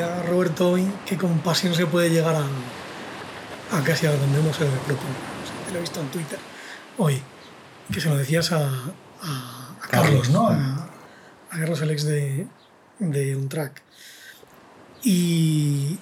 decía 0.00 0.22
Roberto 0.22 0.70
hoy 0.70 0.86
que 1.06 1.16
con 1.16 1.38
pasión 1.40 1.74
se 1.74 1.86
puede 1.86 2.10
llegar 2.10 2.34
a, 2.34 3.76
a 3.76 3.82
casi 3.84 4.06
a 4.06 4.12
donde 4.12 4.40
uno 4.40 4.52
se 4.52 4.64
propone. 4.64 5.10
O 5.42 5.46
sea, 5.46 5.66
te 5.66 5.72
lo 5.72 5.78
he 5.78 5.80
visto 5.80 6.00
en 6.00 6.08
Twitter 6.08 6.38
hoy, 6.98 7.22
que 7.92 8.00
se 8.00 8.08
lo 8.08 8.16
decías 8.16 8.52
a, 8.52 8.66
a- 9.22 9.76
a 9.82 9.88
Carlos, 9.88 10.30
¿no? 10.30 10.48
A, 10.48 10.88
a 11.50 11.58
Carlos, 11.58 11.80
el 11.82 11.90
ex 11.90 12.04
de, 12.04 12.46
de 12.98 13.36
un 13.36 13.48
track. 13.48 13.82
Y, 15.02 15.98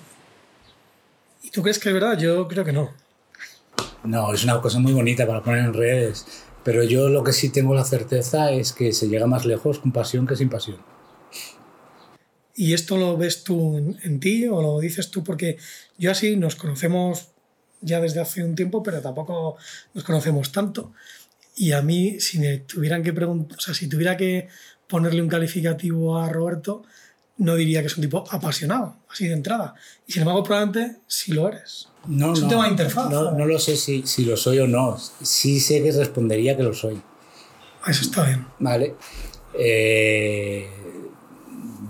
¿Y 1.43 1.51
tú 1.51 1.63
crees 1.63 1.79
que 1.79 1.89
es 1.89 1.95
verdad? 1.95 2.19
Yo 2.19 2.47
creo 2.49 2.65
que 2.65 2.73
no. 2.73 2.91
No, 4.05 4.33
es 4.33 4.45
una 4.45 4.61
cosa 4.61 4.79
muy 4.79 4.93
bonita 4.93 5.27
para 5.27 5.43
poner 5.43 5.65
en 5.65 5.75
redes. 5.75 6.27
Pero 6.65 6.83
yo 6.83 7.09
lo 7.09 7.23
que 7.25 7.33
sí 7.33 7.51
tengo 7.51 7.75
la 7.75 7.85
certeza 7.85 8.51
es 8.51 8.73
que 8.73 8.93
se 8.93 9.09
llega 9.09 9.27
más 9.27 9.47
lejos 9.47 9.79
con 9.79 9.93
pasión 9.93 10.27
que 10.27 10.37
sin 10.37 10.49
pasión. 10.51 10.79
¿Y 12.59 12.75
esto 12.75 12.97
lo 12.97 13.17
ves 13.17 13.45
tú 13.45 13.79
en, 13.79 13.97
en 14.03 14.19
ti 14.19 14.49
o 14.49 14.61
lo 14.61 14.81
dices 14.81 15.13
tú? 15.13 15.23
Porque 15.23 15.59
yo 15.97 16.11
así 16.11 16.37
nos 16.37 16.57
conocemos 16.57 17.29
ya 17.81 18.01
desde 18.01 18.19
hace 18.19 18.43
un 18.43 18.57
tiempo, 18.57 18.83
pero 18.83 19.01
tampoco 19.01 19.57
nos 19.95 20.03
conocemos 20.03 20.51
tanto. 20.51 20.93
Y 21.55 21.71
a 21.71 21.83
mí, 21.83 22.19
si 22.19 22.41
me 22.41 22.59
tuvieran 22.59 23.05
que 23.05 23.13
preguntar, 23.13 23.59
o 23.59 23.61
sea, 23.61 23.75
si 23.75 23.87
tuviera 23.87 24.17
que 24.17 24.49
ponerle 24.89 25.23
un 25.23 25.29
calificativo 25.29 26.19
a 26.19 26.29
Roberto, 26.29 26.83
no 27.37 27.55
diría 27.55 27.81
que 27.81 27.87
es 27.87 27.97
un 27.97 28.03
tipo 28.03 28.25
apasionado, 28.29 28.97
así 29.09 29.29
de 29.29 29.35
entrada. 29.35 29.77
Y 30.09 30.13
sin 30.15 30.23
embargo, 30.23 30.43
probablemente 30.43 30.99
sí 31.07 31.33
lo 31.35 31.47
eres. 31.47 31.89
No, 32.09 32.33
Es 32.33 32.41
un 32.41 32.47
no, 32.47 32.51
tema 32.51 32.65
de 32.65 32.71
interfaz. 32.71 33.09
No, 33.09 33.31
no 33.31 33.47
lo 33.47 33.61
sé 33.61 33.77
si, 33.77 34.03
si 34.05 34.25
lo 34.25 34.37
soy 34.37 34.59
o 34.59 34.67
no. 34.67 34.99
Sí 35.23 35.61
sé 35.61 35.81
que 35.81 35.93
respondería 35.93 36.57
que 36.57 36.65
lo 36.65 36.75
soy. 36.75 37.01
Eso 37.87 38.03
está 38.03 38.25
bien. 38.25 38.47
Vale. 38.59 38.97
Eh, 39.55 40.69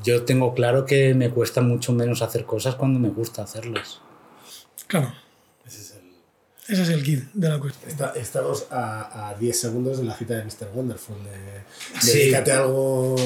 yo 0.05 0.25
tengo 0.25 0.55
claro 0.55 0.85
que 0.87 1.15
me 1.15 1.31
cuesta 1.31 1.61
mucho 1.61 1.93
menos 1.93 2.23
hacer 2.23 2.45
cosas 2.45 2.75
cuando 2.77 2.99
me 2.99 3.09
gusta 3.11 3.43
hacerlas. 3.43 4.01
Claro, 4.87 5.13
Ese 5.67 5.81
es 5.83 5.91
el- 5.93 6.73
ese 6.75 6.83
es 6.83 6.89
el 6.91 7.03
kit 7.03 7.25
de 7.35 7.49
la 7.49 7.59
cuestión. 7.59 7.91
Está- 7.91 8.13
estamos 8.17 8.67
a, 8.71 9.29
a 9.31 9.35
10 9.35 9.59
segundos 9.61 9.99
de 9.99 10.05
la 10.05 10.15
cita 10.17 10.35
de 10.35 10.45
Mr. 10.45 10.69
Wonderful. 10.75 11.17
De, 11.25 12.01
Sí. 12.01 12.19
Dedícate 12.19 12.53
algo 12.53 13.17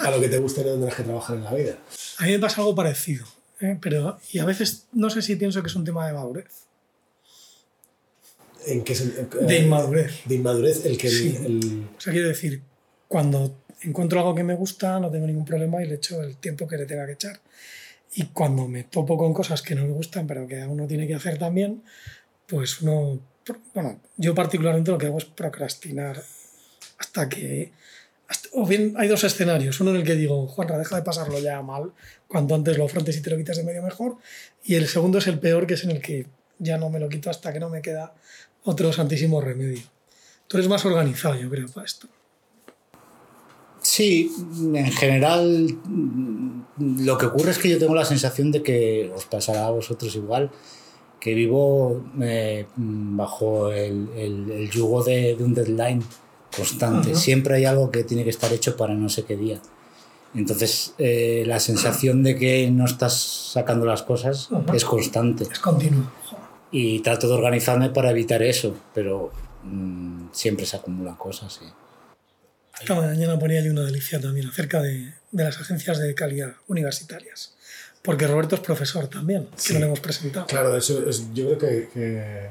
a 0.00 0.10
lo 0.10 0.20
que 0.20 0.28
te 0.28 0.38
guste 0.38 0.60
y 0.62 0.64
no 0.64 0.70
tendrás 0.72 0.94
que 0.96 1.02
trabajar 1.04 1.36
en 1.36 1.44
la 1.44 1.52
vida. 1.54 1.78
A 2.18 2.24
mí 2.24 2.32
me 2.32 2.38
pasa 2.38 2.60
algo 2.60 2.74
parecido, 2.74 3.24
¿eh? 3.60 3.78
pero 3.80 4.18
y 4.32 4.38
a 4.40 4.44
veces 4.44 4.86
no 4.92 5.10
sé 5.10 5.22
si 5.22 5.36
pienso 5.36 5.62
que 5.62 5.68
es 5.68 5.74
un 5.76 5.84
tema 5.84 6.06
de 6.06 6.12
madurez. 6.12 6.46
¿En 8.66 8.84
qué 8.84 8.94
sen- 8.94 9.28
De 9.28 9.58
inmadurez. 9.58 10.20
De 10.24 10.34
inmadurez, 10.36 10.84
el 10.86 10.96
que 10.96 11.08
el- 11.08 11.12
Sí. 11.12 11.36
el, 11.44 11.88
O 11.96 12.00
sea, 12.00 12.12
quiero 12.12 12.28
decir, 12.28 12.62
cuando 13.08 13.56
encuentro 13.84 14.18
algo 14.20 14.34
que 14.34 14.44
me 14.44 14.54
gusta, 14.54 14.98
no 15.00 15.10
tengo 15.10 15.26
ningún 15.26 15.44
problema 15.44 15.82
y 15.82 15.86
le 15.86 15.96
echo 15.96 16.22
el 16.22 16.36
tiempo 16.36 16.66
que 16.66 16.76
le 16.76 16.86
tenga 16.86 17.06
que 17.06 17.12
echar. 17.12 17.40
Y 18.14 18.26
cuando 18.26 18.68
me 18.68 18.84
topo 18.84 19.16
con 19.16 19.32
cosas 19.32 19.62
que 19.62 19.74
no 19.74 19.84
me 19.84 19.92
gustan, 19.92 20.26
pero 20.26 20.46
que 20.46 20.64
uno 20.66 20.86
tiene 20.86 21.06
que 21.06 21.14
hacer 21.14 21.38
también, 21.38 21.82
pues 22.46 22.82
uno, 22.82 23.20
bueno, 23.74 24.00
yo 24.16 24.34
particularmente 24.34 24.90
lo 24.90 24.98
que 24.98 25.06
hago 25.06 25.18
es 25.18 25.24
procrastinar 25.24 26.22
hasta 26.98 27.28
que... 27.28 27.72
hasta- 28.28 28.48
o 28.52 28.66
bien 28.66 28.94
hay 28.98 29.08
dos 29.08 29.24
escenarios, 29.24 29.80
uno 29.80 29.90
en 29.90 29.96
el 29.96 30.04
que 30.04 30.14
digo, 30.14 30.46
Juanra, 30.46 30.78
deja 30.78 30.96
de 30.96 31.02
pasarlo 31.02 31.38
ya 31.38 31.62
mal, 31.62 31.92
cuanto 32.28 32.54
antes 32.54 32.76
lo 32.76 32.84
afrontes 32.84 33.16
y 33.16 33.22
te 33.22 33.30
lo 33.30 33.36
quitas 33.38 33.56
de 33.56 33.64
medio 33.64 33.82
mejor, 33.82 34.18
y 34.64 34.74
el 34.74 34.86
segundo 34.88 35.18
es 35.18 35.26
el 35.26 35.38
peor, 35.38 35.66
que 35.66 35.74
es 35.74 35.84
en 35.84 35.92
el 35.92 36.00
que 36.02 36.26
ya 36.58 36.76
no 36.78 36.90
me 36.90 37.00
lo 37.00 37.08
quito 37.08 37.30
hasta 37.30 37.52
que 37.52 37.60
no 37.60 37.70
me 37.70 37.80
queda 37.82 38.14
otro 38.64 38.92
santísimo 38.92 39.40
remedio. 39.40 39.82
Tú 40.48 40.58
eres 40.58 40.68
más 40.68 40.84
organizado, 40.84 41.34
yo 41.36 41.48
creo, 41.48 41.66
para 41.68 41.86
esto. 41.86 42.08
Sí, 43.82 44.30
en 44.74 44.92
general 44.92 45.76
lo 46.78 47.18
que 47.18 47.26
ocurre 47.26 47.50
es 47.50 47.58
que 47.58 47.68
yo 47.68 47.78
tengo 47.78 47.94
la 47.94 48.04
sensación 48.04 48.50
de 48.52 48.62
que 48.62 49.12
os 49.14 49.24
pasará 49.26 49.66
a 49.66 49.70
vosotros 49.70 50.14
igual, 50.14 50.50
que 51.20 51.34
vivo 51.34 52.02
eh, 52.20 52.66
bajo 52.76 53.70
el, 53.72 54.08
el- 54.16 54.50
el 54.50 54.70
yugo 54.70 55.02
de, 55.02 55.34
de 55.36 55.44
un 55.44 55.54
deadline 55.54 56.02
constante. 56.56 57.14
Siempre 57.14 57.56
hay 57.56 57.64
algo 57.64 57.90
que 57.90 58.04
tiene 58.04 58.24
que 58.24 58.30
estar 58.30 58.52
hecho 58.52 58.76
para 58.76 58.94
no 58.94 59.08
sé 59.08 59.24
qué 59.24 59.36
día. 59.36 59.60
Entonces, 60.34 60.94
eh, 60.98 61.44
la 61.46 61.60
sensación 61.60 62.22
de 62.22 62.36
que 62.38 62.70
no 62.70 62.86
estás 62.86 63.12
sacando 63.52 63.84
las 63.84 64.02
cosas 64.02 64.48
es 64.74 64.84
constante. 64.84 65.44
Es 65.50 65.58
continuo. 65.58 66.04
Joder. 66.30 66.42
Y 66.70 67.00
trato 67.00 67.28
de 67.28 67.34
organizarme 67.34 67.90
para 67.90 68.10
evitar 68.12 68.42
eso, 68.42 68.74
pero 68.94 69.30
mm, 69.64 70.28
siempre 70.32 70.64
se 70.66 70.76
acumulan 70.76 71.16
cosas. 71.16 71.52
Sí. 71.52 71.66
Esta 72.80 72.94
mañana 72.94 73.38
ponía 73.38 73.60
yo 73.62 73.70
una 73.70 73.82
delicia 73.84 74.20
también 74.20 74.48
acerca 74.48 74.80
de, 74.82 75.12
de 75.30 75.44
las 75.44 75.58
agencias 75.60 75.98
de 75.98 76.14
calidad 76.14 76.54
universitarias. 76.68 77.54
Porque 78.02 78.26
Roberto 78.26 78.56
es 78.56 78.60
profesor 78.62 79.06
también, 79.08 79.46
que 79.46 79.58
Sí. 79.60 79.72
no 79.74 79.80
le 79.80 79.86
hemos 79.86 80.00
presentado. 80.00 80.46
Claro, 80.46 80.76
eso 80.76 81.08
es, 81.08 81.32
yo 81.32 81.46
creo 81.46 81.58
que, 81.58 81.88
que 81.94 82.50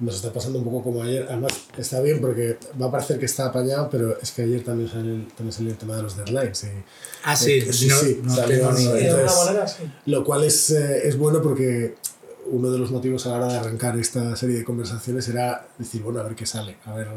nos 0.00 0.16
está 0.16 0.32
pasando 0.32 0.58
un 0.58 0.64
poco 0.64 0.82
como 0.82 1.02
ayer. 1.04 1.26
Además, 1.28 1.52
está 1.76 2.00
bien 2.00 2.20
porque 2.20 2.56
va 2.80 2.86
a 2.86 2.90
parecer 2.90 3.18
que 3.20 3.26
está 3.26 3.46
apañado, 3.46 3.88
pero 3.90 4.18
es 4.20 4.32
que 4.32 4.42
ayer 4.42 4.64
también 4.64 4.90
salió 4.90 5.14
el, 5.14 5.28
también 5.28 5.52
salió 5.52 5.70
el 5.70 5.78
tema 5.78 5.96
de 5.96 6.02
los 6.02 6.16
deadlines. 6.16 6.64
y- 6.64 6.68
Ah, 7.22 7.36
sí, 7.36 7.60
sí, 7.60 7.72
sí, 7.72 7.88
salió- 7.90 8.00
Sí, 8.00 8.14
de 8.14 8.20
alguna 8.42 8.54
entonces- 8.80 9.36
manera, 9.46 9.68
sí. 9.68 9.82
Lo 10.06 10.24
cual 10.24 10.42
es, 10.44 10.70
eh, 10.70 11.06
es 11.06 11.16
bueno 11.16 11.40
porque 11.42 11.94
uno 12.50 12.70
de 12.70 12.78
los 12.78 12.90
motivos 12.90 13.26
a 13.26 13.30
la 13.30 13.36
hora 13.36 13.46
de 13.52 13.58
arrancar 13.58 13.98
esta 13.98 14.34
serie 14.36 14.56
de 14.56 14.64
conversaciones 14.64 15.28
era 15.28 15.68
decir, 15.78 16.02
bueno, 16.02 16.20
a 16.20 16.22
ver 16.24 16.34
qué 16.34 16.46
sale, 16.46 16.76
a 16.84 16.94
ver 16.94 17.08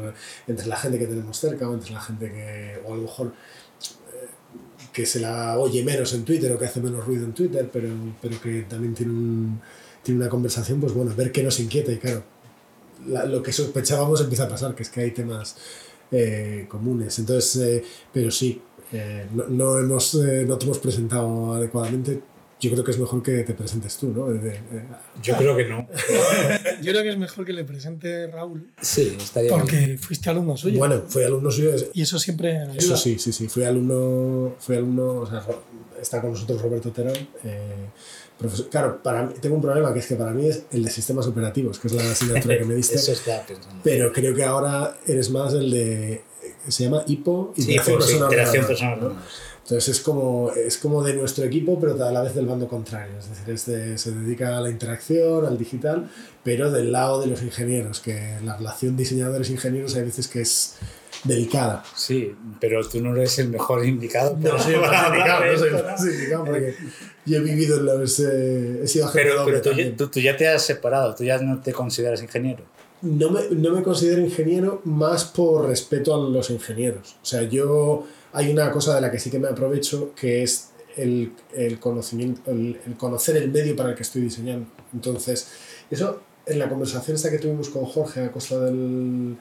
entre 0.46 0.66
la 0.66 0.76
gente 0.76 0.98
que 0.98 1.06
tenemos 1.06 1.38
cerca 1.38 1.68
o 1.68 1.74
entre 1.74 1.92
la 1.92 2.00
gente 2.00 2.30
que, 2.30 2.80
o 2.86 2.92
a 2.92 2.96
lo 2.96 3.02
mejor 3.02 3.26
eh, 3.28 4.28
que 4.92 5.06
se 5.06 5.20
la 5.20 5.58
oye 5.58 5.82
menos 5.84 6.12
en 6.14 6.24
Twitter 6.24 6.52
o 6.52 6.58
que 6.58 6.66
hace 6.66 6.80
menos 6.80 7.04
ruido 7.06 7.24
en 7.24 7.32
Twitter, 7.32 7.68
pero, 7.72 7.88
pero 8.20 8.40
que 8.40 8.62
también 8.62 8.94
tiene, 8.94 9.12
un, 9.12 9.60
tiene 10.02 10.20
una 10.20 10.28
conversación, 10.28 10.80
pues 10.80 10.92
bueno, 10.92 11.14
ver 11.16 11.32
qué 11.32 11.42
nos 11.42 11.58
inquieta 11.60 11.92
y 11.92 11.98
claro, 11.98 12.22
la- 13.06 13.24
lo 13.24 13.42
que 13.42 13.52
sospechábamos 13.52 14.20
empieza 14.20 14.44
a 14.44 14.48
pasar, 14.48 14.74
que 14.74 14.82
es 14.82 14.90
que 14.90 15.00
hay 15.00 15.10
temas 15.12 15.56
eh, 16.10 16.66
comunes. 16.68 17.18
Entonces, 17.18 17.56
eh, 17.62 17.84
pero 18.12 18.30
sí, 18.30 18.60
eh, 18.92 19.26
no, 19.32 19.48
no 19.48 19.78
hemos, 19.78 20.14
eh, 20.16 20.44
no 20.46 20.58
te 20.58 20.66
hemos 20.66 20.78
presentado 20.78 21.54
adecuadamente. 21.54 22.20
Yo 22.62 22.70
creo 22.70 22.84
que 22.84 22.92
es 22.92 22.98
mejor 22.98 23.22
que 23.22 23.42
te 23.42 23.54
presentes 23.54 23.96
tú, 23.98 24.12
¿no? 24.12 24.28
De- 24.28 24.38
de- 24.38 24.50
de- 24.50 24.84
Yo 25.22 25.36
creo 25.36 25.56
que 25.56 25.64
no. 25.66 25.88
Yo 26.80 26.92
creo 26.92 27.02
que 27.02 27.08
es 27.10 27.18
mejor 27.18 27.44
que 27.44 27.52
le 27.52 27.64
presente 27.64 28.28
Raúl, 28.28 28.68
Sí, 28.80 29.16
estaría 29.20 29.50
bien. 29.50 29.60
porque 29.60 29.98
fuiste 29.98 30.30
alumno 30.30 30.56
suyo. 30.56 30.78
bueno, 30.78 31.02
fui 31.08 31.24
alumno 31.24 31.50
suyo. 31.50 31.72
Y 31.92 32.02
eso 32.02 32.18
siempre 32.20 32.58
ayuda. 32.58 32.76
Eso 32.78 32.96
sí, 32.96 33.18
sí, 33.18 33.32
sí. 33.32 33.48
Fui 33.48 33.64
alumno, 33.64 34.54
fui 34.60 34.76
alumno, 34.76 35.06
o 35.22 35.26
sea, 35.26 35.44
está 36.00 36.20
con 36.20 36.30
nosotros 36.30 36.62
Roberto 36.62 36.90
Terán. 36.92 37.14
eh, 37.44 37.88
profesor. 38.38 38.68
Claro, 38.70 39.02
para 39.02 39.24
mí, 39.24 39.34
tengo 39.40 39.56
un 39.56 39.62
problema 39.62 39.92
que 39.92 39.98
es 40.00 40.06
que 40.06 40.16
para 40.16 40.30
mí 40.32 40.46
es 40.48 40.62
el 40.72 40.84
de 40.84 40.90
sistemas 40.90 41.26
operativos, 41.26 41.78
que 41.78 41.88
es 41.88 41.94
la 41.94 42.10
asignatura 42.10 42.58
que 42.58 42.64
me 42.64 42.74
diste. 42.76 42.94
Eso 42.96 43.12
estaba 43.12 43.44
pensando. 43.44 43.80
Pero 43.84 44.12
creo 44.12 44.34
que 44.34 44.44
ahora 44.44 44.96
eres 45.06 45.30
más 45.30 45.52
el 45.54 45.70
de. 45.70 46.22
Se 46.68 46.84
llama 46.84 47.02
IPO, 47.08 47.52
Sí, 47.56 47.62
Interacción 47.62 47.96
pues, 47.98 48.06
sí, 48.06 48.12
Persona 48.14 48.30
interacción 48.30 48.66
personal. 48.66 49.00
¿no? 49.00 49.16
Entonces 49.72 49.96
es 49.96 50.02
como, 50.02 50.50
es 50.52 50.76
como 50.76 51.02
de 51.02 51.14
nuestro 51.14 51.44
equipo, 51.44 51.80
pero 51.80 51.94
a 52.04 52.12
la 52.12 52.20
vez 52.22 52.34
del 52.34 52.44
bando 52.46 52.68
contrario. 52.68 53.14
Es 53.18 53.30
decir, 53.30 53.54
es 53.54 53.64
de- 53.66 53.96
se 53.96 54.12
dedica 54.12 54.58
a 54.58 54.60
la 54.60 54.68
interacción, 54.68 55.46
al 55.46 55.56
digital, 55.56 56.10
pero 56.44 56.70
del 56.70 56.92
lado 56.92 57.22
de 57.22 57.28
los 57.28 57.42
ingenieros, 57.42 58.00
que 58.00 58.36
la 58.44 58.58
relación 58.58 58.98
diseñadores-ingenieros 58.98 59.96
hay 59.96 60.02
veces 60.02 60.28
que 60.28 60.42
es 60.42 60.74
delicada. 61.24 61.82
Sí, 61.96 62.34
pero 62.60 62.86
tú 62.86 63.00
no 63.00 63.16
eres 63.16 63.38
el 63.38 63.48
mejor 63.48 63.86
indicado. 63.86 64.36
No 64.38 64.58
soy 64.58 64.74
el 64.74 64.80
más 64.80 65.06
indicado, 65.08 65.44
no 65.52 65.58
soy 65.58 65.68
el 65.68 65.84
más 65.84 66.04
indicado 66.04 66.44
porque 66.44 66.74
yo 67.24 67.36
he 67.38 67.40
vivido 67.40 67.78
en 67.78 67.86
los... 67.86 68.20
eh, 68.20 68.80
he 68.82 68.86
sido 68.88 69.10
Pero, 69.12 69.44
pero 69.46 69.62
tú- 69.96 70.08
tú 70.08 70.20
ya 70.20 70.36
te 70.36 70.48
has 70.48 70.66
separado, 70.66 71.14
tú 71.14 71.24
ya 71.24 71.38
no 71.38 71.60
te 71.62 71.72
consideras 71.72 72.20
ingeniero. 72.22 72.62
No 73.00 73.30
me, 73.30 73.40
no 73.50 73.70
me 73.74 73.82
considero 73.82 74.20
ingeniero 74.20 74.82
más 74.84 75.24
por 75.24 75.66
respeto 75.66 76.14
a 76.14 76.18
los 76.30 76.50
ingenieros. 76.50 77.16
O 77.22 77.24
sea, 77.24 77.42
yo 77.42 78.06
hay 78.32 78.50
una 78.50 78.70
cosa 78.70 78.94
de 78.94 79.00
la 79.00 79.10
que 79.10 79.18
sí 79.18 79.30
que 79.30 79.38
me 79.38 79.48
aprovecho 79.48 80.12
que 80.14 80.42
es 80.42 80.68
el, 80.96 81.32
el 81.54 81.78
conocimiento, 81.80 82.50
el, 82.50 82.80
el 82.86 82.96
conocer 82.96 83.36
el 83.36 83.50
medio 83.50 83.74
para 83.76 83.90
el 83.90 83.94
que 83.94 84.02
estoy 84.02 84.22
diseñando. 84.22 84.66
Entonces, 84.92 85.48
eso 85.90 86.20
en 86.46 86.58
la 86.58 86.68
conversación 86.68 87.14
esta 87.16 87.30
que 87.30 87.38
tuvimos 87.38 87.68
con 87.68 87.84
Jorge 87.84 88.24
a 88.24 88.32
costa 88.32 88.58
del, 88.60 89.36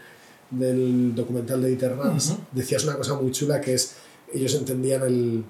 del 0.49 1.15
documental 1.15 1.61
de 1.61 1.71
Iter 1.71 1.95
Rams, 1.95 2.31
Ujú. 2.31 2.39
decías 2.51 2.83
una 2.83 2.95
cosa 2.95 3.15
muy 3.15 3.31
chula 3.31 3.59
que 3.61 3.73
es, 3.73 3.93
ellos 4.33 4.53
entendían 4.55 5.03
el, 5.03 5.43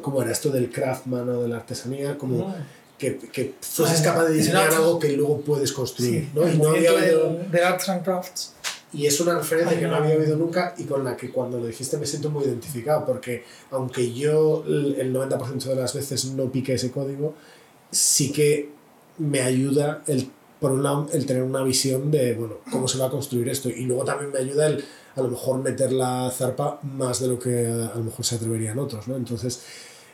¿cómo 0.00 0.22
era 0.22 0.32
esto 0.32 0.50
del 0.50 0.70
craftman 0.70 1.28
o 1.28 1.42
de 1.42 1.48
la 1.48 1.56
artesanía? 1.56 2.16
Como 2.18 2.48
Ah. 2.48 2.56
que, 2.98 3.16
que 3.18 3.54
fueses 3.60 4.00
Ah, 4.00 4.04
capaz 4.04 4.24
de 4.26 4.34
diseñar 4.34 4.70
algo 4.72 4.98
que 4.98 5.12
luego 5.12 5.40
puedes 5.40 5.72
construir. 5.72 6.24
Sí, 6.24 6.30
¿no? 6.34 6.42
Y 6.48 6.56
no 6.58 6.68
había 6.70 6.92
movimiento 6.92 6.98
habido- 7.26 7.38
de, 7.50 7.58
de 7.58 7.64
Arts 7.64 7.88
and 7.88 8.04
Crafts. 8.04 8.52
Y 8.92 9.06
es 9.06 9.20
una 9.20 9.38
referencia 9.38 9.76
Ay, 9.76 9.82
que 9.82 9.88
no 9.88 9.96
había 9.96 10.16
oído 10.16 10.36
nunca 10.36 10.74
y 10.76 10.84
con 10.84 11.04
la 11.04 11.16
que 11.16 11.30
cuando 11.30 11.58
lo 11.58 11.66
dijiste 11.66 11.96
me 11.96 12.06
siento 12.06 12.30
muy 12.30 12.44
identificado, 12.44 13.06
porque 13.06 13.44
aunque 13.70 14.12
yo 14.12 14.64
el 14.66 14.96
el 14.98 15.14
90% 15.14 15.64
de 15.64 15.76
las 15.76 15.94
veces 15.94 16.24
no 16.32 16.50
pique 16.50 16.74
ese 16.74 16.90
código, 16.90 17.34
sí 17.90 18.32
que 18.32 18.70
me 19.18 19.40
ayuda 19.40 20.02
el, 20.06 20.30
por 20.58 20.72
un 20.72 20.82
lado, 20.82 21.08
el 21.12 21.26
tener 21.26 21.42
una 21.42 21.62
visión 21.62 22.10
de, 22.10 22.34
bueno, 22.34 22.56
cómo 22.70 22.88
se 22.88 22.98
va 22.98 23.06
a 23.06 23.10
construir 23.10 23.48
esto. 23.48 23.68
Y 23.68 23.84
luego 23.84 24.04
también 24.04 24.32
me 24.32 24.38
ayuda 24.38 24.66
el, 24.66 24.84
a 25.14 25.20
lo 25.20 25.28
mejor, 25.28 25.60
meter 25.60 25.92
la 25.92 26.30
zarpa 26.30 26.80
más 26.82 27.20
de 27.20 27.28
lo 27.28 27.38
que 27.38 27.66
a 27.66 27.96
lo 27.96 28.04
mejor 28.04 28.24
se 28.24 28.36
atreverían 28.36 28.78
otros, 28.78 29.08
¿no? 29.08 29.16
Entonces, 29.16 29.62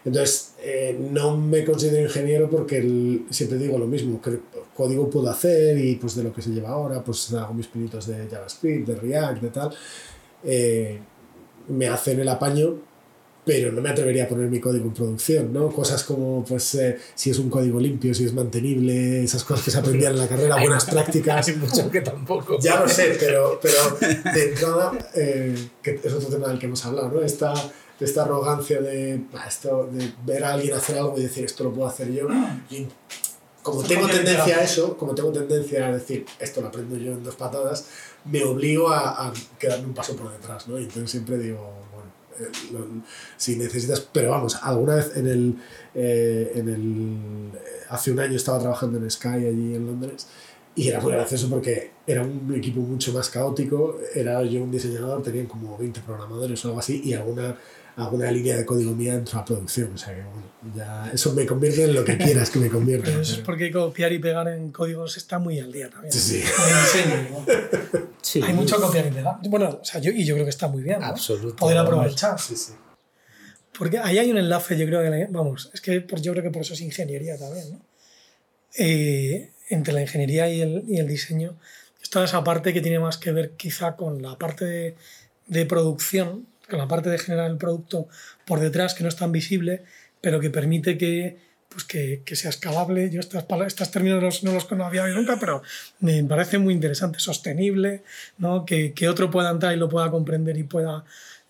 Entonces, 0.06 0.52
eh, 0.62 0.96
no 1.12 1.36
me 1.36 1.64
considero 1.64 2.04
ingeniero 2.06 2.48
porque 2.48 2.78
el- 2.78 3.26
siempre 3.30 3.58
digo 3.58 3.76
lo 3.76 3.86
mismo, 3.86 4.22
que 4.22 4.38
código 4.74 5.10
puedo 5.10 5.28
hacer 5.28 5.76
y 5.78 5.96
pues 5.96 6.14
de 6.16 6.22
lo 6.22 6.32
que 6.32 6.40
se 6.42 6.50
lleva 6.50 6.70
ahora, 6.70 7.02
pues 7.02 7.32
hago 7.34 7.52
mis 7.52 7.66
pinitos 7.66 8.06
de 8.06 8.26
JavaScript, 8.30 8.86
de 8.88 8.94
React, 8.94 9.42
de 9.42 9.48
tal. 9.50 9.74
Eh, 10.44 10.98
me 11.68 11.88
hacen 11.88 12.20
el 12.20 12.28
apaño, 12.28 12.76
pero 13.44 13.72
no 13.72 13.80
me 13.80 13.88
atrevería 13.90 14.24
a 14.24 14.28
poner 14.28 14.48
mi 14.48 14.60
código 14.60 14.84
en 14.86 14.92
producción, 14.92 15.52
¿no? 15.52 15.70
Cosas 15.70 16.02
como, 16.04 16.44
pues, 16.44 16.74
eh, 16.76 16.98
si 17.14 17.30
es 17.30 17.38
un 17.38 17.48
código 17.50 17.78
limpio, 17.80 18.12
si 18.14 18.24
es 18.24 18.32
mantenible, 18.32 19.22
esas 19.24 19.42
cosas 19.44 19.64
que 19.64 19.70
se 19.70 19.78
aprendían 19.78 20.12
en 20.12 20.18
la 20.18 20.28
carrera, 20.28 20.56
buenas 20.60 20.84
prácticas. 20.90 21.48
Hay 21.48 21.56
mucho 21.56 21.90
que 21.90 22.00
tampoco. 22.00 22.58
Ya 22.60 22.80
lo 22.80 22.88
sé, 22.88 23.16
pero, 23.18 23.58
pero 23.62 23.78
de 24.34 24.48
entrada, 24.50 24.92
eh, 25.14 25.54
que 25.82 26.00
es 26.02 26.12
otro 26.12 26.28
tema 26.28 26.48
del 26.48 26.58
que 26.58 26.66
hemos 26.66 26.84
hablado, 26.84 27.08
¿no? 27.10 27.22
Esta, 27.22 27.54
esta 28.00 28.22
arrogancia 28.22 28.80
de, 28.80 29.22
"Ah, 29.34 29.46
esto, 29.48 29.88
de 29.92 30.12
ver 30.24 30.44
a 30.44 30.52
alguien 30.54 30.74
hacer 30.74 30.98
algo 30.98 31.18
y 31.18 31.22
decir 31.22 31.44
esto 31.44 31.64
lo 31.64 31.72
puedo 31.72 31.88
hacer 31.88 32.12
yo. 32.12 32.26
Y 32.70 32.86
como 33.62 33.82
tengo 33.82 34.06
tendencia 34.06 34.58
a 34.58 34.62
eso, 34.62 34.96
como 34.96 35.14
tengo 35.14 35.32
tendencia 35.32 35.86
a 35.88 35.92
decir 35.92 36.24
esto 36.38 36.60
lo 36.60 36.68
aprendo 36.68 36.96
yo 36.96 37.12
en 37.12 37.24
dos 37.24 37.34
patadas, 37.34 37.86
me 38.24 38.44
obligo 38.44 38.90
a, 38.90 39.26
a 39.28 39.32
quedarme 39.58 39.86
un 39.86 39.94
paso 39.94 40.14
por 40.16 40.30
detrás, 40.30 40.68
¿no? 40.68 40.78
Y 40.78 40.84
entonces 40.84 41.10
siempre 41.10 41.36
digo, 41.38 41.58
bueno, 41.92 42.10
eh, 42.38 42.52
lo- 42.72 43.02
si 43.36 43.56
necesitas, 43.56 44.00
pero 44.12 44.30
vamos, 44.30 44.56
alguna 44.62 44.94
vez 44.96 45.16
en 45.16 45.26
el, 45.26 45.56
eh, 45.94 46.52
en 46.54 46.68
el, 46.68 47.58
hace 47.88 48.12
un 48.12 48.20
año 48.20 48.36
estaba 48.36 48.58
trabajando 48.60 48.98
en 48.98 49.10
Sky 49.10 49.28
allí 49.28 49.74
en 49.74 49.86
Londres 49.86 50.26
y 50.76 50.88
era 50.88 51.00
muy 51.00 51.12
gracioso 51.12 51.48
porque 51.48 51.90
era 52.06 52.22
un 52.22 52.54
equipo 52.54 52.80
mucho 52.80 53.12
más 53.14 53.30
caótico, 53.30 53.98
era 54.14 54.42
yo 54.44 54.62
un 54.62 54.70
diseñador, 54.70 55.22
tenían 55.22 55.46
como 55.46 55.76
20 55.78 56.00
programadores 56.02 56.64
o 56.64 56.68
algo 56.68 56.78
así 56.80 57.00
y 57.02 57.14
alguna, 57.14 57.56
alguna 57.96 58.30
línea 58.30 58.56
de 58.56 58.64
código 58.66 58.92
mía 58.92 59.14
entró 59.14 59.38
a 59.38 59.44
producción, 59.44 59.92
o 59.94 59.98
sea 59.98 60.14
que 60.14 60.22
bueno, 60.22 60.42
ya 60.74 61.10
eso 61.14 61.32
me 61.32 61.46
convierte 61.46 61.84
en 61.84 61.94
lo 61.94 62.04
que 62.04 62.16
quieras 62.18 62.50
que 62.50 62.58
me 62.58 62.68
convierta. 62.68 63.06
Pero 63.06 63.20
eso 63.22 63.30
es 63.32 63.36
pero- 63.38 63.46
porque 63.46 63.70
copiar 63.72 64.12
y 64.12 64.18
pegar 64.18 64.48
en 64.48 64.70
códigos 64.70 65.16
está 65.16 65.38
muy 65.38 65.58
al 65.60 65.72
día 65.72 65.88
también. 65.90 66.12
Sí, 66.12 66.20
sí. 66.20 66.36
Diseño. 66.42 67.46
Sí, 68.20 68.42
Hay 68.42 68.52
mucho 68.54 68.80
copiar 68.80 69.06
y 69.06 69.10
pegar. 69.10 69.36
Bueno, 69.48 69.78
o 69.80 69.84
sea, 69.84 70.00
yo, 70.00 70.10
y 70.10 70.24
yo 70.24 70.34
creo 70.34 70.44
que 70.44 70.50
está 70.50 70.68
muy 70.68 70.82
bien. 70.82 71.00
¿no? 71.00 71.06
Absoluto. 71.06 71.56
Poder 71.56 71.78
aprovechar. 71.78 72.38
Sí, 72.40 72.56
sí. 72.56 72.72
Porque 73.78 73.98
ahí 73.98 74.18
hay 74.18 74.30
un 74.30 74.38
enlace, 74.38 74.76
yo 74.76 74.86
creo 74.86 75.00
que, 75.02 75.26
vamos, 75.30 75.70
es 75.72 75.80
que 75.80 76.00
por- 76.00 76.20
yo 76.20 76.32
creo 76.32 76.42
que 76.44 76.50
por 76.50 76.62
eso 76.62 76.74
es 76.74 76.80
ingeniería 76.80 77.38
también, 77.38 77.72
¿no? 77.72 77.80
Eh, 78.78 79.50
entre 79.68 79.92
la 79.94 80.02
ingeniería 80.02 80.48
y 80.50 80.60
el, 80.60 80.84
y 80.88 80.98
el 80.98 81.08
diseño, 81.08 81.56
es 82.02 82.10
toda 82.10 82.24
esa 82.24 82.44
parte 82.44 82.72
que 82.72 82.80
tiene 82.80 82.98
más 82.98 83.16
que 83.18 83.32
ver 83.32 83.52
quizá 83.52 83.96
con 83.96 84.22
la 84.22 84.36
parte 84.38 84.64
de, 84.64 84.96
de 85.46 85.66
producción, 85.66 86.46
con 86.68 86.78
la 86.78 86.88
parte 86.88 87.10
de 87.10 87.18
generar 87.18 87.50
el 87.50 87.56
producto 87.56 88.08
por 88.46 88.60
detrás, 88.60 88.94
que 88.94 89.02
no 89.02 89.08
es 89.08 89.16
tan 89.16 89.32
visible, 89.32 89.84
pero 90.20 90.40
que 90.40 90.50
permite 90.50 90.96
que, 90.98 91.38
pues 91.68 91.84
que, 91.84 92.22
que 92.24 92.36
sea 92.36 92.50
escalable. 92.50 93.10
Yo 93.10 93.20
estas, 93.20 93.44
estos 93.66 93.90
términos 93.90 94.22
los- 94.22 94.42
no 94.44 94.52
los 94.52 94.70
había 94.72 95.04
oído 95.04 95.16
nunca, 95.16 95.38
pero 95.38 95.62
me 96.00 96.22
parece 96.24 96.58
muy 96.58 96.74
interesante, 96.74 97.18
sostenible, 97.20 98.02
¿no? 98.38 98.64
que, 98.64 98.92
que 98.92 99.08
otro 99.08 99.30
pueda 99.30 99.50
entrar 99.50 99.74
y 99.74 99.78
lo 99.78 99.88
pueda 99.88 100.10
comprender 100.10 100.56
y 100.56 100.64
pueda 100.64 101.04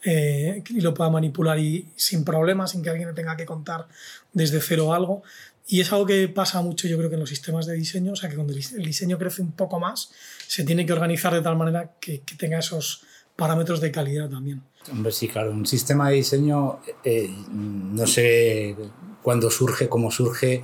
eh, 0.04 0.62
y 0.68 0.80
lo 0.82 0.94
pueda 0.94 1.10
manipular 1.10 1.58
y 1.58 1.88
sin 1.96 2.24
problemas, 2.24 2.70
sin 2.72 2.82
que 2.82 2.90
alguien 2.90 3.08
le 3.08 3.14
tenga 3.14 3.36
que 3.36 3.44
contar 3.46 3.88
desde 4.32 4.60
cero 4.60 4.92
algo. 4.94 5.22
Y 5.66 5.80
es 5.80 5.90
algo 5.92 6.06
que 6.06 6.28
pasa 6.28 6.60
mucho, 6.62 6.86
yo 6.86 6.96
creo 6.96 7.08
que 7.08 7.14
en 7.14 7.20
los 7.20 7.28
sistemas 7.30 7.66
de 7.66 7.74
diseño, 7.74 8.12
o 8.12 8.16
sea, 8.16 8.28
que 8.28 8.36
cuando 8.36 8.52
el 8.52 8.84
diseño 8.84 9.18
crece 9.18 9.42
un 9.42 9.50
poco 9.52 9.80
más, 9.80 10.12
se 10.46 10.62
tiene 10.62 10.86
que 10.86 10.92
organizar 10.92 11.34
de 11.34 11.40
tal 11.42 11.56
manera 11.56 11.90
que, 12.00 12.20
que 12.20 12.36
tenga 12.36 12.58
esos 12.58 13.02
parámetros 13.34 13.80
de 13.80 13.90
calidad 13.90 14.28
también. 14.28 14.62
Hombre, 14.91 15.12
sí, 15.12 15.29
claro, 15.29 15.50
un 15.50 15.67
sistema 15.67 16.11
de 16.11 16.17
diseño, 16.17 16.79
eh, 17.05 17.31
no 17.50 18.06
sé 18.06 18.77
cuándo 19.23 19.50
surge, 19.50 19.88
cómo 19.88 20.11
surge, 20.11 20.62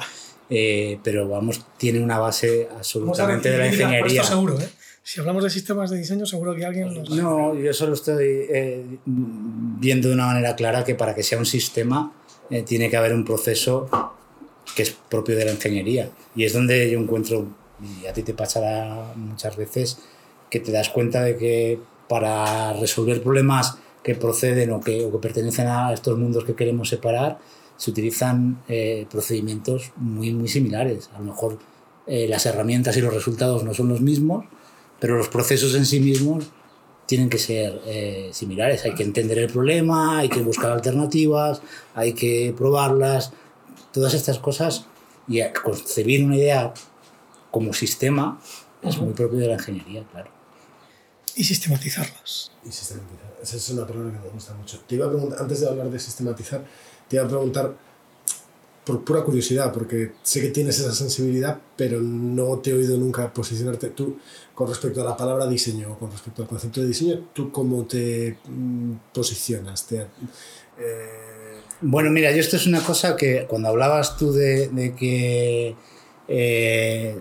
eh, 0.51 0.99
pero 1.03 1.29
vamos, 1.29 1.65
tiene 1.77 2.01
una 2.01 2.19
base 2.19 2.69
absolutamente 2.77 3.51
de 3.51 3.59
la 3.59 3.67
ingeniería. 3.69 4.23
esto 4.23 4.35
seguro, 4.35 4.61
¿eh? 4.61 4.69
Si 5.05 5.19
hablamos 5.19 5.43
de 5.43 5.51
sistemas 5.51 5.91
de 5.91 5.99
diseño, 5.99 6.25
seguro 6.27 6.55
que 6.55 6.65
alguien 6.65 6.95
nos... 6.95 7.11
No, 7.11 7.57
yo 7.57 7.75
solo 7.75 7.95
estoy 7.95 8.47
eh, 8.49 8.85
viendo 9.05 10.09
de 10.09 10.15
una 10.15 10.27
manera 10.27 10.55
clara 10.55 10.85
que 10.85 10.95
para 10.95 11.13
que 11.13 11.25
sea 11.25 11.39
un 11.39 11.47
sistema 11.47 12.13
tiene 12.67 12.91
que 12.91 12.97
haber 12.99 13.15
un 13.15 13.25
proceso 13.25 13.89
que 14.77 14.83
es 14.83 14.91
propio 14.91 15.37
de 15.37 15.45
la 15.45 15.53
ingeniería. 15.53 16.11
Y 16.35 16.45
es 16.45 16.53
donde 16.53 16.91
yo 16.91 16.99
encuentro, 16.99 17.49
y 17.83 18.07
a 18.07 18.13
ti 18.13 18.23
te 18.23 18.35
pasará 18.35 19.13
muchas 19.17 19.57
veces, 19.57 19.99
que 20.51 20.61
te 20.61 20.71
das 20.71 20.91
cuenta 20.91 21.23
de 21.23 21.37
que 21.37 21.81
para 22.09 22.75
resolver 22.75 23.23
problemas 23.23 23.79
que 24.02 24.14
proceden 24.14 24.72
o 24.72 24.81
que, 24.81 25.04
o 25.04 25.12
que 25.12 25.19
pertenecen 25.19 25.69
a 25.69 25.93
estos 25.93 26.19
mundos 26.19 26.44
que 26.44 26.54
queremos 26.54 26.88
separar, 26.88 27.38
se 27.76 27.90
utilizan 27.90 28.62
eh, 28.69 29.06
procedimientos 29.10 29.93
muy, 29.96 30.32
muy 30.32 30.49
similares. 30.49 31.10
A 31.14 31.19
lo 31.19 31.26
mejor 31.26 31.58
eh, 32.06 32.26
las 32.28 32.46
herramientas 32.46 32.96
y 32.96 33.00
los 33.00 33.14
resultados 33.14 33.64
no 33.64 33.75
son 33.75 33.88
los 33.88 34.00
mismos, 34.00 34.44
pero 35.00 35.16
los 35.16 35.28
procesos 35.28 35.75
en 35.75 35.87
sí 35.87 36.00
mismos 36.00 36.50
tienen 37.06 37.28
que 37.28 37.38
ser 37.38 37.81
eh, 37.87 38.31
similares. 38.32 38.84
Hay 38.84 38.94
que 38.94 39.02
entender 39.02 39.38
el 39.38 39.50
problema, 39.50 40.19
hay 40.19 40.28
que 40.28 40.40
buscar 40.40 40.70
alternativas, 40.72 41.60
hay 41.94 42.12
que 42.12 42.54
probarlas, 42.56 43.32
todas 43.93 44.14
estas 44.14 44.38
cosas 44.38 44.87
y 45.28 45.40
concebir 45.62 46.25
una 46.25 46.37
idea 46.37 46.72
como 47.50 47.72
sistema 47.72 48.40
es 48.82 48.99
muy 48.99 49.12
propio 49.12 49.38
de 49.38 49.46
la 49.49 49.54
ingeniería, 49.54 50.04
claro. 50.10 50.31
Y 51.34 51.44
sistematizarlas. 51.44 52.52
Y 52.64 52.72
sistematizar. 52.72 53.31
Esa 53.43 53.56
es 53.56 53.71
una 53.71 53.87
palabra 53.87 54.12
que 54.12 54.19
me 54.19 54.33
gusta 54.33 54.55
mucho. 54.55 54.81
Te 54.87 54.94
iba 54.94 55.06
a 55.06 55.11
preguntar, 55.11 55.41
antes 55.43 55.61
de 55.61 55.69
hablar 55.69 55.91
de 55.91 55.99
sistematizar, 55.99 56.65
te 57.09 57.17
iba 57.17 57.25
a 57.25 57.29
preguntar 57.29 57.75
por 58.85 59.05
pura 59.05 59.23
curiosidad, 59.23 59.73
porque 59.73 60.12
sé 60.23 60.41
que 60.41 60.49
tienes 60.49 60.79
esa 60.79 60.93
sensibilidad, 60.93 61.59
pero 61.77 62.00
no 62.00 62.59
te 62.59 62.71
he 62.71 62.75
oído 62.75 62.97
nunca 62.97 63.33
posicionarte 63.33 63.89
tú 63.91 64.19
con 64.55 64.69
respecto 64.69 65.00
a 65.03 65.05
la 65.05 65.17
palabra 65.17 65.47
diseño 65.47 65.93
o 65.93 65.99
con 65.99 66.11
respecto 66.11 66.43
al 66.43 66.49
concepto 66.49 66.81
de 66.81 66.89
diseño. 66.89 67.29
¿Tú 67.33 67.53
cómo 67.53 67.85
te 67.85 68.39
mm, 68.49 68.93
posicionas? 69.12 69.87
Te, 69.87 70.00
eh, 70.79 71.61
Bueno, 71.81 72.11
mira, 72.11 72.33
yo 72.33 72.41
esto 72.41 72.56
es 72.56 72.67
una 72.67 72.81
cosa 72.81 73.17
que 73.17 73.47
cuando 73.49 73.69
hablabas 73.69 74.17
tú 74.17 74.33
de, 74.33 74.69
de 74.69 74.95
que 74.95 75.77
eh, 76.29 77.21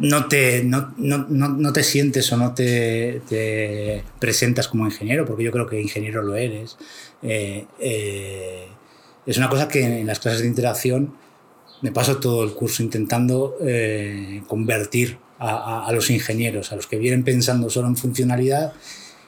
no, 0.00 0.26
te, 0.26 0.64
no, 0.64 0.92
no, 0.96 1.26
no, 1.28 1.72
te 1.72 1.82
sientes 1.82 2.32
o 2.32 2.36
no 2.36 2.52
te, 2.54 4.02
presentas 4.18 4.68
como 4.68 4.86
ingeniero, 4.86 5.24
porque 5.26 5.44
yo 5.44 5.52
creo 5.52 5.66
que 5.66 5.80
ingeniero 5.80 6.22
lo 6.22 6.34
eres, 6.36 6.76
eh, 7.22 7.66
eh, 7.78 8.66
es 9.26 9.36
una 9.38 9.48
cosa 9.48 9.68
que 9.68 9.82
en 10.00 10.06
las 10.06 10.18
clases 10.20 10.40
de 10.42 10.48
interacción 10.48 11.14
me 11.82 11.92
paso 11.92 12.18
todo 12.18 12.42
el 12.44 12.52
curso 12.52 12.82
intentando 12.82 13.56
eh, 13.62 14.42
convertir 14.46 15.18
a, 15.38 15.50
a- 15.50 15.86
a 15.86 15.92
los 15.92 16.10
ingenieros, 16.10 16.72
a 16.72 16.76
los 16.76 16.86
que 16.86 16.98
vienen 16.98 17.22
pensando 17.24 17.70
solo 17.70 17.88
en 17.88 17.96
funcionalidad 17.96 18.72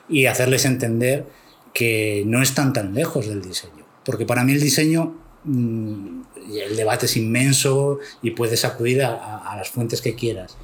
y 0.08 0.26
hacerles 0.26 0.64
entender 0.64 1.26
que 1.72 2.22
no 2.26 2.42
están 2.42 2.72
tan 2.72 2.92
lejos 2.94 3.26
del 3.28 3.40
diseño. 3.40 3.86
Porque 4.04 4.26
para 4.26 4.44
mí 4.44 4.52
el 4.52 4.60
diseño, 4.60 5.14
el 5.46 6.76
debate 6.76 7.06
es 7.06 7.16
inmenso 7.16 7.98
y 8.22 8.30
puedes 8.32 8.64
acudir 8.64 9.02
a, 9.02 9.10
a- 9.14 9.52
a 9.52 9.56
las 9.56 9.68
fuentes 9.70 10.00
que 10.00 10.14
quieras. 10.14 10.56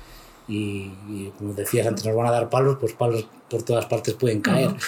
Y, 0.49 0.90
y 1.11 1.32
como 1.38 1.52
decías 1.54 1.87
antes, 1.87 2.04
nos 2.06 2.14
van 2.16 2.26
a 2.26 2.30
dar 2.30 2.49
palos, 2.49 2.78
pues 2.80 2.92
palos 2.94 3.26
por 3.50 3.62
todas 3.62 3.87
partes 3.87 4.14
pueden 4.14 4.40
caer. 4.40 4.70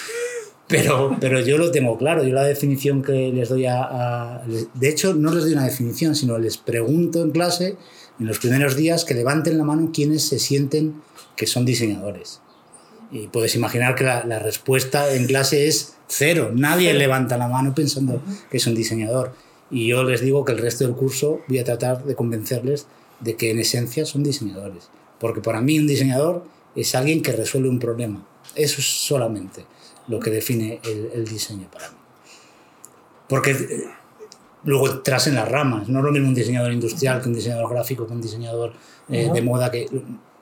Pero, 0.71 1.17
pero 1.19 1.41
yo 1.41 1.59
lo 1.59 1.73
tengo 1.73 1.99
claro, 1.99 2.23
yo 2.23 2.33
la 2.33 2.45
definición 2.45 3.03
que 3.03 3.33
les 3.33 3.49
doy 3.49 3.67
a, 3.67 3.83
a- 3.83 4.43
De 4.75 4.89
hecho, 4.89 5.15
no 5.15 5.33
les 5.35 5.43
doy 5.43 5.55
una 5.55 5.65
definición, 5.65 6.15
sino 6.15 6.39
les 6.39 6.59
pregunto 6.59 7.25
en 7.25 7.33
clase, 7.33 7.77
en 8.21 8.27
los 8.29 8.39
primeros 8.39 8.77
días, 8.77 9.05
que 9.05 9.15
levanten 9.15 9.59
la 9.59 9.65
mano 9.65 9.91
quienes 9.93 10.29
se 10.29 10.39
sienten 10.39 11.03
que 11.35 11.49
son 11.49 11.65
diseñadores. 11.65 12.41
Y 13.11 13.27
puedes 13.27 13.57
imaginar 13.57 13.97
que 13.97 14.05
la, 14.05 14.25
la 14.25 14.39
respuesta 14.39 15.13
en 15.13 15.27
clase 15.27 15.67
es 15.67 15.95
cero. 16.07 16.53
Nadie 16.55 16.95
levanta 16.95 17.37
la 17.37 17.49
mano 17.49 17.75
pensando 17.75 18.23
que 18.49 18.59
es 18.59 18.67
un 18.69 18.77
diseñador. 18.77 19.35
Y 19.71 19.89
yo 19.89 20.03
les 20.05 20.21
digo 20.21 20.45
que 20.45 20.53
el 20.53 20.59
resto 20.59 20.85
del 20.85 20.95
curso 20.95 21.41
voy 21.49 21.59
a 21.59 21.65
tratar 21.65 22.05
de 22.05 22.15
convencerles 22.15 22.87
de 23.21 23.37
que 23.37 23.51
en 23.51 23.59
esencia 23.59 24.05
son 24.05 24.23
diseñadores. 24.23 24.91
Porque 25.19 25.41
para 25.41 25.61
mí 25.61 25.79
un 25.79 25.87
diseñador 25.87 26.45
es 26.75 26.95
alguien 26.95 27.23
que 27.23 27.33
resuelve 27.33 27.69
un 27.69 27.79
problema. 27.79 28.27
Eso 28.55 28.81
es 28.81 28.87
solamente 28.87 29.65
lo 30.09 30.19
que 30.19 30.31
define 30.31 30.81
el, 30.85 31.11
el 31.15 31.25
diseño 31.27 31.69
para 31.71 31.91
mí. 31.91 31.97
Porque 33.29 33.53
eh, 33.53 33.85
luego 34.65 34.89
entras 34.89 35.27
en 35.27 35.37
las 35.37 35.49
ramas. 35.49 35.89
No 35.89 36.01
es 36.01 36.05
lo 36.05 36.13
mismo 36.13 36.29
un 36.29 36.35
diseñador 36.35 36.73
industrial 36.73 37.21
que 37.21 37.29
un 37.29 37.35
diseñador 37.35 37.71
gráfico, 37.71 38.07
que 38.07 38.13
un 38.13 38.21
diseñador 38.21 38.73
eh, 39.09 39.31
de 39.33 39.43
moda, 39.43 39.71
que, 39.71 39.89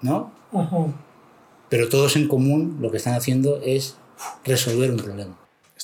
¿no? 0.00 0.32
Pero 1.68 1.88
todos 1.88 2.16
en 2.16 2.28
común 2.28 2.78
lo 2.80 2.90
que 2.90 2.96
están 2.96 3.14
haciendo 3.14 3.60
es 3.62 3.96
resolver 4.44 4.90
un 4.90 4.96
problema. 4.96 5.38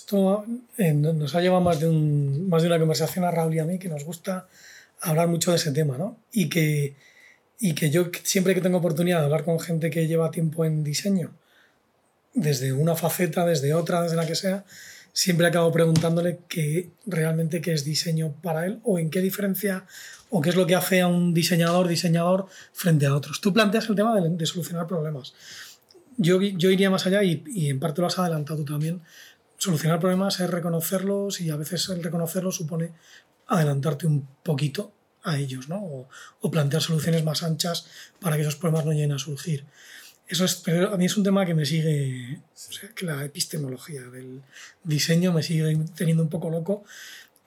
Esto 0.04 0.44
eh, 0.76 0.92
no- 0.92 1.14
nos 1.14 1.34
ha 1.34 1.40
llevado 1.40 1.62
más 1.62 1.80
de, 1.80 1.88
un- 1.88 2.46
más 2.50 2.60
de 2.60 2.68
una 2.68 2.78
conversación 2.78 3.24
a 3.24 3.30
Raúl 3.30 3.54
y 3.54 3.58
a 3.58 3.64
mí 3.64 3.78
que 3.78 3.88
nos 3.88 4.04
gusta 4.04 4.46
hablar 5.00 5.28
mucho 5.28 5.50
de 5.50 5.56
ese 5.56 5.72
tema, 5.72 5.96
¿no? 5.96 6.18
Y 6.30 6.50
que, 6.50 6.94
y 7.58 7.74
que 7.74 7.88
yo 7.88 8.10
siempre 8.22 8.54
que 8.54 8.60
tengo 8.60 8.76
oportunidad 8.76 9.20
de 9.20 9.24
hablar 9.24 9.44
con 9.44 9.58
gente 9.58 9.88
que 9.88 10.06
lleva 10.06 10.30
tiempo 10.30 10.66
en 10.66 10.84
diseño, 10.84 11.32
desde 12.34 12.74
una 12.74 12.96
faceta, 12.96 13.46
desde 13.46 13.72
otra, 13.72 14.02
desde 14.02 14.16
la 14.16 14.26
que 14.26 14.34
sea, 14.34 14.66
siempre 15.14 15.46
acabo 15.46 15.72
preguntándole 15.72 16.40
qué 16.50 16.90
realmente 17.06 17.62
qué 17.62 17.72
es 17.72 17.82
diseño 17.86 18.34
para 18.42 18.66
él 18.66 18.80
o 18.84 18.98
en 18.98 19.08
qué 19.08 19.22
diferencia 19.22 19.86
o 20.28 20.42
qué 20.42 20.50
es 20.50 20.56
lo 20.56 20.66
que 20.66 20.74
hace 20.74 21.00
a 21.00 21.06
un 21.06 21.32
diseñador 21.32 21.88
diseñador 21.88 22.44
frente 22.74 23.06
a 23.06 23.14
otros. 23.14 23.40
Tú 23.40 23.54
planteas 23.54 23.88
el 23.88 23.96
tema 23.96 24.20
de, 24.20 24.44
solucionar 24.46 24.86
problemas. 24.86 25.32
Yo, 26.18 26.40
yo, 26.42 26.70
iría 26.70 26.90
más 26.90 27.06
allá 27.06 27.22
y, 27.24 27.42
y, 27.46 27.70
en 27.70 27.80
parte 27.80 28.00
lo 28.00 28.06
has 28.06 28.18
adelantado 28.18 28.64
también. 28.64 29.00
Solucionar 29.64 29.98
problemas 29.98 30.40
es 30.40 30.50
reconocerlos 30.50 31.40
y 31.40 31.48
a 31.48 31.56
veces 31.56 31.88
el 31.88 32.04
reconocerlos 32.04 32.56
supone 32.56 32.92
adelantarte 33.46 34.06
un 34.06 34.28
poquito 34.42 34.92
a 35.22 35.38
ellos, 35.38 35.70
¿no? 35.70 36.06
O, 36.42 36.50
plantear 36.50 36.82
soluciones 36.82 37.24
más 37.24 37.42
anchas 37.42 37.86
para 38.20 38.36
que 38.36 38.42
esos 38.42 38.56
problemas 38.56 38.84
no 38.84 38.92
lleguen 38.92 39.12
a 39.12 39.18
surgir. 39.18 39.64
Eso 40.28 40.44
es, 40.44 40.62
a 40.68 40.98
mí 40.98 41.06
es 41.06 41.16
un 41.16 41.24
tema 41.24 41.46
que 41.46 41.54
me 41.54 41.64
sigue, 41.64 42.40
o 42.54 42.72
sea, 42.74 42.90
que 42.90 43.06
la 43.06 43.24
epistemología 43.24 44.02
del 44.02 44.42
diseño 44.82 45.32
me 45.32 45.42
sigue 45.42 45.78
teniendo 45.96 46.22
un 46.22 46.28
poco 46.28 46.50
loco 46.50 46.84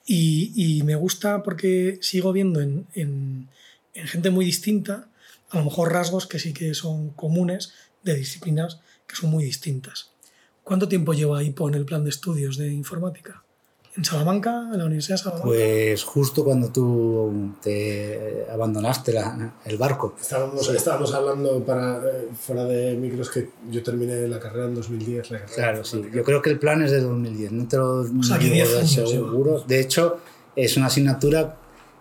y, 0.04 0.82
me 0.86 0.96
gusta 0.96 1.44
porque 1.44 2.00
sigo 2.02 2.34
viendo 2.34 2.62
en, 2.62 2.88
en, 2.96 3.48
en, 3.94 4.08
gente 4.08 4.32
muy 4.32 4.44
distinta, 4.44 5.08
a 5.52 5.58
lo 5.60 5.66
mejor 5.66 5.94
rasgos 5.94 6.26
que 6.26 6.40
sí 6.40 6.52
que 6.52 6.74
son 6.74 7.12
comunes 7.12 7.74
de 8.02 8.16
disciplinas 8.16 8.80
que 9.06 9.16
son 9.16 9.30
muy 9.30 9.44
distintas. 9.44 10.17
¿Cuánto 10.68 10.90
tiempo 10.90 11.14
lleva 11.14 11.42
IPO 11.42 11.70
en 11.70 11.76
el 11.76 11.86
plan 11.86 12.04
de 12.04 12.10
estudios 12.10 12.58
de 12.58 12.68
informática? 12.68 13.42
¿En 13.96 14.04
Salamanca, 14.04 14.70
en 14.74 14.78
la 14.78 14.84
Universidad 14.84 15.16
de 15.16 15.24
Salamanca? 15.24 15.48
Pues 15.48 16.04
justo 16.04 16.44
cuando 16.44 16.74
tú 16.74 17.54
te 17.62 18.46
abandonaste 18.52 19.14
la, 19.14 19.56
el 19.64 19.78
barco. 19.78 20.16
Estábamos, 20.20 20.70
estábamos 20.70 21.14
hablando 21.14 21.64
para, 21.64 22.00
eh, 22.00 22.28
fuera 22.38 22.66
de 22.66 22.96
micros 22.98 23.30
que 23.30 23.50
yo 23.72 23.82
terminé 23.82 24.28
la 24.28 24.42
carrera 24.42 24.66
en 24.66 24.76
2010. 24.76 25.32
La 25.32 25.46
claro, 25.46 25.86
sí. 25.86 26.04
Yo 26.14 26.22
creo 26.26 26.42
que 26.42 26.50
el 26.50 26.60
plan 26.60 26.82
es 26.82 26.92
de 26.92 27.00
2010. 27.00 27.54
No 27.54 27.68
te 27.70 27.78
lo 27.78 28.02
o 28.02 28.24
sea, 28.24 28.38
que 28.38 28.50
10 28.50 28.76
años, 28.76 29.10
seguro. 29.10 29.64
De 29.66 29.80
hecho, 29.80 30.18
es 30.54 30.76
una 30.76 30.88
asignatura 30.88 31.56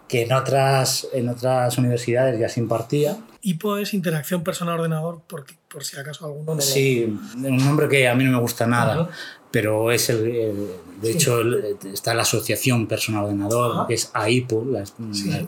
que 0.09 0.23
en 0.23 0.33
otras, 0.33 1.09
en 1.13 1.29
otras 1.29 1.77
universidades 1.79 2.39
ya 2.39 2.49
se 2.49 2.61
impartía. 2.61 3.17
IPO 3.43 3.79
es 3.79 3.95
interacción 3.95 4.43
persona-ordenador, 4.43 5.23
por, 5.27 5.47
por 5.69 5.85
si 5.85 5.99
acaso 5.99 6.27
alguno 6.27 6.55
no 6.55 6.61
Sí, 6.61 7.05
un 7.37 7.57
nombre 7.59 7.89
que 7.89 8.09
a 8.09 8.15
mí 8.15 8.25
no 8.25 8.33
me 8.33 8.41
gusta 8.41 8.67
nada. 8.67 9.09
Pero 9.51 9.91
es 9.91 10.11
el, 10.11 10.27
el 10.27 10.71
de 11.01 11.09
sí. 11.09 11.15
hecho 11.15 11.41
el, 11.41 11.77
está 11.93 12.15
la 12.15 12.23
asociación 12.23 12.87
personal 12.87 13.25
ordenador 13.25 13.73
Ajá. 13.73 13.87
que 13.87 13.95
es 13.95 14.11
AIPO 14.13 14.67
la, 14.71 14.85
sí. 14.85 15.31
la, 15.31 15.47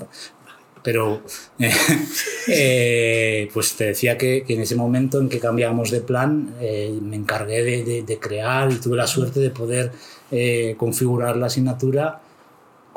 pero 0.83 1.23
eh, 1.59 1.71
eh, 2.49 3.51
pues 3.53 3.75
te 3.75 3.87
decía 3.87 4.17
que, 4.17 4.45
que, 4.47 4.55
en 4.55 4.61
ese 4.61 4.77
momento 4.77 5.21
en 5.21 5.29
que 5.29 5.41
cambiamos 5.41 5.91
de 5.91 6.01
plan 6.01 6.55
eh, 6.61 6.97
me 7.03 7.17
encargué 7.17 7.63
de, 7.63 7.85
de, 7.85 8.03
de, 8.05 8.19
crear 8.19 8.71
y 8.73 8.77
tuve 8.77 8.97
la 8.97 9.07
suerte 9.07 9.41
de 9.41 9.51
poder 9.51 9.93
eh, 10.31 10.75
configurar 10.79 11.37
la 11.37 11.47
asignatura 11.47 12.21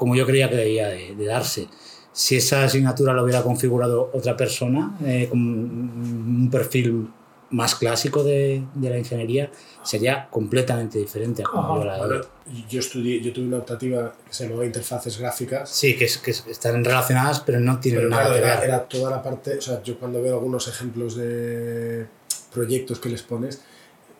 como 0.02 0.16
yo 0.16 0.26
creía 0.26 0.50
que 0.50 0.56
debía 0.56 0.88
de, 0.88 1.26
darse. 1.28 1.68
Si 2.12 2.36
esa 2.36 2.64
asignatura 2.64 3.14
la 3.14 3.22
hubiera 3.22 3.44
configurado 3.44 4.10
otra 4.14 4.36
persona 4.36 4.98
eh, 5.06 5.28
con 5.30 5.40
un 5.40 6.50
perfil 6.52 7.08
más 7.52 7.76
clásico 7.76 8.24
de, 8.24 8.64
de, 8.74 8.90
la 8.90 8.98
ingeniería 8.98 9.52
sería 9.84 10.28
completamente 10.32 10.98
diferente 10.98 11.44
a 11.44 11.46
como 11.46 11.78
yo 11.78 11.86
la 11.86 11.98
bueno, 12.00 12.22
yo 12.68 12.80
estudié 12.80 13.22
yo 13.22 13.32
tuve 13.32 13.46
una 13.46 13.58
optativa 13.58 14.16
que 14.26 14.34
se 14.34 14.46
llamaba 14.46 14.66
interfaces 14.66 15.20
gráficas. 15.20 15.70
Sí 15.70 15.96
que, 15.96 16.06
es, 16.06 16.18
que 16.18 16.32
están 16.32 16.84
relacionadas 16.84 17.42
pero 17.42 17.60
no 17.60 17.80
tienen 17.80 18.00
pero 18.00 18.10
nada 18.10 18.24
claro, 18.24 18.36
que 18.36 18.48
era, 18.48 18.60
ver. 18.60 18.70
era 18.70 18.88
toda 18.88 19.12
la 19.12 19.22
parte 19.22 19.60
o 19.60 19.62
sea 19.62 19.84
yo 19.84 20.00
cuando 20.00 20.20
veo 20.24 20.34
algunos 20.34 20.68
ejemplos 20.68 21.16
de 21.16 22.08
proyectos 22.52 23.00
que 23.00 23.10
les 23.10 23.22
pones 23.22 23.62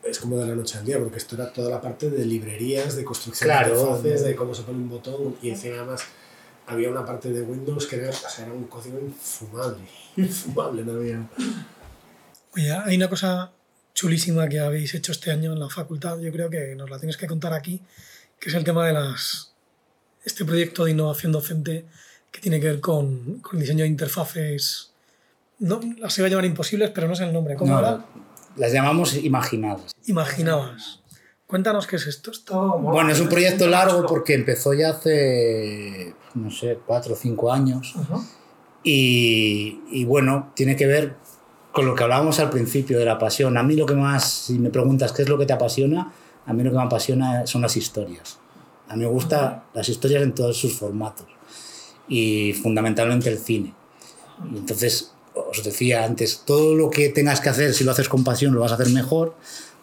es 0.02 0.18
como 0.18 0.36
de 0.36 0.46
la 0.46 0.54
noche 0.54 0.78
al 0.78 0.84
día, 0.84 0.98
porque 0.98 1.18
esto 1.18 1.36
era 1.36 1.52
toda 1.52 1.70
la 1.70 1.80
parte 1.80 2.10
de 2.10 2.24
librerías, 2.24 2.96
de 2.96 3.04
construcción 3.04 3.48
claro, 3.48 3.74
de 3.74 3.80
interfaces, 3.80 4.24
de 4.24 4.34
cómo 4.34 4.54
se 4.54 4.62
pone 4.62 4.78
un 4.78 4.88
botón, 4.88 5.36
y 5.40 5.50
encima 5.50 5.76
además 5.76 6.02
había 6.66 6.90
una 6.90 7.04
parte 7.04 7.30
de 7.30 7.42
Windows 7.42 7.86
que 7.86 7.96
era, 7.96 8.10
o 8.10 8.12
sea, 8.12 8.44
era 8.44 8.52
un 8.52 8.64
código 8.64 8.98
infumable, 8.98 9.84
infumable, 10.16 10.84
no 10.84 10.92
había... 10.92 11.28
Oye, 12.54 12.72
hay 12.72 12.96
una 12.96 13.08
cosa 13.08 13.52
chulísima 13.94 14.48
que 14.48 14.58
habéis 14.58 14.94
hecho 14.94 15.12
este 15.12 15.30
año 15.30 15.52
en 15.52 15.60
la 15.60 15.68
facultad, 15.68 16.18
yo 16.18 16.32
creo 16.32 16.50
que 16.50 16.74
nos 16.74 16.90
la 16.90 16.98
tienes 16.98 17.16
que 17.16 17.26
contar 17.26 17.52
aquí, 17.52 17.80
que 18.38 18.48
es 18.48 18.54
el 18.54 18.64
tema 18.64 18.86
de 18.86 18.92
las 18.92 19.52
este 20.24 20.44
proyecto 20.44 20.84
de 20.84 20.92
innovación 20.92 21.32
docente 21.32 21.84
que 22.30 22.40
tiene 22.40 22.60
que 22.60 22.66
ver 22.66 22.80
con, 22.80 23.40
con 23.40 23.58
diseño 23.58 23.84
de 23.84 23.88
interfaces. 23.88 24.90
No, 25.58 25.80
las 25.98 26.16
iba 26.18 26.26
a 26.26 26.30
llamar 26.30 26.44
imposibles, 26.44 26.90
pero 26.90 27.08
no 27.08 27.14
sé 27.14 27.24
el 27.24 27.32
nombre. 27.32 27.56
¿Cómo 27.56 27.72
no, 27.72 27.78
era? 27.78 28.04
Las 28.56 28.72
llamamos 28.72 29.14
imaginadas. 29.16 29.92
Imaginadas. 30.06 31.00
Cuéntanos 31.46 31.86
qué 31.86 31.96
es 31.96 32.06
esto. 32.06 32.30
esto 32.30 32.78
bueno, 32.78 33.10
es 33.10 33.20
un 33.20 33.28
proyecto 33.28 33.66
largo 33.66 34.06
porque 34.06 34.34
empezó 34.34 34.72
ya 34.72 34.90
hace, 34.90 36.14
no 36.34 36.50
sé, 36.50 36.78
cuatro 36.86 37.12
o 37.12 37.16
cinco 37.16 37.52
años. 37.52 37.94
Uh 37.94 38.00
-huh. 38.00 38.26
y, 38.82 39.80
y, 39.90 40.04
bueno, 40.06 40.52
tiene 40.54 40.76
que 40.76 40.86
ver 40.86 41.16
con 41.72 41.86
lo 41.86 41.94
que 41.94 42.04
hablábamos 42.04 42.38
al 42.40 42.48
principio 42.48 42.98
de 42.98 43.04
la 43.04 43.18
pasión. 43.18 43.58
A 43.58 43.62
mí 43.62 43.76
lo 43.76 43.84
que 43.84 43.94
más, 43.94 44.24
si 44.46 44.58
me 44.58 44.70
preguntas 44.70 45.12
qué 45.12 45.22
es 45.22 45.28
lo 45.28 45.38
que 45.38 45.44
te 45.46 45.52
apasiona, 45.52 46.12
a 46.46 46.52
mí 46.52 46.62
lo 46.62 46.70
que 46.70 46.76
me 46.76 46.84
apasiona 46.84 47.46
son 47.46 47.62
las 47.62 47.76
historias. 47.76 48.38
A 48.88 48.96
mí 48.96 49.04
me 49.04 49.10
gustan 49.10 49.44
uh 49.44 49.56
-huh. 49.56 49.62
las 49.74 49.88
historias 49.88 50.22
en 50.22 50.34
todos 50.34 50.56
sus 50.56 50.72
formatos 50.78 51.26
y 52.08 52.52
fundamentalmente 52.54 53.28
el 53.28 53.38
cine. 53.38 53.74
Y 54.52 54.56
entonces, 54.56 55.12
os 55.34 55.62
decía 55.62 56.04
antes, 56.04 56.42
todo 56.44 56.74
lo 56.74 56.90
que 56.90 57.08
tengas 57.08 57.40
que 57.40 57.48
hacer, 57.48 57.74
si 57.74 57.84
lo 57.84 57.92
haces 57.92 58.08
con 58.08 58.24
pasión, 58.24 58.54
lo 58.54 58.60
vas 58.60 58.72
a 58.72 58.74
hacer 58.74 58.90
mejor. 58.90 59.34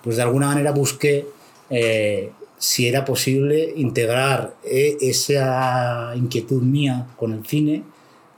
Pues 0.03 0.15
de 0.15 0.21
alguna 0.21 0.47
manera 0.47 0.71
busqué 0.71 1.27
eh, 1.69 2.31
si 2.57 2.87
era 2.87 3.05
posible 3.05 3.73
integrar 3.75 4.55
eh, 4.63 4.97
esa 5.01 6.13
inquietud 6.15 6.61
mía 6.61 7.07
con 7.17 7.33
el 7.33 7.45
cine, 7.45 7.83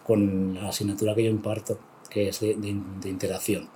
con 0.05 0.55
la 0.55 0.69
asignatura 0.69 1.15
que 1.15 1.23
yo 1.23 1.29
imparto 1.29 1.79
que 2.09 2.27
es 2.27 2.39
de, 2.41 2.55
de, 2.55 3.09
interacción. 3.09 3.69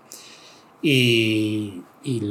Y, 0.82 1.82
y, 2.04 2.22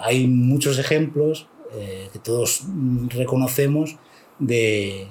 hay 0.00 0.26
muchos 0.26 0.78
ejemplos 0.78 1.46
eh, 1.74 2.08
que 2.12 2.18
todos 2.18 2.64
reconocemos 3.08 3.96
de, 4.38 5.06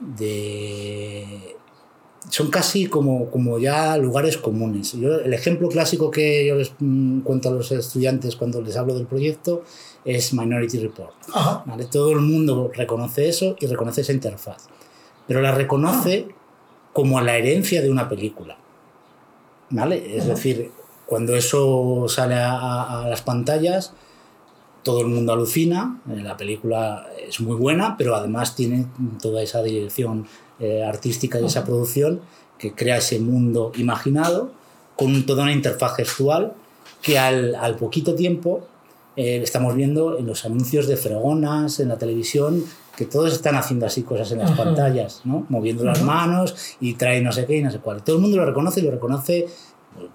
de, 0.00 1.56
son 2.30 2.50
casi 2.50 2.86
como, 2.86 3.30
como 3.30 3.58
ya 3.58 3.96
lugares 3.96 4.36
comunes. 4.36 4.92
Yo, 4.92 5.16
el 5.16 5.32
ejemplo 5.32 5.68
clásico 5.68 6.10
que 6.10 6.46
yo 6.46 6.56
les 6.56 6.72
mm, 6.78 7.20
cuento 7.20 7.48
a 7.48 7.52
los 7.52 7.70
estudiantes 7.72 8.36
cuando 8.36 8.60
les 8.60 8.76
hablo 8.76 8.94
del 8.94 9.06
proyecto 9.06 9.62
es 10.04 10.32
Minority 10.32 10.78
Report. 10.78 11.14
¿vale? 11.66 11.86
Todo 11.86 12.12
el 12.12 12.20
mundo 12.20 12.70
reconoce 12.74 13.28
eso 13.28 13.56
y 13.60 13.66
reconoce 13.66 14.02
esa 14.02 14.12
interfaz, 14.12 14.68
pero 15.26 15.40
la 15.40 15.52
reconoce 15.52 16.28
como 16.92 17.20
la 17.20 17.36
herencia 17.36 17.82
de 17.82 17.90
una 17.90 18.08
película. 18.08 18.58
¿vale? 19.70 20.16
Es 20.16 20.26
decir, 20.26 20.70
cuando 21.06 21.34
eso 21.36 22.06
sale 22.08 22.34
a, 22.34 23.02
a, 23.02 23.08
las 23.08 23.22
pantallas, 23.22 23.94
todo 24.82 25.00
el 25.00 25.08
mundo 25.08 25.32
alucina, 25.32 26.00
eh, 26.10 26.20
la 26.22 26.36
película 26.36 27.06
es 27.28 27.40
muy 27.40 27.56
buena, 27.56 27.96
pero 27.96 28.14
además 28.14 28.54
tiene 28.56 28.86
toda 29.20 29.42
esa 29.42 29.62
dirección 29.62 30.26
eh, 30.60 30.82
artística 30.84 31.40
y 31.40 31.44
esa 31.46 31.64
producción 31.64 32.20
que 32.58 32.74
crea 32.74 32.96
ese 32.98 33.20
mundo 33.20 33.72
imaginado 33.76 34.50
con 34.96 35.24
toda 35.26 35.44
una 35.44 35.52
interfaz 35.52 35.94
gestual 35.96 36.54
que 37.02 37.18
al, 37.18 37.54
al 37.54 37.76
poquito 37.76 38.14
tiempo 38.14 38.66
eh, 39.16 39.40
estamos 39.42 39.74
viendo 39.74 40.18
en 40.18 40.26
los 40.26 40.44
anuncios 40.44 40.86
de 40.86 40.96
fregonas, 40.96 41.80
en 41.80 41.88
la 41.88 41.98
televisión, 41.98 42.64
que 42.96 43.04
todos 43.04 43.32
están 43.32 43.54
haciendo 43.54 43.86
así 43.86 44.02
cosas 44.02 44.30
en 44.32 44.38
las 44.38 44.50
Ajá. 44.50 44.64
pantallas, 44.64 45.22
¿no? 45.24 45.46
moviendo 45.48 45.82
Ajá. 45.82 45.92
las 45.92 46.02
manos 46.02 46.76
y 46.80 46.94
trae 46.94 47.20
no 47.20 47.30
sé 47.32 47.46
qué 47.46 47.58
y 47.58 47.62
no 47.62 47.70
sé 47.70 47.78
cuál. 47.78 48.02
Todo 48.02 48.16
el 48.16 48.22
mundo 48.22 48.36
lo 48.36 48.44
reconoce 48.44 48.80
y 48.80 48.84
lo 48.84 48.90
reconoce 48.90 49.46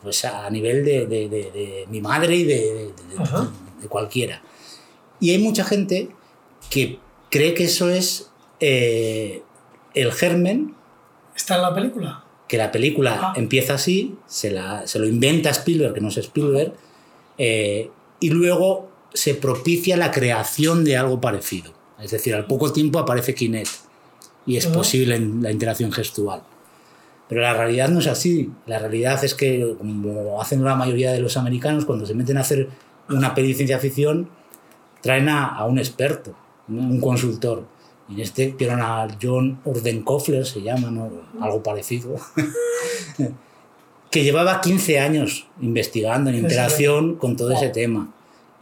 pues, 0.01 0.23
a 0.25 0.49
nivel 0.49 0.83
de, 0.83 1.05
de, 1.05 1.29
de, 1.29 1.51
de 1.51 1.85
mi 1.89 2.01
madre 2.01 2.35
y 2.35 2.43
de, 2.43 2.93
cualquiera. 3.89 4.41
Y 5.19 5.31
hay 5.31 5.37
mucha 5.39 5.63
gente 5.63 6.09
que 6.69 6.99
cree 7.29 7.53
que 7.53 7.65
eso 7.65 7.89
es 7.89 8.31
eh, 8.59 9.43
el 9.93 10.11
germen. 10.11 10.75
¿Está 11.35 11.55
en 11.55 11.61
la 11.61 11.73
película? 11.73 12.23
Que 12.47 12.57
la 12.57 12.71
película 12.71 13.19
ah. 13.21 13.33
empieza 13.35 13.75
así, 13.75 14.15
se, 14.27 14.51
la, 14.51 14.85
se, 14.87 14.99
lo 14.99 15.07
inventa 15.07 15.49
Spielberg, 15.49 15.93
que 15.93 16.01
no 16.01 16.09
es 16.09 16.17
Spielberg, 16.17 16.73
eh, 17.37 17.89
y 18.19 18.29
luego 18.29 18.89
se 19.13 19.35
propicia 19.35 19.97
la 19.97 20.11
creación 20.11 20.83
de 20.83 20.97
algo 20.97 21.19
parecido. 21.21 21.73
Es 21.99 22.11
decir, 22.11 22.35
al 22.35 22.45
poco 22.45 22.71
tiempo 22.73 22.99
aparece 22.99 23.33
Kinect 23.33 23.71
y 24.45 24.57
es 24.57 24.65
uh 24.65 24.69
-huh. 24.69 24.73
posible 24.73 25.19
la 25.41 25.51
interacción 25.51 25.91
gestual. 25.91 26.43
Pero 27.29 27.41
la 27.41 27.53
realidad 27.53 27.89
no 27.89 27.99
es 27.99 28.07
así. 28.07 28.51
La 28.67 28.79
realidad 28.79 29.23
es 29.23 29.33
que, 29.33 29.75
como 29.77 30.41
hacen 30.41 30.63
la 30.63 30.75
mayoría 30.75 31.11
de 31.11 31.19
los 31.19 31.37
americanos, 31.37 31.85
cuando 31.85 32.05
se 32.05 32.13
meten 32.13 32.37
a 32.37 32.41
hacer 32.41 32.69
una 33.09 33.33
peli 33.33 33.49
de 33.49 33.53
ciencia 33.55 33.79
ficción, 33.79 34.29
traen 35.03 35.29
a, 35.29 35.55
a 35.55 35.65
un 35.65 35.77
experto, 35.77 36.33
¿no? 36.67 36.81
un 36.81 36.99
consultor. 36.99 37.65
Y 38.09 38.15
en 38.15 38.21
este 38.21 38.55
vieron 38.57 38.81
a 38.81 39.07
John 39.21 39.59
Urdenkofler, 39.63 40.45
se 40.45 40.63
llama, 40.63 40.89
¿no? 40.89 41.11
algo 41.39 41.61
parecido, 41.61 42.15
que 44.09 44.23
llevaba 44.23 44.61
15 44.61 44.99
años 44.99 45.47
investigando 45.61 46.31
en 46.31 46.37
interacción 46.37 47.15
con 47.15 47.35
todo 47.35 47.51
ese 47.51 47.69
tema 47.69 48.11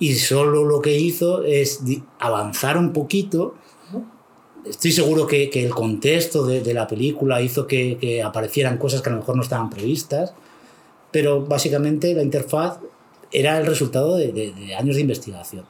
y 0.02 0.16
solo 0.16 0.66
lo 0.66 0.82
que 0.82 0.98
hizo 0.98 1.44
es 1.44 1.82
avanzar 2.18 2.76
un 2.76 2.92
poquito. 2.92 3.54
Estoy 4.66 4.92
seguro 4.92 5.28
que, 5.28 5.52
que 5.52 5.64
el 5.64 5.70
contexto 5.70 6.44
de, 6.44 6.62
de, 6.62 6.74
la 6.74 6.88
película 6.88 7.40
hizo 7.40 7.68
que, 7.68 8.00
que, 8.02 8.24
aparecieran 8.24 8.80
cosas 8.80 9.04
que 9.04 9.10
a 9.10 9.14
lo 9.14 9.20
mejor 9.20 9.36
no 9.36 9.44
estaban 9.44 9.70
previstas, 9.70 10.34
pero 11.12 11.46
básicamente 11.46 12.16
la 12.16 12.24
interfaz 12.24 12.80
era 13.32 13.60
el 13.60 13.68
resultado 13.68 14.18
de, 14.18 14.32
de 14.32 14.76
años 14.76 14.96
de 14.96 15.02
investigación. 15.02 15.66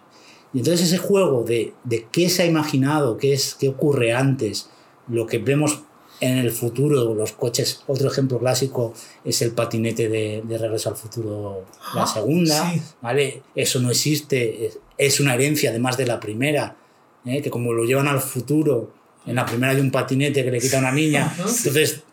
Y 0.54 0.60
entonces 0.60 0.88
ese 0.88 0.98
juego 0.98 1.44
de, 1.44 1.74
de 1.84 2.08
qué 2.12 2.30
se 2.30 2.44
ha 2.44 2.46
imaginado, 2.46 3.18
qué, 3.18 3.34
es, 3.34 3.56
qué 3.60 3.70
ocurre 3.70 4.14
antes, 4.14 4.70
lo 5.08 5.26
que 5.26 5.38
vemos 5.40 5.84
en 6.20 6.38
el 6.38 6.52
futuro, 6.52 7.16
los 7.16 7.32
coches, 7.32 7.82
otro 7.88 8.10
ejemplo 8.10 8.38
clásico 8.38 8.94
es 9.26 9.42
el 9.42 9.52
patinete 9.52 10.08
de, 10.08 10.44
de 10.46 10.58
Regreso 10.58 10.90
al 10.90 10.96
Futuro, 10.96 11.66
la 11.96 12.06
segunda, 12.06 12.72
sí. 12.72 12.82
¿vale? 13.02 13.42
Eso 13.56 13.80
no 13.80 13.90
existe, 13.90 14.68
es, 14.68 14.80
es, 14.98 15.20
una 15.20 15.34
herencia 15.34 15.72
además 15.72 15.98
de 15.98 16.06
la 16.06 16.20
primera, 16.20 16.78
¿eh? 17.26 17.42
que 17.42 17.50
como 17.50 17.74
lo 17.74 17.86
llevan 17.86 18.08
al 18.08 18.20
futuro, 18.20 18.94
en 19.26 19.36
la 19.36 19.48
primera 19.48 19.74
hay 19.74 19.80
un 19.80 19.90
patinete 19.90 20.44
que 20.44 20.52
le 20.52 20.60
quita 20.60 20.78
a 20.78 20.82
una 20.82 20.92
niña, 20.92 21.34
entonces, 21.38 22.04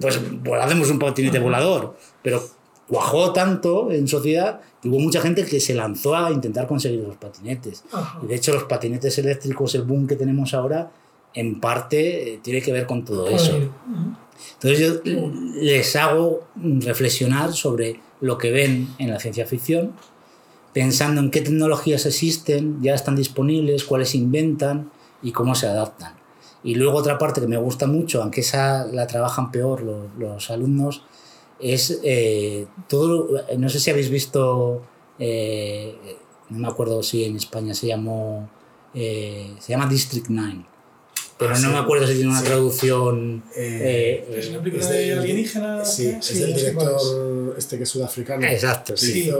pues, 0.00 0.20
pues 0.44 0.62
hacemos 0.62 0.88
un 0.88 1.00
patinete 1.00 1.40
volador, 1.40 1.96
pero 2.22 2.48
cuajó 2.90 3.32
tanto 3.32 3.92
en 3.92 4.08
sociedad 4.08 4.60
que 4.82 4.88
hubo 4.88 4.98
mucha 4.98 5.20
gente 5.20 5.44
que 5.44 5.60
se 5.60 5.74
lanzó 5.74 6.16
a 6.16 6.32
intentar 6.32 6.66
conseguir 6.66 6.98
los 6.98 7.16
patinetes. 7.16 7.84
Y 8.20 8.26
de 8.26 8.34
hecho 8.34 8.52
los 8.52 8.64
patinetes 8.64 9.16
eléctricos, 9.16 9.76
el 9.76 9.82
boom 9.82 10.08
que 10.08 10.16
tenemos 10.16 10.54
ahora, 10.54 10.90
en 11.32 11.60
parte 11.60 12.34
eh, 12.34 12.40
tiene 12.42 12.60
que 12.60 12.72
ver 12.72 12.86
con 12.86 13.04
todo 13.04 13.28
eso. 13.28 13.52
Entonces 14.54 15.00
yo 15.04 15.30
les 15.60 15.94
hago 15.94 16.48
reflexionar 16.56 17.52
sobre 17.52 18.00
lo 18.20 18.38
que 18.38 18.50
ven 18.50 18.88
en 18.98 19.12
la 19.12 19.20
ciencia 19.20 19.46
ficción, 19.46 19.92
pensando 20.72 21.20
en 21.20 21.30
qué 21.30 21.42
tecnologías 21.42 22.06
existen, 22.06 22.82
ya 22.82 22.94
están 22.94 23.14
disponibles, 23.14 23.84
cuáles 23.84 24.16
inventan 24.16 24.90
y 25.22 25.30
cómo 25.30 25.54
se 25.54 25.68
adaptan. 25.68 26.14
Y 26.64 26.74
luego 26.74 26.98
otra 26.98 27.18
parte 27.18 27.40
que 27.40 27.46
me 27.46 27.56
gusta 27.56 27.86
mucho, 27.86 28.20
aunque 28.20 28.40
esa 28.40 28.84
la 28.86 29.06
trabajan 29.06 29.52
peor 29.52 29.82
los, 29.82 30.06
los 30.18 30.50
alumnos, 30.50 31.04
es 31.62 32.00
eh, 32.02 32.66
todo, 32.88 33.28
no 33.58 33.68
sé 33.68 33.80
si 33.80 33.90
habéis 33.90 34.10
visto, 34.10 34.82
eh, 35.18 35.94
no 36.50 36.58
me 36.58 36.68
acuerdo 36.68 37.02
si 37.02 37.24
en 37.24 37.36
España 37.36 37.74
se 37.74 37.86
llamó, 37.86 38.48
eh, 38.94 39.54
se 39.58 39.72
llama 39.72 39.86
District 39.86 40.26
9 40.28 40.64
pero 41.40 41.54
ah, 41.54 41.58
no 41.58 41.68
sí. 41.68 41.72
me 41.72 41.78
acuerdo 41.78 42.06
si 42.06 42.12
tiene 42.16 42.28
una 42.28 42.40
sí. 42.40 42.44
traducción. 42.44 43.42
Eh, 43.56 44.28
¿Es 44.36 44.50
una 44.50 44.58
película 44.58 44.86
de, 44.86 45.06
de 45.06 45.12
alienígena? 45.14 45.82
Sí, 45.86 46.08
es 46.08 46.22
sí, 46.26 46.42
el 46.42 46.54
director 46.54 47.54
este 47.56 47.78
que 47.78 47.84
es 47.84 47.88
sudafricano. 47.88 48.46
Exacto, 48.46 48.94
sí. 48.94 49.32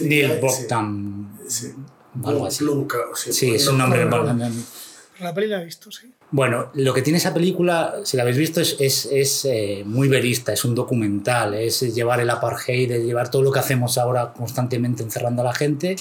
Neil 0.00 0.38
Bogdan. 0.42 1.38
Sí. 1.48 1.72
Algo 2.22 2.44
así. 2.44 2.64
Blumka, 2.64 2.98
sí, 3.14 3.54
es 3.54 3.66
un 3.66 3.78
nombre. 3.78 4.06
La 5.22 5.32
peli 5.32 5.46
la 5.46 5.62
he 5.62 5.64
visto, 5.64 5.90
sí. 5.90 6.12
Bueno, 6.30 6.70
lo 6.74 6.92
que 6.92 7.02
tiene 7.02 7.18
esa 7.18 7.32
película, 7.32 7.96
si 8.04 8.16
la 8.16 8.22
habéis 8.22 8.38
visto, 8.38 8.60
es, 8.60 8.76
es, 8.80 9.06
es 9.06 9.44
eh, 9.44 9.82
muy 9.86 10.08
verista, 10.08 10.52
es 10.52 10.64
un 10.64 10.74
documental, 10.74 11.54
es 11.54 11.80
llevar 11.94 12.20
el 12.20 12.30
apartheid, 12.30 12.90
es 12.90 13.04
llevar 13.04 13.30
todo 13.30 13.42
lo 13.42 13.52
que 13.52 13.58
hacemos 13.58 13.98
ahora 13.98 14.32
constantemente 14.32 15.02
encerrando 15.02 15.42
a 15.42 15.44
la 15.44 15.54
gente, 15.54 15.96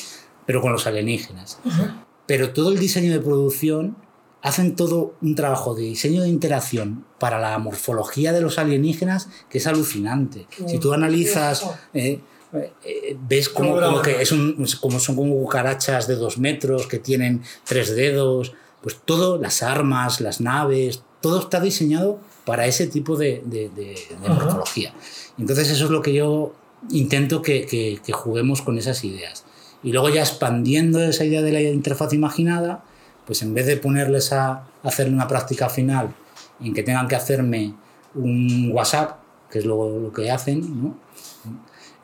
pero 0.45 0.61
con 0.61 0.71
los 0.71 0.87
alienígenas. 0.87 1.59
Uh 1.65 1.69
-huh. 1.69 2.05
Pero 2.25 2.51
todo 2.51 2.71
el 2.71 2.79
diseño 2.79 3.11
de 3.11 3.19
producción 3.19 3.95
hacen 4.41 4.75
todo 4.75 5.15
un 5.21 5.35
trabajo 5.35 5.75
de 5.75 5.83
diseño 5.83 6.21
de 6.23 6.29
interacción 6.29 7.05
para 7.19 7.39
la 7.39 7.57
morfología 7.59 8.33
de 8.33 8.41
los 8.41 8.57
alienígenas 8.57 9.29
que 9.49 9.59
es 9.59 9.67
alucinante. 9.67 10.47
Uh. 10.59 10.69
Si 10.69 10.79
tú 10.79 10.93
analizas... 10.93 11.65
Eh, 11.93 12.19
eh, 12.53 13.15
ves 13.17 13.47
como, 13.47 13.79
como 13.79 14.01
que 14.01 14.21
es 14.21 14.33
un, 14.33 14.67
como 14.81 14.99
son 14.99 15.15
como 15.15 15.35
cucarachas 15.35 16.05
de 16.07 16.15
dos 16.15 16.37
metros 16.37 16.85
que 16.85 16.99
tienen 16.99 17.43
tres 17.63 17.95
dedos, 17.95 18.51
pues 18.81 18.97
todo, 19.03 19.37
las 19.37 19.63
armas, 19.63 20.21
las 20.21 20.41
naves, 20.41 21.03
todo 21.21 21.39
está 21.39 21.59
diseñado 21.59 22.19
para 22.45 22.65
ese 22.65 22.87
tipo 22.87 23.15
de, 23.15 23.41
de, 23.45 23.69
de, 23.69 23.95
de 24.21 24.29
morfología. 24.29 24.93
Entonces 25.37 25.69
eso 25.69 25.85
es 25.85 25.91
lo 25.91 26.01
que 26.01 26.13
yo 26.13 26.53
intento 26.89 27.41
que, 27.41 27.65
que, 27.65 27.99
que, 28.03 28.11
juguemos 28.11 28.61
con 28.61 28.77
esas 28.77 29.03
ideas. 29.03 29.45
Y 29.83 29.91
luego 29.91 30.09
ya 30.09 30.21
expandiendo 30.21 31.01
esa 31.01 31.25
idea 31.25 31.41
de 31.41 31.51
la 31.51 31.61
interfaz 31.61 32.13
imaginada, 32.13 32.83
pues 33.25 33.41
en 33.43 33.53
vez 33.53 33.67
de 33.67 33.77
ponerles 33.77 34.33
a 34.33 34.67
hacer 34.83 35.07
una 35.09 35.27
práctica 35.27 35.69
final 35.69 36.13
en 36.59 36.73
que 36.73 36.83
tengan 36.83 37.07
que 37.07 37.15
hacerme 37.15 37.73
un 38.15 38.71
WhatsApp, 38.73 39.19
que 39.49 39.59
es 39.59 39.65
lo, 39.65 39.99
lo 39.99 40.11
que 40.11 40.31
hacen, 40.31 40.83
¿no? 40.83 40.97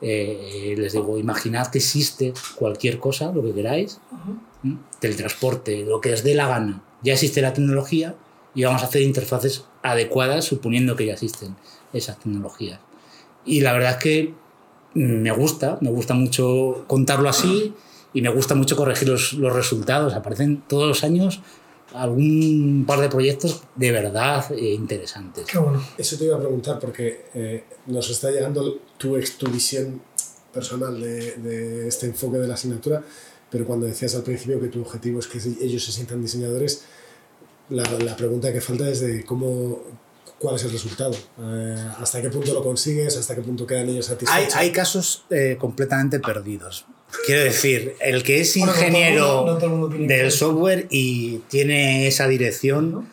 Eh, 0.00 0.76
les 0.78 0.92
digo, 0.92 1.18
imaginad 1.18 1.66
que 1.68 1.78
existe 1.78 2.32
cualquier 2.54 3.00
cosa, 3.00 3.32
lo 3.32 3.42
que 3.42 3.52
queráis, 3.52 4.00
uh 4.12 4.14
-huh. 4.14 4.47
Teletransporte, 5.00 5.84
lo 5.84 6.00
que 6.00 6.12
os 6.12 6.22
dé 6.22 6.34
la 6.34 6.48
gana. 6.48 6.82
Ya 7.02 7.12
existe 7.14 7.40
la 7.40 7.52
tecnología 7.52 8.16
y 8.54 8.64
vamos 8.64 8.82
a 8.82 8.86
hacer 8.86 9.02
interfaces 9.02 9.64
adecuadas 9.82 10.44
suponiendo 10.44 10.96
que 10.96 11.06
ya 11.06 11.12
existen 11.12 11.56
esas 11.92 12.18
tecnologías. 12.18 12.80
Y 13.44 13.60
la 13.60 13.72
verdad 13.72 13.92
es 13.92 13.96
que 13.98 14.34
me 14.94 15.30
gusta, 15.32 15.78
me 15.80 15.90
gusta 15.90 16.14
mucho 16.14 16.84
contarlo 16.86 17.28
así 17.28 17.74
y 18.12 18.22
me 18.22 18.30
gusta 18.30 18.54
mucho 18.54 18.76
corregir 18.76 19.08
los, 19.08 19.34
los 19.34 19.52
resultados. 19.52 20.14
Aparecen 20.14 20.62
todos 20.66 20.88
los 20.88 21.04
años 21.04 21.40
algún 21.94 22.84
par 22.86 23.00
de 23.00 23.08
proyectos 23.08 23.62
de 23.76 23.92
verdad 23.92 24.44
eh, 24.52 24.74
interesantes. 24.74 25.46
Qué 25.46 25.58
bueno. 25.58 25.82
Eso 25.96 26.18
te 26.18 26.24
iba 26.24 26.36
a 26.36 26.40
preguntar 26.40 26.78
porque 26.78 27.26
eh, 27.34 27.64
nos 27.86 28.10
está 28.10 28.30
llegando 28.30 28.78
tu, 28.98 29.18
tu 29.38 29.50
visión 29.50 30.02
personal 30.52 31.00
de, 31.00 31.36
de, 31.36 31.88
este 31.88 32.06
enfoque 32.06 32.38
de 32.38 32.48
la 32.48 32.54
asignatura, 32.54 33.02
pero 33.50 33.64
cuando 33.64 33.86
decías 33.86 34.14
al 34.14 34.22
principio 34.22 34.60
que 34.60 34.68
tu 34.68 34.80
objetivo 34.80 35.20
es 35.20 35.26
que 35.26 35.38
ellos 35.60 35.84
se 35.84 35.92
sientan 35.92 36.20
diseñadores, 36.20 36.84
la, 37.70 37.82
la 37.98 38.16
pregunta 38.16 38.52
que 38.52 38.60
falta 38.60 38.88
es 38.88 39.00
de 39.00 39.24
cómo, 39.24 39.82
cuál 40.38 40.56
es 40.56 40.64
el 40.64 40.70
resultado, 40.70 41.14
eh, 41.40 41.88
hasta 42.00 42.22
qué 42.22 42.30
punto 42.30 42.54
lo 42.54 42.62
consigues, 42.62 43.16
hasta 43.16 43.34
qué 43.34 43.42
punto 43.42 43.66
quedan 43.66 43.88
ellos 43.88 44.06
satisfechos. 44.06 44.54
Hay, 44.54 44.66
hay 44.68 44.72
casos 44.72 45.24
eh, 45.30 45.56
completamente 45.58 46.20
perdidos. 46.20 46.86
Quiero 47.24 47.42
decir, 47.42 47.94
el 48.00 48.22
que 48.22 48.40
es 48.40 48.56
ingeniero 48.56 49.44
bueno, 49.44 49.58
no 49.60 49.88
no 49.88 50.06
del 50.06 50.30
software 50.30 50.86
y 50.90 51.38
tiene 51.48 52.06
esa 52.06 52.28
dirección, 52.28 53.08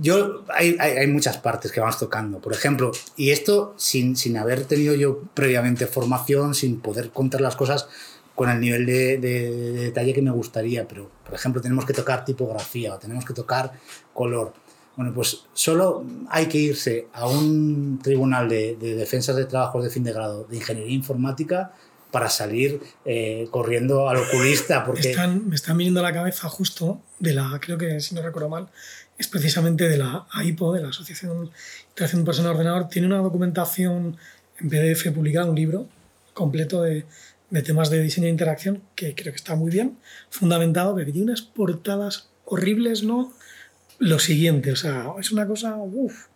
yo 0.00 0.44
hay, 0.54 0.76
hay, 0.78 0.92
hay, 0.98 1.06
muchas 1.08 1.38
partes 1.38 1.72
que 1.72 1.80
vamos 1.80 1.98
tocando. 1.98 2.38
Por 2.38 2.52
ejemplo, 2.52 2.92
y 3.16 3.30
esto 3.30 3.74
sin, 3.76 4.14
sin 4.16 4.36
haber 4.36 4.64
tenido 4.64 4.94
yo 4.94 5.22
previamente 5.34 5.86
formación, 5.86 6.54
sin 6.54 6.80
poder 6.80 7.10
contar 7.10 7.40
las 7.40 7.56
cosas 7.56 7.88
con 8.34 8.48
el 8.48 8.60
nivel 8.60 8.86
de, 8.86 9.18
de, 9.18 9.50
de 9.50 9.82
detalle 9.84 10.14
que 10.14 10.22
me 10.22 10.30
gustaría, 10.30 10.86
pero 10.88 11.10
por 11.24 11.34
ejemplo 11.34 11.60
tenemos 11.60 11.84
que 11.84 11.92
tocar 11.92 12.24
tipografía 12.24 12.94
o 12.94 12.98
tenemos 12.98 13.24
que 13.24 13.34
tocar 13.34 13.72
color. 14.14 14.52
Bueno, 14.96 15.14
pues 15.14 15.44
solo 15.54 16.04
hay 16.28 16.46
que 16.46 16.58
irse 16.58 17.06
a 17.12 17.26
un 17.26 18.00
tribunal 18.02 18.48
de, 18.48 18.76
de 18.76 18.94
defensas 18.94 19.36
de 19.36 19.46
trabajos 19.46 19.84
de 19.84 19.90
fin 19.90 20.04
de 20.04 20.12
grado 20.12 20.44
de 20.44 20.56
ingeniería 20.56 20.94
informática 20.94 21.72
para 22.10 22.28
salir 22.28 22.80
eh, 23.04 23.48
corriendo 23.50 24.08
al 24.08 24.18
oculista. 24.18 24.84
Porque... 24.84 25.14
Me 25.46 25.54
están 25.54 25.76
viniendo 25.76 26.00
a 26.00 26.02
la 26.02 26.12
cabeza 26.12 26.48
justo 26.48 27.00
de 27.18 27.34
la, 27.34 27.58
creo 27.60 27.78
que 27.78 28.00
si 28.00 28.14
no 28.14 28.22
recuerdo 28.22 28.48
mal, 28.48 28.68
es 29.18 29.28
precisamente 29.28 29.88
de 29.88 29.98
la 29.98 30.26
AIPO, 30.32 30.74
de 30.74 30.82
la 30.82 30.88
Asociación 30.88 31.44
de 31.44 31.50
Interacción 31.90 32.24
Persona 32.24 32.50
Ordenador, 32.50 32.88
tiene 32.88 33.06
una 33.06 33.18
documentación 33.18 34.16
en 34.58 34.68
PDF 34.68 35.10
publicada, 35.12 35.46
un 35.46 35.56
libro 35.56 35.86
completo 36.34 36.82
de, 36.82 37.04
de 37.50 37.62
temas 37.62 37.90
de 37.90 38.00
diseño 38.00 38.26
e 38.26 38.30
interacción, 38.30 38.82
que 38.94 39.14
creo 39.14 39.32
que 39.32 39.36
está 39.36 39.54
muy 39.56 39.70
bien, 39.70 39.98
fundamentado, 40.30 40.94
pero 40.94 41.06
que 41.06 41.12
tiene 41.12 41.26
unas 41.26 41.42
portadas 41.42 42.30
horribles, 42.44 43.02
¿no? 43.02 43.32
Lo 43.98 44.18
siguiente, 44.18 44.72
o 44.72 44.76
sea, 44.76 45.06
es 45.18 45.30
una 45.32 45.46
cosa, 45.46 45.76
uff, 45.76 46.26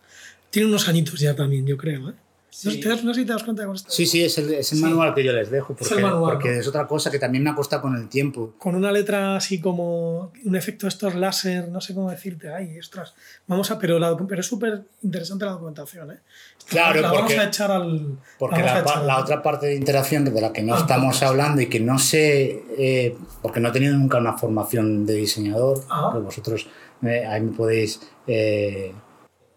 tiene 0.49 0.67
unos 0.67 0.87
añitos 0.87 1.19
ya 1.19 1.35
también, 1.35 1.65
yo 1.65 1.77
creo, 1.77 2.09
¿eh? 2.09 2.13
Sí. 2.55 2.79
No, 2.85 2.95
no 2.95 3.13
sé 3.13 3.19
si 3.19 3.25
te 3.25 3.33
das 3.33 3.43
cuenta 3.43 3.65
con 3.65 3.75
esto. 3.75 3.91
Sí, 3.91 4.05
sí, 4.05 4.23
es 4.23 4.37
el, 4.37 4.53
es 4.53 4.71
el 4.71 4.77
sí. 4.77 4.83
manual 4.85 5.13
que 5.13 5.25
yo 5.25 5.33
les 5.33 5.51
dejo, 5.51 5.75
porque 5.75 5.93
es, 5.93 6.01
manual, 6.01 6.35
porque 6.35 6.51
¿no? 6.51 6.59
es 6.61 6.67
otra 6.69 6.87
cosa 6.87 7.11
que 7.11 7.19
también 7.19 7.43
me 7.43 7.49
ha 7.49 7.55
costado 7.55 7.81
con 7.81 7.97
el 7.97 8.07
tiempo. 8.07 8.53
Con 8.57 8.75
una 8.75 8.93
letra 8.93 9.35
así 9.35 9.59
como 9.59 10.31
un 10.45 10.55
efecto 10.55 10.85
de 10.85 10.89
estos 10.89 11.15
láser, 11.15 11.67
no 11.67 11.81
sé 11.81 11.93
cómo 11.93 12.09
decirte, 12.09 12.53
ay, 12.53 12.79
ostras, 12.79 13.13
vamos 13.45 13.71
a, 13.71 13.77
pero, 13.77 13.99
la, 13.99 14.15
pero 14.15 14.39
es 14.39 14.47
súper 14.47 14.83
interesante 15.03 15.43
la 15.43 15.51
documentación, 15.51 16.11
¿eh? 16.11 16.19
Claro, 16.65 17.01
la, 17.01 17.09
porque, 17.09 17.35
vamos 17.35 17.45
a 17.45 17.47
echar 17.49 17.71
al... 17.71 18.17
Porque 18.39 18.61
la, 18.61 18.79
echar 18.79 19.03
la, 19.03 19.19
otra 19.19 19.43
parte 19.43 19.65
de 19.65 19.75
interacción 19.75 20.23
de 20.23 20.39
la 20.39 20.53
que 20.53 20.63
no 20.63 20.75
ah, 20.75 20.79
estamos 20.79 21.21
hablando 21.23 21.61
y 21.61 21.65
que 21.65 21.81
no 21.81 21.99
sé, 21.99 22.63
eh, 22.77 23.17
porque 23.41 23.59
no 23.59 23.67
he 23.67 23.71
tenido 23.73 23.97
nunca 23.97 24.17
una 24.17 24.37
formación 24.37 25.05
de 25.05 25.15
diseñador, 25.15 25.83
ah. 25.89 26.11
pero 26.13 26.23
vosotros 26.23 26.69
eh, 27.03 27.25
ahí 27.25 27.41
me 27.41 27.51
podéis... 27.51 27.99
Eh, 28.27 28.93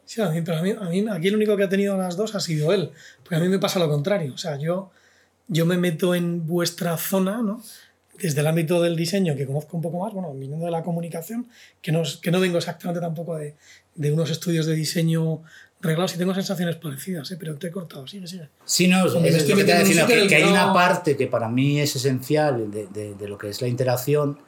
Sí, 0.08 0.22
a 0.22 0.30
mí, 0.30 0.40
pero 0.40 0.56
a 0.56 0.62
mí, 0.62 0.70
a 0.70 0.84
mí, 0.88 1.04
aquí 1.10 1.28
el 1.28 1.36
único 1.36 1.54
que 1.54 1.64
ha 1.64 1.68
tenido 1.68 1.94
las 1.98 2.16
dos 2.16 2.34
ha 2.34 2.40
sido 2.40 2.72
él. 2.72 2.90
Porque 3.22 3.36
a 3.36 3.40
mí 3.40 3.48
me 3.48 3.58
pasa 3.58 3.78
lo 3.78 3.90
contrario. 3.90 4.32
O 4.32 4.38
sea, 4.38 4.56
yo, 4.56 4.90
yo 5.48 5.66
me 5.66 5.76
meto 5.76 6.14
en 6.14 6.46
vuestra 6.46 6.96
zona, 6.96 7.42
¿no? 7.42 7.62
Desde 8.18 8.40
el 8.40 8.46
ámbito 8.46 8.80
del 8.80 8.96
diseño, 8.96 9.36
que 9.36 9.44
conozco 9.46 9.76
un 9.76 9.82
poco 9.82 10.00
más, 10.02 10.14
bueno, 10.14 10.32
viniendo 10.32 10.64
de 10.64 10.70
la 10.72 10.82
comunicación, 10.82 11.46
que 11.82 11.92
no, 11.92 12.02
que 12.22 12.30
no 12.30 12.40
vengo 12.40 12.56
exactamente 12.56 13.00
tampoco 13.02 13.36
de, 13.36 13.54
de 13.96 14.10
unos 14.12 14.30
estudios 14.30 14.64
de 14.64 14.74
diseño 14.74 15.42
reglados 15.82 16.14
y 16.14 16.18
tengo 16.18 16.34
sensaciones 16.34 16.76
parecidas, 16.76 17.30
¿eh? 17.30 17.36
pero 17.38 17.56
te 17.56 17.66
he 17.66 17.70
cortado, 17.70 18.06
sigue, 18.06 18.26
sigue. 18.26 18.48
Sí, 18.64 18.88
no, 18.88 19.04
es, 19.06 19.12
Como 19.12 19.22
me 19.24 19.28
es 19.28 19.34
que 19.44 19.54
te 19.62 19.84
sitio 19.84 20.00
en 20.02 20.06
que, 20.22 20.26
que 20.26 20.34
hay 20.36 20.42
una 20.44 20.68
no- 20.68 20.72
parte 20.72 21.16
que 21.18 21.26
para 21.28 21.48
mí 21.50 21.80
es 21.80 21.94
esencial 21.94 22.70
de, 22.70 22.86
de- 22.88 23.14
de 23.14 23.28
lo 23.28 23.36
que 23.38 23.50
es 23.50 23.60
la 23.62 23.68
interacción 23.68 24.38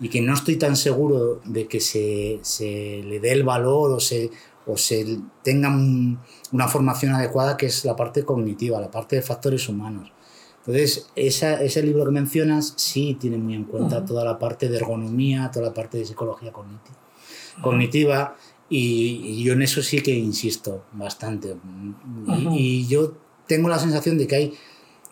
y 0.00 0.08
que 0.08 0.20
no 0.22 0.32
estoy 0.32 0.56
tan 0.56 0.76
seguro 0.76 1.42
de 1.44 1.66
que 1.66 1.80
se, 1.80 2.38
se 2.42 3.02
le 3.04 3.18
dé 3.20 3.32
el 3.32 3.42
valor 3.42 3.90
o 3.92 4.00
se, 4.00 4.30
o 4.68 4.76
se 4.76 5.18
tenga 5.42 5.68
un- 5.68 6.18
una 6.52 6.68
formación 6.68 7.12
adecuada, 7.14 7.56
que 7.56 7.66
es 7.66 7.84
la 7.84 7.96
parte 7.96 8.24
cognitiva, 8.24 8.80
la 8.80 8.90
parte 8.90 9.16
de 9.16 9.22
factores 9.22 9.68
humanos. 9.68 10.12
Entonces, 10.60 11.08
esa- 11.16 11.62
ese 11.62 11.82
libro 11.82 12.04
que 12.04 12.10
mencionas 12.10 12.74
sí 12.76 13.16
tiene 13.18 13.38
muy 13.38 13.54
en 13.54 13.64
cuenta 13.64 13.98
Ujú. 13.98 14.06
toda 14.08 14.24
la 14.24 14.38
parte 14.38 14.68
de 14.68 14.76
ergonomía, 14.76 15.50
toda 15.50 15.66
la 15.68 15.74
parte 15.74 15.96
de 15.98 16.04
psicología 16.04 16.52
cogniti- 16.52 17.62
cognitiva. 17.62 18.36
Y, 18.70 19.22
y 19.24 19.42
yo 19.44 19.54
en 19.54 19.62
eso 19.62 19.80
sí 19.82 20.02
que 20.02 20.10
insisto 20.14 20.84
bastante. 20.92 21.56
Y, 22.26 22.30
Ujú. 22.46 22.54
y 22.54 22.86
yo 22.86 23.14
tengo 23.46 23.70
la 23.70 23.78
sensación 23.78 24.18
de 24.18 24.26
que 24.26 24.36
hay, 24.36 24.54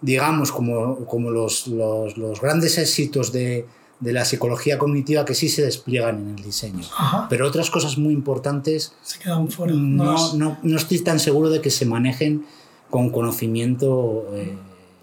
digamos, 0.03 0.53
como, 0.53 1.07
como 1.07 1.31
los, 1.31 1.66
los, 1.69 2.19
los 2.19 2.38
grandes 2.42 2.77
éxitos 2.77 3.33
de, 3.33 3.66
de 4.00 4.12
la 4.12 4.24
psicología 4.24 4.78
cognitiva 4.78 5.24
que 5.24 5.35
sí 5.35 5.48
se 5.48 5.62
despliegan 5.62 6.18
en 6.20 6.37
el 6.37 6.42
diseño. 6.44 6.85
Ajá, 6.96 7.26
Pero 7.30 7.46
otras 7.46 7.70
cosas 7.70 7.96
muy 7.96 8.12
importantes 8.12 8.92
se 9.02 9.18
quedan 9.18 9.48
fuera. 9.50 9.72
No, 9.74 10.04
no, 10.04 10.35
no, 10.35 10.59
no 10.62 10.76
estoy 10.76 10.98
tan 11.00 11.18
seguro 11.18 11.48
de 11.50 11.61
que 11.62 11.70
se 11.70 11.87
manejen 11.87 12.44
con 12.90 13.11
conocimiento. 13.11 14.28
eh, 14.35 14.54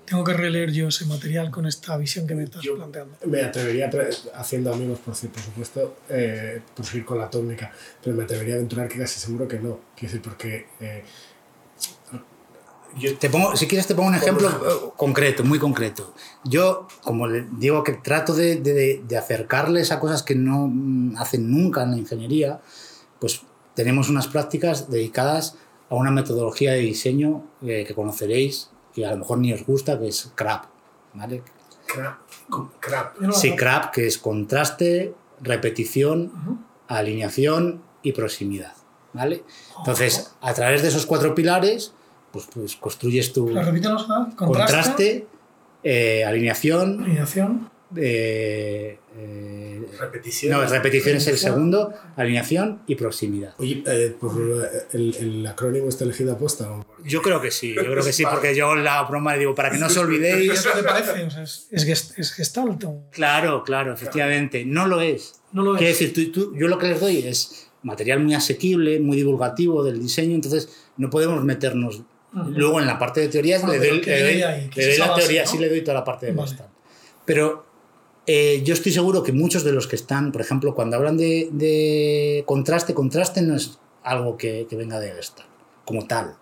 Tengo 0.05 0.23
que 0.23 0.33
releer 0.33 0.71
yo 0.71 0.89
ese 0.89 1.05
material 1.05 1.49
con 1.49 1.65
esta 1.65 1.97
visión 1.97 2.27
que 2.27 2.35
me 2.35 2.43
estás 2.43 2.61
Yo- 2.61 2.75
planteando. 2.75 3.17
Me 3.25 3.41
atrevería, 3.41 3.89
haciendo 4.35 4.71
amigos, 4.73 4.99
por, 4.99 5.15
ci- 5.15 5.29
por 5.29 5.41
supuesto, 5.41 5.95
eh, 6.09 6.61
por 6.75 6.85
seguir 6.85 7.03
con 7.05 7.17
la 7.17 7.29
técnica, 7.29 7.71
pero 8.03 8.15
me 8.15 8.23
atrevería 8.23 8.53
a 8.53 8.57
aventurar 8.57 8.87
que 8.89 8.99
casi 8.99 9.19
seguro 9.19 9.47
que 9.47 9.59
no. 9.59 9.79
Quiero 9.95 10.13
decir, 10.13 10.21
porque 10.21 10.67
eh, 10.81 11.03
yo 12.97 13.17
Te 13.17 13.29
pongo, 13.29 13.55
si 13.55 13.67
quieres 13.67 13.87
te 13.87 13.95
pongo 13.95 14.09
un 14.09 14.15
ejemplo 14.15 14.49
eh, 14.49 14.91
concreto, 14.95 15.43
muy 15.43 15.59
concreto. 15.59 16.13
Yo, 16.43 16.87
como 17.03 17.27
le 17.27 17.47
digo 17.57 17.83
que 17.83 17.93
trato 17.93 18.33
de, 18.33 18.57
de- 18.57 19.03
de 19.07 19.17
acercarles 19.17 19.91
a 19.91 19.99
cosas 19.99 20.23
que 20.23 20.35
no 20.35 20.67
mm, 20.67 21.17
hacen 21.17 21.49
nunca 21.51 21.83
en 21.83 21.91
la 21.91 21.97
ingeniería, 21.97 22.59
pues 23.19 23.41
tenemos 23.75 24.09
unas 24.09 24.27
prácticas 24.27 24.89
dedicadas 24.89 25.55
a 25.89 25.95
una 25.95 26.11
metodología 26.11 26.71
de 26.73 26.79
diseño 26.79 27.43
eh, 27.65 27.83
que 27.87 27.93
conoceréis, 27.95 28.69
que 28.93 29.05
a 29.05 29.11
lo 29.11 29.17
mejor 29.17 29.37
ni 29.39 29.53
os 29.53 29.65
gusta, 29.65 29.99
que 29.99 30.07
es 30.07 30.31
CRAP. 30.35 30.65
¿vale? 31.13 31.41
crap, 32.79 33.15
Sí, 33.33 33.55
CRAP, 33.55 33.91
que 33.93 34.07
es 34.07 34.17
contraste, 34.17 35.13
repetición, 35.41 36.63
alineación 36.87 37.81
y 38.01 38.11
proximidad. 38.13 38.73
¿vale? 39.13 39.43
Entonces, 39.79 40.31
a 40.41 40.53
través 40.53 40.81
de 40.81 40.87
esos 40.89 41.05
cuatro 41.05 41.33
pilares, 41.35 41.93
pues, 42.33 42.47
pues 42.53 42.75
construyes 42.75 43.31
tu. 43.31 43.45
Contraste, 43.47 44.35
contraste, 44.35 45.27
eh, 45.83 46.25
alineación, 46.25 47.03
alineación, 47.03 47.69
eh, 47.95 48.97
eh, 49.15 49.85
Repetición. 49.99 50.51
no, 50.51 50.65
repetición 50.67 51.17
es 51.17 51.27
el 51.27 51.37
segundo, 51.37 51.93
alineación 52.15 52.81
y 52.87 52.95
proximidad. 52.95 53.53
Oye, 53.59 53.83
eh, 53.85 54.15
por 54.19 54.33
el, 54.93 55.15
el 55.15 55.45
acrónimo 55.45 55.87
está 55.89 56.03
elegido 56.03 56.33
a 56.33 56.37
posta. 56.37 56.71
¿o? 56.71 56.85
Yo 57.05 57.21
creo 57.21 57.39
que 57.39 57.51
sí, 57.51 57.73
yo 57.75 57.83
creo 57.83 58.03
que 58.03 58.11
sí, 58.11 58.23
porque 58.29 58.55
yo 58.55 58.73
la 58.75 59.03
broma 59.03 59.33
le 59.33 59.39
digo, 59.39 59.53
para 59.53 59.69
que 59.69 59.77
no 59.77 59.85
os 59.85 59.97
olvidéis. 59.97 60.51
¿Eso 60.53 60.69
te 60.75 60.81
parece? 60.83 61.23
O 61.23 61.29
sea, 61.29 61.43
es, 61.43 61.67
es, 61.69 61.87
gest- 61.87 62.13
es 62.17 62.31
gestalt. 62.31 62.83
o- 62.85 63.03
Claro, 63.11 63.63
claro, 63.63 63.93
efectivamente, 63.93 64.65
no 64.65 64.87
lo 64.87 64.99
es. 65.01 65.39
No 65.51 65.61
lo 65.63 65.75
Quiero 65.77 65.93
es. 65.93 65.99
decir, 65.99 66.13
tú- 66.13 66.31
tú- 66.51 66.57
yo 66.57 66.67
lo 66.67 66.79
que 66.79 66.87
les 66.87 66.99
doy 66.99 67.19
es 67.19 67.69
material 67.83 68.21
muy 68.21 68.33
asequible, 68.33 68.99
muy 68.99 69.17
divulgativo 69.17 69.83
del 69.83 69.99
diseño, 70.01 70.33
entonces 70.33 70.69
no 70.97 71.09
podemos 71.11 71.43
meternos. 71.43 72.01
Luego 72.33 72.79
en 72.79 72.87
la 72.87 72.97
parte 72.97 73.21
de 73.21 73.27
teorías 73.29 73.61
Bueno, 73.61 73.79
le 73.81 73.89
doy, 73.89 74.01
le 74.01 74.23
doy- 74.23 74.41
ahí, 74.43 74.69
le 74.73 74.85
doy 74.87 74.97
la 74.97 75.07
base, 75.07 75.21
teoría, 75.21 75.43
¿no? 75.43 75.51
sí 75.51 75.57
le 75.59 75.69
doy 75.69 75.81
toda 75.81 75.93
la 75.95 76.03
parte 76.03 76.25
de 76.27 76.31
Vale. 76.31 76.47
Gestalt. 76.49 76.69
Pero 77.25 77.65
eh, 78.25 78.61
yo 78.63 78.73
estoy 78.73 78.91
seguro 78.91 79.21
que 79.21 79.31
muchos 79.31 79.63
de 79.63 79.71
los 79.71 79.85
que 79.87 79.95
están, 79.95 80.31
por 80.31 80.41
ejemplo, 80.41 80.73
cuando 80.73 80.95
hablan 80.97 81.15
de, 81.17 81.49
de 81.51 82.43
contraste, 82.47 82.93
contraste 82.93 83.41
no 83.43 83.55
es 83.55 83.77
algo 84.03 84.35
que, 84.37 84.65
que 84.69 84.75
venga 84.75 84.99
de 84.99 85.11
Gestalt, 85.11 85.47
como 85.85 86.07
tal. 86.07 86.35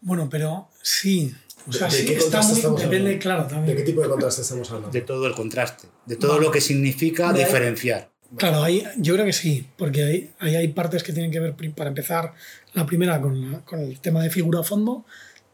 Bueno, 0.00 0.28
pero 0.30 0.68
sí. 0.82 1.34
O 1.68 1.72
sea, 1.72 1.88
¿De 1.88 1.92
sí 1.96 2.06
qué 2.06 2.14
está 2.14 2.40
muy. 2.42 2.60
Depende, 2.80 3.18
claro, 3.18 3.42
¿De 3.42 3.48
qué 3.48 3.54
también. 3.54 3.84
tipo 3.84 4.02
de 4.02 4.08
contraste 4.08 4.42
estamos 4.42 4.68
hablando? 4.70 4.90
De 4.90 5.00
todo 5.00 5.26
el 5.26 5.34
contraste, 5.34 5.88
de 6.06 6.14
todo 6.16 6.34
Vale. 6.34 6.44
lo 6.44 6.52
que 6.52 6.60
significa 6.60 7.26
Vale. 7.26 7.40
diferenciar. 7.40 8.10
Claro, 8.36 8.62
ahí, 8.62 8.84
yo 8.98 9.14
creo 9.14 9.24
que 9.24 9.32
sí, 9.32 9.66
porque 9.78 10.02
ahí, 10.02 10.30
ahí 10.40 10.56
hay 10.56 10.68
partes 10.68 11.02
que 11.04 11.12
tienen 11.12 11.30
que 11.30 11.38
ver, 11.40 11.54
para 11.76 11.88
empezar, 11.88 12.34
la 12.76 12.86
primera 12.86 13.20
con, 13.20 13.50
la- 13.52 13.60
con 13.64 13.80
el 13.80 13.98
tema 14.00 14.22
de 14.22 14.30
figura 14.30 14.60
a 14.60 14.62
fondo, 14.62 15.04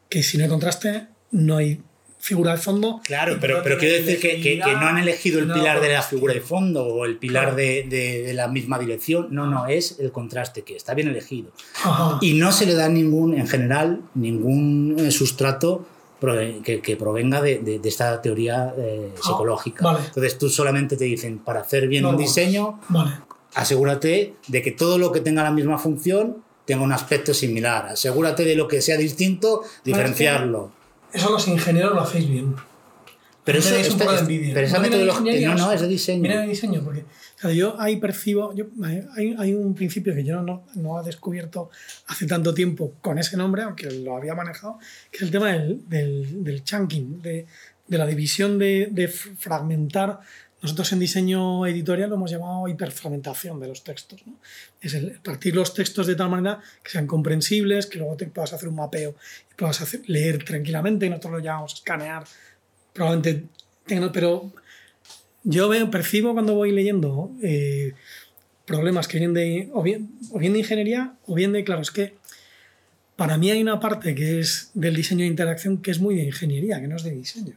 que 0.09 0.23
si 0.23 0.37
no 0.37 0.45
hay 0.45 0.51
contraste, 0.51 1.07
no 1.31 1.57
hay 1.57 1.81
figura 2.19 2.53
de 2.53 2.59
fondo. 2.59 3.01
Claro, 3.03 3.39
pero, 3.41 3.63
pero 3.65 3.79
quiero 3.79 3.95
decir 4.05 4.21
que, 4.21 4.41
que- 4.41 4.61
que 4.61 4.73
no 4.75 4.87
han 4.87 4.99
elegido 4.99 5.41
el 5.41 5.49
no, 5.49 5.55
pilar 5.55 5.81
de 5.81 5.89
la 5.93 6.03
figura 6.03 6.35
de 6.35 6.41
fondo 6.41 6.85
o 6.87 7.05
el 7.05 7.17
pilar 7.17 7.45
Claro. 7.47 7.57
de, 7.57 7.87
de- 7.89 8.23
de 8.23 8.35
la 8.35 8.47
misma 8.49 8.79
dirección. 8.79 9.27
No, 9.31 9.47
no, 9.47 9.67
es 9.67 9.99
el 9.99 10.13
contraste, 10.13 10.63
que 10.63 10.77
está 10.77 10.95
bien 10.95 11.09
elegido. 11.09 11.51
Ajá. 11.83 12.19
Y 12.21 12.35
no 12.35 12.53
se 12.53 12.67
le 12.67 12.75
da 12.75 12.89
ningún, 12.89 13.35
en 13.35 13.49
general, 13.49 14.03
ningún 14.15 14.97
eh, 15.01 15.11
sustrato 15.11 15.87
que, 16.63 16.81
que 16.81 16.97
provenga 16.97 17.41
de, 17.43 17.59
de- 17.59 17.81
de 17.81 17.89
esta 17.89 18.23
teoría 18.23 18.73
eh, 18.79 19.13
psicológica. 19.21 19.83
vale. 19.85 20.05
Entonces 20.07 20.39
tú 20.39 20.49
solamente 20.49 20.97
te 20.97 21.05
dicen, 21.05 21.39
para 21.41 21.63
hacer 21.63 21.89
bien 21.89 22.05
No, 22.05 22.11
un 22.11 22.17
diseño, 22.17 22.79
Vale. 22.91 23.11
asegúrate 23.55 24.35
de 24.47 24.63
que 24.63 24.71
todo 24.71 24.99
lo 24.99 25.11
que 25.11 25.21
tenga 25.21 25.43
la 25.43 25.51
misma 25.51 25.79
función 25.79 26.37
tenga 26.73 26.85
un 26.85 26.93
aspecto 26.93 27.33
similar. 27.35 27.87
Asegúrate 27.87 28.45
de 28.45 28.55
lo 28.57 28.67
que 28.69 28.81
sea 28.81 28.97
distinto, 28.97 29.63
diferenciarlo. 29.85 30.73
Eso 31.13 31.31
los 31.31 31.47
ingenieros 31.49 31.95
lo 31.95 32.01
hacéis 32.01 32.29
bien. 32.29 32.55
Pero 33.45 33.59
eso 33.59 33.75
dais 33.75 33.91
un 33.91 33.99
poco 33.99 34.11
de 34.13 34.17
es- 34.17 34.23
envidia. 34.23 34.55
pero 34.55 34.69
No 34.69 34.81
de 34.81 35.41
no, 35.47 35.55
no, 35.57 35.73
es 35.73 35.81
de 35.81 35.89
diseño. 35.89 36.23
Viene 36.23 36.39
de 36.43 36.47
diseño, 36.47 36.81
porque 36.85 37.05
claro, 37.41 37.55
yo 37.57 37.81
ahí 37.81 37.97
percibo, 37.97 38.55
yo, 38.55 38.67
hay, 39.17 39.35
hay 39.37 39.53
un 39.53 39.75
principio 39.75 40.15
que 40.15 40.23
yo 40.23 40.41
no, 40.43 40.65
no 40.77 41.01
he 41.01 41.05
descubierto 41.05 41.69
hace 42.07 42.27
tanto 42.27 42.55
tiempo 42.55 42.93
con 43.01 43.19
ese 43.19 43.37
nombre, 43.37 43.63
aunque 43.65 43.91
lo 43.91 44.17
había 44.17 44.35
manejado, 44.37 44.79
que 45.11 45.17
es 45.17 45.23
el 45.23 45.31
tema 45.33 45.53
del, 45.53 45.81
del, 45.89 46.45
del 46.45 46.63
chunking, 46.63 47.21
de, 47.21 47.47
de 47.89 47.99
la 47.99 48.07
división 48.07 48.59
de, 48.61 48.89
de 48.93 49.09
fragmentar. 49.09 50.21
Nosotros 50.63 50.93
en 50.93 51.01
diseño 51.01 51.67
editorial 51.67 52.09
lo 52.09 52.15
hemos 52.15 52.31
llamado 52.31 52.69
hiperfragmentación 52.69 53.59
de 53.59 53.67
los 53.67 53.83
textos. 53.83 54.23
Es 54.81 54.97
partir 55.25 55.57
los 55.57 55.75
textos 55.75 56.07
de 56.07 56.15
tal 56.15 56.31
manera 56.31 56.61
que 56.85 56.91
sean 56.91 57.09
comprensibles, 57.09 57.87
que 57.87 57.99
luego 57.99 58.17
te 58.17 58.27
puedas 58.27 58.53
hacer 58.53 58.69
un 58.69 58.77
mapeo 58.77 59.17
y 59.51 59.55
puedas 59.55 59.81
hacer- 59.81 60.03
leer 60.07 60.45
tranquilamente, 60.45 61.11
nosotros 61.11 61.33
lo 61.33 61.39
llamamos 61.41 61.75
escanear. 61.75 62.25
Probablemente 62.93 63.45
pero 64.13 64.53
yo 65.43 65.69
veo, 65.69 65.91
percibo 65.91 66.33
cuando 66.33 66.55
voy 66.55 66.71
leyendo 66.71 67.33
eh, 67.43 67.95
problemas 68.65 69.09
que 69.09 69.19
vienen 69.19 69.35
de 69.35 69.71
o 69.73 69.83
bien 69.83 70.53
de 70.53 70.59
ingeniería 70.61 71.15
o 71.27 71.35
bien 71.35 71.51
de, 71.51 71.65
claro, 71.65 71.83
es 71.83 71.91
que 71.91 72.15
para 73.17 73.37
mí 73.37 73.51
hay 73.51 73.61
una 73.61 73.81
parte 73.81 74.15
que 74.15 74.39
es 74.39 74.71
del 74.75 74.95
diseño 74.95 75.23
de 75.23 75.27
interacción 75.27 75.83
que 75.83 75.91
es 75.91 75.99
muy 75.99 76.15
de 76.15 76.23
ingeniería, 76.23 76.81
que 76.81 76.87
no 76.87 76.95
es 76.95 77.03
de 77.03 77.11
diseño. 77.11 77.57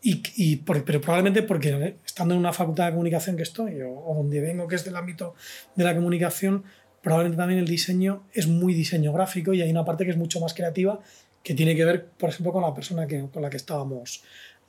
Y, 0.00 0.22
y 0.36 0.56
pero 0.56 1.00
probablemente 1.00 1.42
porque 1.42 1.70
eh, 1.70 1.96
estando 2.06 2.34
en 2.34 2.40
una 2.40 2.52
facultad 2.52 2.86
de 2.86 2.92
comunicación 2.92 3.36
que 3.36 3.42
estoy 3.42 3.80
o, 3.82 3.90
o 3.92 4.14
donde 4.14 4.40
vengo 4.40 4.68
que 4.68 4.76
es 4.76 4.84
del 4.84 4.94
ámbito 4.96 5.34
de 5.74 5.84
la 5.84 5.94
comunicación, 5.94 6.62
probablemente 7.02 7.36
también 7.36 7.58
el 7.58 7.66
diseño 7.66 8.22
es 8.32 8.46
muy 8.46 8.74
diseño 8.74 9.12
gráfico 9.12 9.52
y 9.54 9.60
hay 9.62 9.70
una 9.70 9.84
parte 9.84 10.04
que 10.04 10.10
es 10.12 10.16
mucho 10.16 10.38
más 10.40 10.54
creativa 10.54 11.00
que 11.42 11.54
tiene 11.54 11.74
que 11.74 11.84
ver, 11.84 12.06
por 12.06 12.28
ejemplo, 12.30 12.52
con 12.52 12.62
la 12.62 12.74
persona 12.74 13.06
que, 13.06 13.26
con 13.32 13.42
la 13.42 13.50
que 13.50 13.56
estábamos 13.56 14.22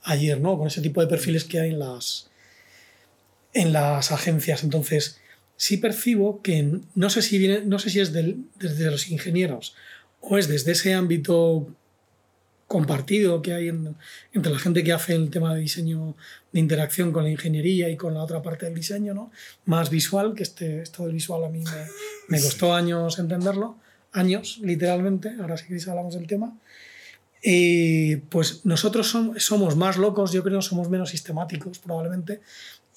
ayer, 0.03 0.39
¿no? 0.39 0.57
Con 0.57 0.67
ese 0.67 0.81
tipo 0.81 1.01
de 1.01 1.07
perfiles 1.07 1.43
que 1.43 1.59
hay 1.59 1.71
en 1.71 1.79
las, 1.79 2.29
en 3.53 3.73
las 3.73 4.11
agencias. 4.11 4.63
Entonces, 4.63 5.19
sí 5.57 5.77
percibo 5.77 6.41
que 6.41 6.79
no 6.95 7.09
sé 7.09 7.21
si, 7.21 7.37
viene, 7.37 7.61
no 7.65 7.79
sé 7.79 7.89
si 7.89 7.99
es 7.99 8.13
del- 8.13 8.45
desde 8.59 8.89
los 8.89 9.09
ingenieros 9.09 9.75
o 10.21 10.37
es 10.37 10.47
desde 10.47 10.71
ese 10.73 10.93
ámbito 10.93 11.67
compartido 12.69 13.41
que 13.41 13.53
hay 13.53 13.67
en- 13.67 13.95
entre 14.31 14.51
la 14.53 14.59
gente 14.59 14.83
que 14.85 14.93
hace 14.93 15.13
el 15.15 15.29
tema 15.29 15.53
de 15.53 15.59
diseño 15.61 16.15
de 16.53 16.59
interacción 16.59 17.11
con 17.11 17.23
la 17.25 17.31
ingeniería 17.31 17.89
y 17.89 17.97
con 17.97 18.13
la 18.13 18.23
otra 18.23 18.41
parte 18.41 18.67
del 18.67 18.75
diseño, 18.75 19.13
¿no? 19.13 19.31
más 19.65 19.89
visual, 19.89 20.33
que 20.35 20.43
este, 20.43 20.81
esto 20.83 21.03
del 21.03 21.13
visual 21.13 21.43
a 21.43 21.49
mí 21.49 21.59
me, 21.59 21.85
me 22.29 22.41
costó 22.41 22.73
años 22.73 23.19
entenderlo, 23.19 23.77
años 24.13 24.59
literalmente, 24.63 25.31
ahora 25.41 25.57
sí 25.57 25.65
que 25.67 25.89
hablamos 25.89 26.13
del 26.13 26.27
tema. 26.27 26.55
Eh, 27.41 28.21
pues 28.29 28.65
nosotros 28.65 29.13
som- 29.15 29.39
somos 29.39 29.75
más 29.75 29.97
locos, 29.97 30.31
yo 30.33 30.43
creo, 30.43 30.61
somos 30.61 30.89
menos 30.89 31.09
sistemáticos 31.09 31.79
probablemente, 31.79 32.41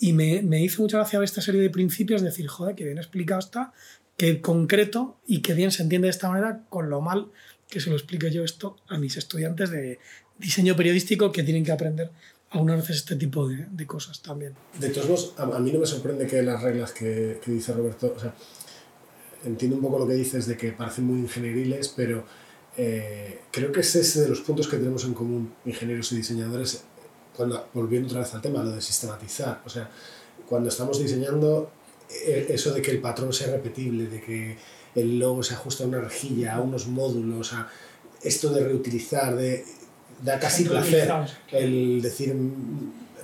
y 0.01 0.13
me, 0.13 0.43
me 0.43 0.61
hizo 0.63 0.83
mucha 0.83 0.99
gracia 0.99 1.19
ver 1.19 1.25
esta 1.27 1.41
serie 1.41 1.61
de 1.61 1.71
principios, 1.71 2.23
decir, 2.23 2.47
joder, 2.49 2.75
que 2.75 2.85
bien 2.85 2.99
explicado 2.99 3.39
está, 3.41 3.73
que 4.17 4.41
concreto 4.41 5.17
y 5.27 5.41
que 5.43 5.55
bien 5.55 5.71
se 5.71 5.83
entiende 5.85 6.07
de 6.07 6.11
esta 6.11 6.29
manera, 6.29 6.61
con 6.69 6.91
lo 6.91 7.01
mal 7.01 7.29
que 7.73 7.81
se 7.81 7.89
lo 7.89 7.97
explique 7.97 8.31
yo 8.31 8.45
esto 8.45 8.77
a 8.89 8.99
mis 8.99 9.17
estudiantes 9.17 9.71
de 9.71 9.99
diseño 10.39 10.77
periodístico 10.77 11.33
que 11.33 11.43
tienen 11.43 11.65
que 11.65 11.73
aprender 11.73 12.11
algunas 12.51 12.77
veces 12.77 12.97
este 12.97 13.17
tipo 13.17 13.49
de, 13.49 13.67
de 13.71 13.87
cosas 13.87 14.21
también. 14.21 14.53
De 14.79 14.91
todos 14.91 15.09
modos, 15.09 15.35
a, 15.39 15.45
a 15.45 15.59
mí 15.59 15.73
no 15.73 15.79
me 15.79 15.87
sorprende 15.87 16.27
que 16.27 16.43
las 16.43 16.61
reglas 16.63 16.93
que, 16.93 17.41
que 17.43 17.51
dice 17.51 17.73
Roberto, 17.73 18.13
o 18.15 18.21
sea, 18.21 18.35
entiendo 19.47 19.77
un 19.77 19.83
poco 19.83 20.01
lo 20.01 20.07
que 20.07 20.13
dices 20.13 20.47
de 20.47 20.55
que 20.55 20.73
parecen 20.73 21.07
muy 21.07 21.21
ingenieriles, 21.21 21.89
pero 21.97 22.27
eh, 22.77 23.41
creo 23.51 23.73
que 23.73 23.81
es 23.81 23.97
ese 23.97 24.21
de 24.21 24.29
los 24.29 24.43
puntos 24.43 24.69
que 24.69 24.77
tenemos 24.77 25.05
en 25.05 25.15
común, 25.15 25.55
ingenieros 25.65 26.13
y 26.13 26.17
diseñadores, 26.17 26.85
cuando, 27.35 27.71
volviendo 27.73 28.09
otra 28.09 28.21
vez 28.21 28.35
al 28.35 28.43
tema, 28.43 28.63
lo 28.63 28.73
de 28.73 28.83
sistematizar. 28.83 29.63
O 29.65 29.71
sea, 29.71 29.91
cuando 30.47 30.69
estamos 30.69 30.99
diseñando, 30.99 31.73
eh, 32.27 32.49
eso 32.51 32.75
de 32.75 32.83
que 32.83 32.91
el 32.91 33.01
patrón 33.01 33.33
sea 33.33 33.51
repetible, 33.51 34.09
de 34.09 34.21
que 34.21 34.59
el 34.95 35.19
logo 35.19 35.43
se 35.43 35.55
ajusta 35.55 35.85
a 35.85 35.87
una 35.87 36.01
rejilla, 36.01 36.57
a 36.57 36.61
unos 36.61 36.87
módulos, 36.87 37.53
a 37.53 37.69
esto 38.23 38.51
de 38.51 38.65
reutilizar, 38.65 39.37
de 39.37 39.65
da 40.23 40.39
casi 40.39 40.65
placer 40.65 41.13
el 41.51 42.01
decir, 42.01 42.35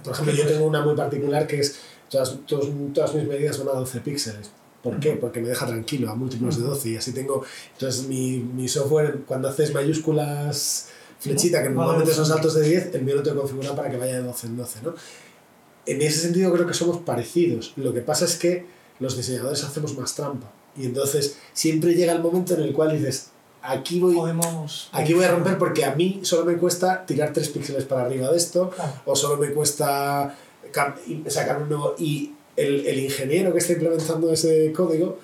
por 0.03 0.13
ejemplo, 0.13 0.35
yo 0.35 0.47
tengo 0.47 0.67
una 0.67 0.83
muy 0.83 0.97
particular 0.97 1.47
que 1.47 1.61
es 1.61 1.79
todas, 2.09 2.37
todas 2.47 3.15
mis 3.15 3.25
medidas 3.25 3.59
van 3.59 3.69
a 3.69 3.79
12 3.79 4.01
píxeles. 4.01 4.51
¿Por 4.83 5.01
qué? 5.01 5.13
Porque 5.15 5.41
me 5.41 5.49
deja 5.49 5.67
tranquilo 5.67 6.11
a 6.11 6.15
múltiplos 6.15 6.57
de 6.57 6.65
12 6.65 6.89
y 6.91 6.97
así 6.97 7.13
tengo. 7.13 7.45
Entonces, 7.73 8.07
mi, 8.07 8.39
mi 8.39 8.69
software, 8.69 9.21
cuando 9.27 9.49
haces 9.49 9.75
mayúsculas 9.75 10.89
flechita, 11.19 11.63
que 11.63 11.71
normalmente 11.71 12.15
son 12.15 12.27
saltos 12.27 12.55
de 12.55 12.63
10, 12.63 12.95
el 12.95 13.03
mío 13.03 13.17
lo 13.17 13.23
tengo 13.23 13.41
configurado 13.41 13.75
para 13.75 13.91
que 13.91 13.97
vaya 13.97 14.15
de 14.15 14.23
12 14.23 14.47
en 14.47 14.57
12, 14.57 14.79
¿no? 14.85 14.95
En 15.87 16.03
ese 16.03 16.21
sentido, 16.21 16.53
creo 16.53 16.67
que 16.67 16.75
somos 16.75 16.99
parecidos. 16.99 17.73
Lo 17.77 17.93
que 17.93 18.03
pasa 18.03 18.25
es 18.25 18.37
que 18.37 18.67
los 19.01 19.17
diseñadores 19.17 19.65
hacemos 19.65 19.97
más 19.99 20.15
trampa. 20.15 20.53
Y 20.79 20.87
entonces, 20.87 21.38
siempre 21.53 21.95
llega 21.95 22.12
el 22.12 22.23
momento 22.23 22.55
en 22.55 22.62
el 22.62 22.73
cual 22.73 22.97
dices, 22.97 23.31
aquí 23.62 24.01
voy, 24.01 24.17
aquí 24.93 25.14
voy 25.14 25.25
a 25.25 25.31
romper 25.31 25.59
porque 25.59 25.85
a 25.85 25.95
mí 25.95 26.21
solo 26.23 26.45
me 26.45 26.57
cuesta 26.57 27.05
tirar 27.05 27.33
3 27.33 27.49
píxeles 27.51 27.85
para 27.85 28.03
arriba 28.03 28.31
de 28.31 28.37
esto, 28.37 28.71
o 29.05 29.17
solo 29.17 29.37
me 29.37 29.53
cuesta 29.53 30.35
sacar 31.27 31.62
un 31.62 31.69
nuevo. 31.69 31.95
Y 31.99 32.33
el, 32.57 32.87
el, 32.87 32.99
ingeniero 33.01 33.53
que 33.53 33.59
está 33.59 33.73
implementando 33.73 34.33
ese 34.33 34.73
código, 34.73 35.19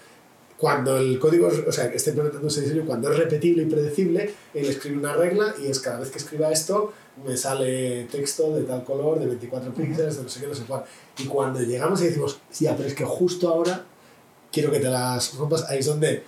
cuando 0.57 0.97
el 0.97 1.19
código, 1.19 1.49
o 1.49 1.73
sea, 1.73 1.90
que 1.90 1.97
está 1.97 2.11
implementando 2.11 2.49
ese 2.49 2.62
diseño, 2.62 2.85
cuando 2.87 3.11
es 3.11 3.19
repetible 3.19 3.64
y 3.64 3.67
predecible, 3.67 4.35
él 4.55 4.67
escribe 4.67 4.99
una 4.99 5.14
regla 5.14 5.55
y 5.62 5.67
es 5.67 5.81
cada 5.81 6.01
vez 6.01 6.11
que 6.11 6.19
escriba 6.19 6.51
esto, 6.51 6.93
me 7.25 7.37
sale 7.37 8.05
texto 8.11 8.55
de 8.55 8.62
tal 8.64 8.85
color, 8.85 9.21
de 9.21 9.27
24 9.27 9.73
píxeles, 9.75 10.17
de 10.17 10.23
no 10.23 10.29
sé 10.29 10.40
qué, 10.40 10.47
no 10.47 10.55
sé 10.55 10.64
cuál. 10.67 10.85
Y 11.19 11.25
cuando 11.25 11.61
llegamos 11.61 12.01
y 12.03 12.07
decimos, 12.07 12.38
sí, 12.51 12.67
pero 12.77 12.88
es 12.88 12.95
que 12.95 13.05
justo 13.05 13.49
ahora 13.49 13.85
quiero 14.55 14.71
que 14.71 14.79
te 14.79 14.88
las 14.88 15.35
rompas, 15.35 15.69
ahí 15.69 15.81
es 15.81 15.87
donde 15.87 16.23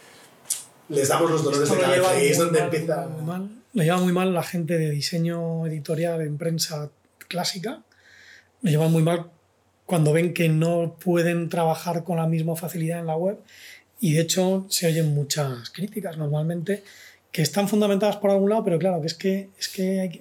les 0.89 1.09
damos 1.09 1.31
los 1.31 1.45
dolores 1.45 1.71
de 1.71 1.79
cabeza 1.79 2.23
y 2.23 2.27
es 2.27 2.39
donde 2.39 2.59
empieza... 2.59 3.07
Mal, 3.07 3.49
lo 3.73 3.83
lleva 3.83 3.99
muy 3.99 4.13
mal 4.13 4.35
la 4.35 4.43
gente 4.43 4.79
de 4.79 4.91
diseño 4.91 5.67
editorial 5.67 6.21
en 6.23 6.37
prensa 6.37 6.91
clásica, 7.29 7.83
lo 8.63 8.71
lleva 8.71 8.89
muy 8.89 9.03
mal 9.03 9.31
cuando 9.85 10.13
ven 10.13 10.35
que 10.35 10.49
no 10.49 10.97
pueden 10.99 11.49
trabajar 11.49 12.03
con 12.03 12.17
la 12.17 12.27
misma 12.27 12.57
facilidad 12.57 12.99
en 12.99 13.07
la 13.07 13.17
web. 13.17 13.39
Y 14.01 14.15
de 14.15 14.23
hecho 14.23 14.67
se 14.69 14.89
oyen 14.89 15.15
muchas 15.15 15.71
críticas 15.71 16.19
normalmente 16.19 16.83
que 17.31 17.43
están 17.43 17.69
fundamentadas 17.69 18.17
por 18.17 18.31
algún 18.31 18.51
lado, 18.51 18.65
pero 18.65 18.79
claro, 18.79 19.01
que 19.01 19.07
es 19.07 19.15
que, 19.15 19.51
es 19.59 19.69
que 19.69 20.01
hay, 20.01 20.21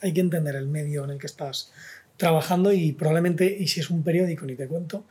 hay 0.00 0.12
que 0.12 0.20
entender 0.20 0.56
el 0.56 0.66
medio 0.66 1.04
en 1.04 1.10
el 1.10 1.18
que 1.18 1.26
estás 1.26 1.70
trabajando 2.16 2.72
y 2.72 2.92
probablemente, 2.92 3.56
y 3.58 3.68
si 3.68 3.80
es 3.80 3.90
un 3.90 4.02
periódico, 4.02 4.44
ni 4.46 4.56
te 4.56 4.66
cuento, 4.66 5.04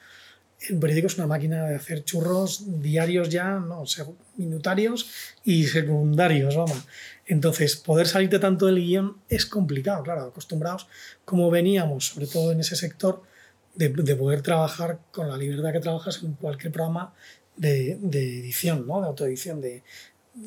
un 0.69 0.79
periódico 0.79 1.07
es 1.07 1.17
una 1.17 1.27
máquina 1.27 1.65
de 1.67 1.75
hacer 1.75 2.03
churros 2.03 2.81
diarios 2.81 3.29
ya, 3.29 3.59
no, 3.59 3.83
minutarios 4.37 5.09
y 5.43 5.65
secundarios, 5.65 6.55
vamos. 6.55 6.85
Entonces, 7.25 7.75
poder 7.75 8.07
salirte 8.07 8.39
tanto 8.39 8.65
del 8.65 8.79
guion 8.79 9.17
es 9.29 9.45
complicado, 9.45 10.03
claro, 10.03 10.23
acostumbrados 10.23 10.87
como 11.25 11.49
veníamos, 11.49 12.07
sobre 12.07 12.27
todo 12.27 12.51
en 12.51 12.59
ese 12.59 12.75
sector, 12.75 13.23
de, 13.75 13.89
de, 13.89 14.15
poder 14.15 14.41
trabajar 14.41 14.99
con 15.11 15.27
la 15.27 15.37
libertad 15.37 15.71
que 15.71 15.79
trabajas 15.79 16.21
en 16.21 16.33
cualquier 16.33 16.71
programa 16.71 17.13
de, 17.55 17.97
de 18.01 18.39
edición, 18.39 18.85
¿no? 18.85 19.01
de 19.01 19.07
autoedición, 19.07 19.61
de 19.61 19.83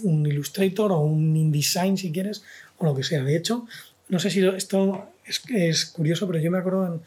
un 0.03 0.27
Illustrator 0.27 0.93
o 0.93 1.01
un 1.01 1.37
InDesign 1.37 1.97
si 1.97 2.13
quieres, 2.13 2.45
o 2.79 2.85
lo 2.85 2.95
que 2.95 3.03
sea. 3.03 3.25
De 3.25 3.37
hecho, 3.37 3.67
no 4.09 4.19
sé 4.19 4.31
si 4.31 4.47
esto 4.47 5.09
es, 5.25 5.43
es 5.51 5.87
curioso, 5.87 6.27
pero 6.27 6.39
yo 6.39 6.51
me 6.51 6.59
acuerdo 6.59 6.87
en, 6.87 7.01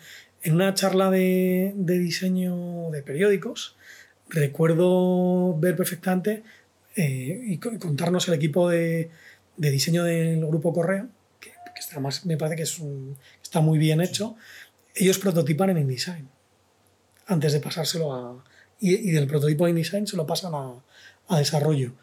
en 0.43 0.56
una 0.56 0.73
charla 0.73 1.10
de, 1.12 1.73
de, 1.75 1.99
diseño 1.99 2.89
de 2.91 3.04
periódicos, 3.04 3.75
recuerdo 4.30 5.58
ver 5.60 5.75
perfectamente 5.75 6.43
eh, 6.95 7.41
y 7.45 7.58
contarnos 7.58 8.28
el 8.28 8.36
equipo 8.36 8.69
de, 8.69 9.10
de, 9.58 9.71
diseño 9.71 10.04
del 10.04 10.45
grupo 10.45 10.73
Correo, 10.73 11.08
que, 11.39 11.49
que 11.49 11.80
está 11.80 11.99
más, 11.99 12.25
me 12.25 12.38
parece 12.38 12.56
que 12.56 12.63
es 12.63 12.82
está 13.41 13.62
muy 13.62 13.80
bien 13.80 13.99
hecho, 13.99 14.36
ellos 14.95 15.17
prototipan 15.17 15.71
en 15.71 15.80
InDesign 15.80 16.30
antes 17.28 17.54
de 17.54 17.60
pasárselo 17.60 18.13
a... 18.13 18.43
Y, 18.80 18.95
y 18.95 19.12
del 19.12 19.28
prototipo 19.28 19.65
de 19.65 19.71
InDesign 19.71 20.08
se 20.08 20.15
lo 20.15 20.25
pasan 20.25 20.54
a, 20.54 20.73
a, 21.28 21.38
desarrollo. 21.38 21.93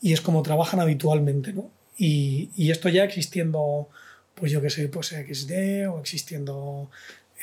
Y 0.00 0.12
es 0.12 0.20
como 0.20 0.42
trabajan 0.42 0.80
habitualmente, 0.80 1.52
¿no? 1.52 1.70
Y, 1.96 2.50
y 2.56 2.70
esto 2.70 2.88
ya 2.88 3.04
existiendo, 3.04 3.88
pues 4.34 4.50
yo 4.50 4.62
qué 4.62 4.70
sé, 4.70 4.88
pues 4.88 5.08
XD 5.08 5.88
o 5.88 6.00
existiendo 6.00 6.90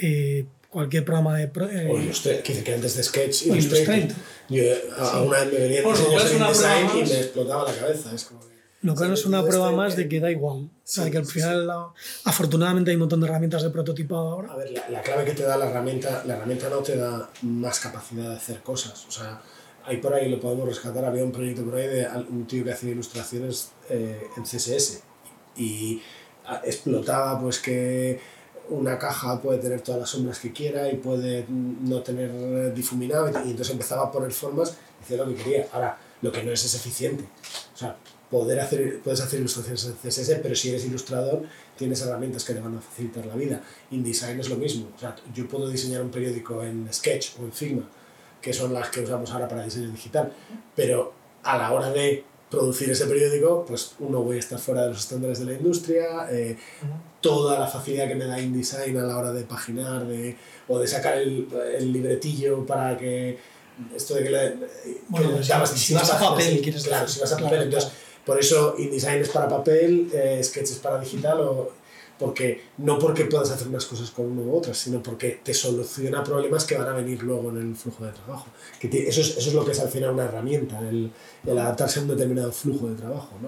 eh, 0.01 0.45
cualquier 0.69 1.03
programa 1.05 1.35
de... 1.37 1.43
Eh, 1.45 1.87
o 1.89 1.95
usted, 2.09 2.41
que 2.43 2.63
que 2.63 2.73
antes 2.73 2.95
de 2.95 3.03
Sketch, 3.03 3.47
Illustrator. 3.47 4.15
Yo 4.49 4.63
a 4.97 5.21
una 5.23 5.39
vez 5.39 5.53
me 5.53 5.59
venía 5.59 5.81
Bueno, 5.83 5.99
en 5.99 6.05
prueba 6.05 6.91
y 6.95 6.97
me 7.09 7.19
explotaba 7.19 7.71
la 7.71 7.77
cabeza. 7.77 8.13
Es 8.13 8.23
como... 8.25 8.39
que- 8.41 8.49
Lo 8.81 8.95
que 8.95 9.05
Sí, 9.05 9.11
es 9.13 9.25
una 9.25 9.43
prueba 9.43 9.65
este- 9.65 9.77
más 9.77 9.95
de 9.95 10.07
que 10.07 10.19
da 10.19 10.31
igual. 10.31 10.57
O 10.57 10.69
sea, 10.83 11.05
Sí, 11.05 11.11
que 11.11 11.17
al 11.17 11.25
sí, 11.25 11.33
final, 11.33 11.67
la- 11.67 11.87
afortunadamente, 12.25 12.91
hay 12.91 12.95
un 12.95 13.01
montón 13.01 13.19
de 13.21 13.27
herramientas 13.27 13.63
de 13.63 13.69
prototipado 13.71 14.29
ahora. 14.29 14.53
A 14.53 14.57
ver, 14.57 14.71
la, 14.71 14.89
la 14.89 15.01
clave 15.01 15.25
que 15.25 15.31
te 15.33 15.43
da 15.43 15.57
la 15.57 15.69
herramienta, 15.69 16.23
la 16.25 16.35
herramienta 16.35 16.69
no 16.69 16.77
te 16.77 16.95
da 16.97 17.29
más 17.41 17.79
capacidad 17.79 18.29
de 18.29 18.35
hacer 18.37 18.61
cosas. 18.61 19.05
O 19.07 19.11
sea, 19.11 19.41
ahí 19.85 19.97
por 19.97 20.13
ahí 20.13 20.29
lo 20.29 20.39
podemos 20.39 20.67
rescatar. 20.67 21.03
Había 21.03 21.23
un 21.23 21.31
proyecto 21.31 21.63
por 21.65 21.75
ahí 21.75 21.87
de 21.87 22.07
un 22.29 22.45
tío 22.47 22.63
que 22.63 22.71
hacía 22.73 22.91
ilustraciones 22.91 23.71
eh, 23.89 24.21
en 24.37 24.43
CSS 24.43 25.01
y 25.57 26.01
explotaba 26.63 27.39
pues 27.41 27.59
que 27.59 28.19
una 28.69 28.97
caja 28.97 29.41
puede 29.41 29.59
tener 29.59 29.81
todas 29.81 30.01
las 30.01 30.09
sombras 30.09 30.39
que 30.39 30.53
quiera 30.53 30.89
y 30.91 30.97
puede 30.97 31.45
no 31.49 32.01
tener 32.01 32.73
difuminado 32.73 33.29
y, 33.29 33.47
y 33.47 33.51
entonces 33.51 33.71
empezaba 33.71 34.03
a 34.05 34.11
poner 34.11 34.31
formas 34.31 34.77
y 34.99 35.03
hacía 35.03 35.17
lo 35.17 35.27
que 35.27 35.35
quería. 35.35 35.67
Ahora, 35.71 35.97
lo 36.21 36.31
que 36.31 36.43
no 36.43 36.51
es 36.51 36.63
es 36.63 36.75
eficiente. 36.75 37.23
O 37.73 37.77
sea, 37.77 37.95
poder 38.29 38.59
hacer, 38.59 38.99
puedes 39.03 39.21
hacer 39.21 39.39
ilustraciones 39.39 39.85
en 39.85 39.93
CSS, 39.93 40.39
pero 40.41 40.55
si 40.55 40.69
eres 40.69 40.85
ilustrador 40.85 41.43
tienes 41.77 42.01
herramientas 42.01 42.43
que 42.43 42.53
te 42.53 42.59
van 42.59 42.77
a 42.77 42.81
facilitar 42.81 43.25
la 43.25 43.35
vida. 43.35 43.61
InDesign 43.91 44.39
es 44.39 44.49
lo 44.49 44.57
mismo. 44.57 44.89
O 44.95 44.99
sea, 44.99 45.15
yo 45.33 45.47
puedo 45.47 45.69
diseñar 45.69 46.01
un 46.01 46.11
periódico 46.11 46.63
en 46.63 46.87
Sketch 46.91 47.39
o 47.39 47.43
en 47.43 47.53
Figma, 47.53 47.89
que 48.41 48.53
son 48.53 48.73
las 48.73 48.89
que 48.89 49.01
usamos 49.01 49.31
ahora 49.31 49.47
para 49.47 49.63
diseño 49.63 49.89
digital, 49.89 50.33
pero 50.75 51.13
a 51.43 51.57
la 51.57 51.71
hora 51.71 51.89
de 51.89 52.23
producir 52.49 52.89
ese 52.89 53.05
periódico, 53.05 53.63
pues 53.67 53.91
uno 53.99 54.21
voy 54.23 54.37
a 54.37 54.39
estar 54.39 54.57
fuera 54.59 54.83
de 54.83 54.89
los 54.89 54.99
estándares 54.99 55.39
de 55.39 55.45
la 55.45 55.53
industria, 55.53 56.27
eh, 56.31 56.57
toda 57.21 57.59
la 57.59 57.67
facilidad 57.67 58.07
que 58.07 58.15
me 58.15 58.25
da 58.25 58.39
InDesign 58.39 58.97
a 58.97 59.03
la 59.03 59.17
hora 59.17 59.31
de 59.31 59.43
paginar 59.43 60.05
de, 60.07 60.35
o 60.67 60.79
de 60.79 60.87
sacar 60.87 61.17
el, 61.17 61.47
el 61.77 61.91
libretillo 61.93 62.65
para 62.65 62.97
que 62.97 63.37
esto 63.95 64.15
de 64.15 64.23
que, 64.23 64.29
que 64.29 64.97
Bueno, 65.09 65.43
si- 65.43 65.93
vas 65.93 66.09
a 66.11 66.19
papel, 66.19 66.61
quieres 66.61 66.83
claro, 66.83 67.07
si 67.07 67.19
vas 67.19 67.31
a 67.31 67.35
Claro, 67.37 67.51
papel, 67.51 67.63
entonces 67.67 67.91
por 68.25 68.39
eso 68.39 68.75
InDesign 68.77 69.21
es 69.21 69.29
para 69.29 69.47
papel, 69.47 70.09
eh, 70.13 70.41
Sketch 70.43 70.71
es 70.71 70.77
para 70.79 70.99
digital, 70.99 71.39
o, 71.41 71.71
porque, 72.19 72.61
no 72.79 72.99
porque 72.99 73.25
puedas 73.25 73.49
hacer 73.49 73.67
unas 73.69 73.85
cosas 73.85 74.11
con 74.11 74.25
una 74.25 74.41
u 74.41 74.57
otras, 74.57 74.77
sino 74.77 75.01
porque 75.01 75.39
te 75.43 75.53
soluciona 75.53 76.23
problemas 76.23 76.65
que 76.65 76.77
van 76.77 76.87
a 76.89 76.93
venir 76.93 77.23
luego 77.23 77.49
en 77.49 77.57
el 77.57 77.75
flujo 77.75 78.05
de 78.05 78.11
trabajo. 78.11 78.47
Que 78.79 78.87
ti- 78.89 78.97
eso, 79.07 79.21
es, 79.21 79.37
eso 79.37 79.49
es 79.49 79.53
lo 79.55 79.63
que 79.65 79.71
es 79.71 79.79
al 79.79 79.89
final 79.89 80.11
una 80.11 80.25
herramienta, 80.25 80.77
el, 80.87 81.11
el 81.45 81.57
adaptarse 81.57 81.99
a 81.99 82.01
un 82.03 82.09
determinado 82.09 82.51
flujo 82.51 82.87
de 82.89 82.95
trabajo. 82.95 83.29
¿no? 83.41 83.47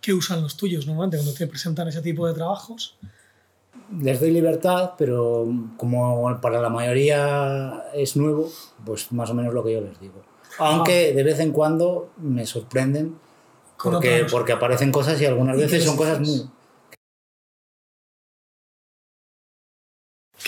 ¿Qué 0.00 0.12
usan 0.12 0.42
los 0.42 0.56
tuyos 0.56 0.86
normalmente 0.86 1.16
cuando 1.16 1.32
te 1.32 1.46
presentan 1.46 1.86
ese 1.88 2.02
tipo 2.02 2.26
de 2.26 2.34
trabajos? 2.34 2.96
Les 4.02 4.20
doy 4.20 4.30
libertad, 4.32 4.92
pero 4.98 5.46
como 5.76 6.38
para 6.42 6.60
la 6.60 6.68
mayoría 6.68 7.84
es 7.94 8.16
nuevo, 8.16 8.50
pues 8.84 9.10
más 9.12 9.30
o 9.30 9.34
menos 9.34 9.54
lo 9.54 9.62
que 9.64 9.72
yo 9.72 9.80
les 9.80 9.98
digo. 10.00 10.20
Aunque 10.58 11.12
de 11.14 11.22
vez 11.22 11.38
en 11.40 11.52
cuando 11.52 12.10
me 12.18 12.44
sorprenden 12.46 13.16
porque, 13.82 14.26
porque 14.30 14.52
aparecen 14.52 14.90
cosas 14.90 15.20
y 15.20 15.26
algunas 15.26 15.56
¿Y 15.56 15.60
qué 15.60 15.66
veces 15.66 15.84
son 15.84 15.96
cosas 15.96 16.20
muy... 16.20 16.50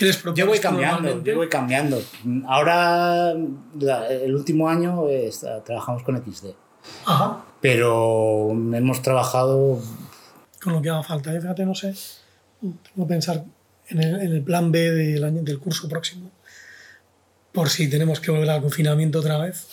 ¿Qué 0.00 0.06
les 0.06 0.22
Yo 0.34 0.46
voy 0.46 0.58
cambiando, 0.60 1.22
yo 1.22 1.36
voy 1.36 1.50
cambiando. 1.50 2.02
Ahora, 2.46 3.34
la- 3.78 4.08
el 4.08 4.34
último 4.34 4.66
año 4.66 5.06
eh, 5.10 5.26
está- 5.26 5.62
trabajamos 5.62 6.02
con 6.04 6.16
XD, 6.16 6.54
Ajá. 7.04 7.44
pero 7.60 8.50
hemos 8.50 9.02
trabajado 9.02 9.78
Con 10.62 10.72
lo 10.72 10.80
que 10.80 10.88
haga 10.88 11.02
falta. 11.02 11.34
Yo, 11.34 11.42
fíjate, 11.42 11.66
no 11.66 11.74
sé. 11.74 11.94
Tengo 12.62 13.06
que 13.06 13.12
pensar 13.12 13.44
en 13.88 14.02
el, 14.02 14.14
en 14.22 14.32
el 14.32 14.42
plan 14.42 14.72
B 14.72 14.90
del, 14.90 15.22
año, 15.22 15.42
del 15.42 15.58
curso 15.58 15.86
próximo. 15.86 16.30
Por 17.52 17.68
si 17.68 17.90
tenemos 17.90 18.20
que 18.20 18.30
volver 18.30 18.48
al 18.48 18.62
confinamiento 18.62 19.18
otra 19.18 19.36
vez. 19.36 19.66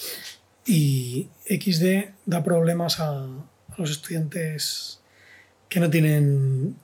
Y 0.66 1.30
XD 1.46 2.10
da 2.26 2.44
problemas 2.44 3.00
a, 3.00 3.12
a 3.24 3.76
los 3.78 3.92
estudiantes 3.92 5.00
que 5.70 5.80
no 5.80 5.90
tienen 5.90 6.76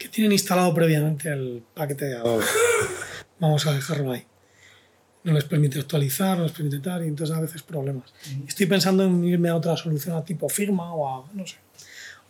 que 0.00 0.08
tienen 0.08 0.32
instalado 0.32 0.72
previamente 0.72 1.28
el 1.28 1.62
paquete 1.74 2.06
de 2.06 2.16
Adobe. 2.16 2.44
Vamos 3.38 3.66
a 3.66 3.72
dejarlo 3.72 4.12
ahí. 4.12 4.24
no 5.24 5.34
les 5.34 5.44
permite 5.44 5.78
actualizar, 5.78 6.38
no 6.38 6.44
les 6.44 6.52
permite 6.52 6.78
tal, 6.78 7.04
y 7.04 7.08
entonces 7.08 7.36
a 7.36 7.40
veces 7.40 7.62
problemas. 7.62 8.14
Estoy 8.48 8.64
pensando 8.64 9.04
en 9.04 9.22
irme 9.22 9.50
a 9.50 9.56
otra 9.56 9.76
solución 9.76 10.16
a 10.16 10.24
tipo 10.24 10.48
firma 10.48 10.94
o 10.94 11.06
a, 11.06 11.28
no 11.34 11.46
sé. 11.46 11.56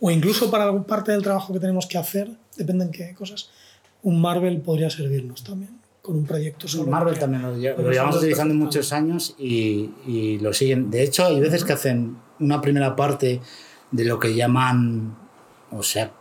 O 0.01 0.11
incluso 0.11 0.51
para 0.51 0.65
alguna 0.65 0.85
parte 0.85 1.13
del 1.13 1.21
trabajo 1.21 1.53
que 1.53 1.61
tenemos 1.61 1.87
que 1.87 1.97
hacer, 1.97 2.29
depende 2.57 2.83
en 2.83 2.91
qué 2.91 3.13
cosas, 3.13 3.49
un 4.03 4.19
Marvel 4.19 4.59
podría 4.59 4.89
servirnos 4.89 5.41
también, 5.41 5.79
con 6.01 6.17
un 6.17 6.25
proyecto 6.25 6.67
solo. 6.67 6.91
Marvel 6.91 7.17
también 7.17 7.41
lo, 7.41 7.51
lo 7.51 7.91
llevamos 7.91 8.17
utilizando 8.17 8.53
muchos 8.53 8.91
años 8.91 9.33
y, 9.39 9.91
y 10.05 10.39
lo 10.39 10.51
siguen. 10.51 10.91
De 10.91 11.03
hecho, 11.03 11.25
hay 11.25 11.39
veces 11.39 11.63
que 11.63 11.71
hacen 11.71 12.17
una 12.37 12.59
primera 12.59 12.97
parte 12.97 13.39
de 13.91 14.03
lo 14.03 14.19
que 14.19 14.35
llaman, 14.35 15.15
o 15.71 15.83
sea, 15.83 16.11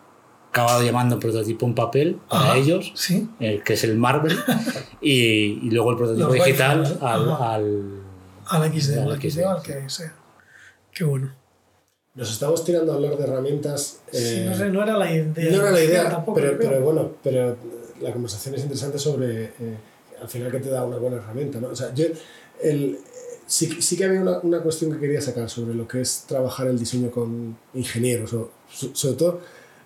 acabado 0.51 0.83
llamando 0.83 1.19
prototipo 1.19 1.65
en 1.67 1.75
papel 1.75 2.19
para 2.29 2.51
Ajá, 2.51 2.57
ellos, 2.59 2.93
Sí, 2.95 3.29
el 3.41 3.63
que 3.63 3.75
es 3.75 3.85
el 3.85 3.97
Marvel, 3.97 4.37
y, 5.01 5.13
y 5.67 5.71
luego 5.71 5.93
el 5.93 5.97
prototipo 5.97 6.27
Los 6.29 6.35
digital 6.45 6.81
Wi-Fi, 6.81 6.99
al, 7.01 7.31
al- 7.31 8.01
al 8.47 8.73
XD, 8.81 8.99
Al 8.99 9.17
XD, 9.21 9.29
XD, 9.31 9.41
al 9.45 9.63
sí. 9.63 9.73
que 9.73 9.91
sea. 9.91 10.15
Qué 10.93 11.05
bueno. 11.05 11.33
Nos 12.17 12.31
estamos 12.33 12.65
tirando 12.65 12.91
a 12.93 12.97
hablar 12.97 13.17
de 13.17 13.23
herramientas. 13.23 14.01
Sí, 14.11 14.19
eh, 14.19 14.47
no, 14.51 14.57
sé, 14.57 14.69
no 14.71 14.83
era 14.83 14.97
la 14.99 15.11
idea. 15.13 15.51
no 15.53 15.61
era 15.63 15.71
la 15.71 15.85
idea, 15.85 16.11
tampoco, 16.11 16.35
pero, 16.41 16.59
creo. 16.59 16.71
pero 16.71 16.81
bueno, 16.85 17.11
pero 17.23 17.57
la 18.01 18.13
conversación 18.13 18.57
es 18.57 18.63
interesante 18.63 18.99
sobre 18.99 19.45
eh, 19.45 19.77
al 20.21 20.29
final 20.29 20.51
que 20.51 20.59
te 20.59 20.69
da 20.71 20.83
una 20.85 20.97
buena 20.97 21.19
herramienta. 21.19 21.61
¿no? 21.61 21.69
O 21.69 21.77
sea, 21.77 21.95
yo 21.95 22.07
el, 22.61 22.99
sí, 23.47 23.81
sí 23.81 23.97
que 23.97 24.05
había 24.07 24.21
una, 24.21 24.41
una 24.41 24.59
cuestión 24.61 24.91
que 24.93 24.99
quería 24.99 25.21
sacar 25.21 25.49
sobre 25.49 25.75
lo 25.75 25.87
que 25.87 26.01
es 26.01 26.25
trabajar 26.27 26.67
el 26.67 26.79
diseño 26.79 27.13
con 27.13 27.57
ingenieros, 27.75 28.33
o 28.33 28.51
so- 28.69 28.91
sobre 28.93 29.15
todo 29.15 29.41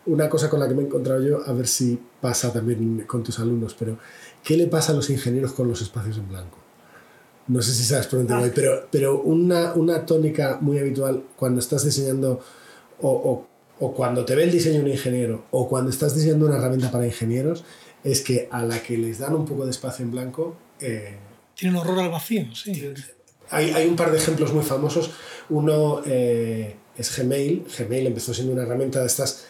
una 0.06 0.28
cosa 0.28 0.50
con 0.50 0.60
la 0.60 0.68
que 0.68 0.74
me 0.74 0.82
he 0.82 0.86
encontrado 0.86 1.22
yo, 1.22 1.40
a 1.46 1.52
ver 1.52 1.66
si 1.66 1.98
pasa 2.20 2.52
también 2.52 3.04
con 3.06 3.22
tus 3.22 3.38
alumnos, 3.38 3.74
pero 3.78 3.98
¿qué 4.42 4.56
le 4.56 4.66
pasa 4.66 4.92
a 4.92 4.94
los 4.94 5.08
ingenieros 5.10 5.52
con 5.52 5.68
los 5.68 5.80
espacios 5.82 6.18
en 6.18 6.28
blanco? 6.28 6.58
No 7.46 7.60
sé 7.62 7.72
si 7.74 7.84
sabes 7.84 8.06
por 8.06 8.20
dónde 8.20 8.34
voy, 8.34 8.50
pero, 8.54 8.86
pero 8.90 9.20
una, 9.22 9.74
una 9.74 10.06
tónica 10.06 10.58
muy 10.60 10.78
habitual 10.78 11.24
cuando 11.36 11.60
estás 11.60 11.84
diseñando 11.84 12.40
o, 13.00 13.08
o- 13.10 13.46
o 13.80 13.92
cuando 13.92 14.24
te 14.24 14.34
ve 14.36 14.44
el 14.44 14.52
diseño 14.52 14.80
un 14.80 14.88
ingeniero 14.88 15.44
o 15.50 15.68
cuando 15.68 15.90
estás 15.90 16.14
diseñando 16.14 16.46
una 16.46 16.56
herramienta 16.56 16.90
para 16.92 17.06
ingenieros 17.06 17.64
es 18.04 18.20
que 18.22 18.48
a 18.50 18.62
la 18.64 18.80
que 18.82 18.96
les 18.96 19.18
dan 19.18 19.34
un 19.34 19.44
poco 19.44 19.64
de 19.64 19.72
espacio 19.72 20.04
en 20.04 20.10
blanco 20.12 20.54
eh, 20.80 21.16
Tiene 21.56 21.74
un 21.76 21.80
horror 21.82 21.98
al 21.98 22.10
vacío, 22.10 22.46
sí. 22.54 22.94
hay, 23.50 23.70
hay 23.70 23.86
un 23.88 23.96
par 23.96 24.10
de 24.12 24.18
ejemplos 24.18 24.52
muy 24.54 24.62
famosos. 24.62 25.10
Uno 25.50 26.02
eh, 26.06 26.76
es 26.96 27.18
Gmail. 27.18 27.66
Gmail 27.78 28.06
empezó 28.06 28.32
siendo 28.32 28.52
una 28.52 28.62
herramienta 28.62 29.00
de 29.00 29.06
estas 29.06 29.44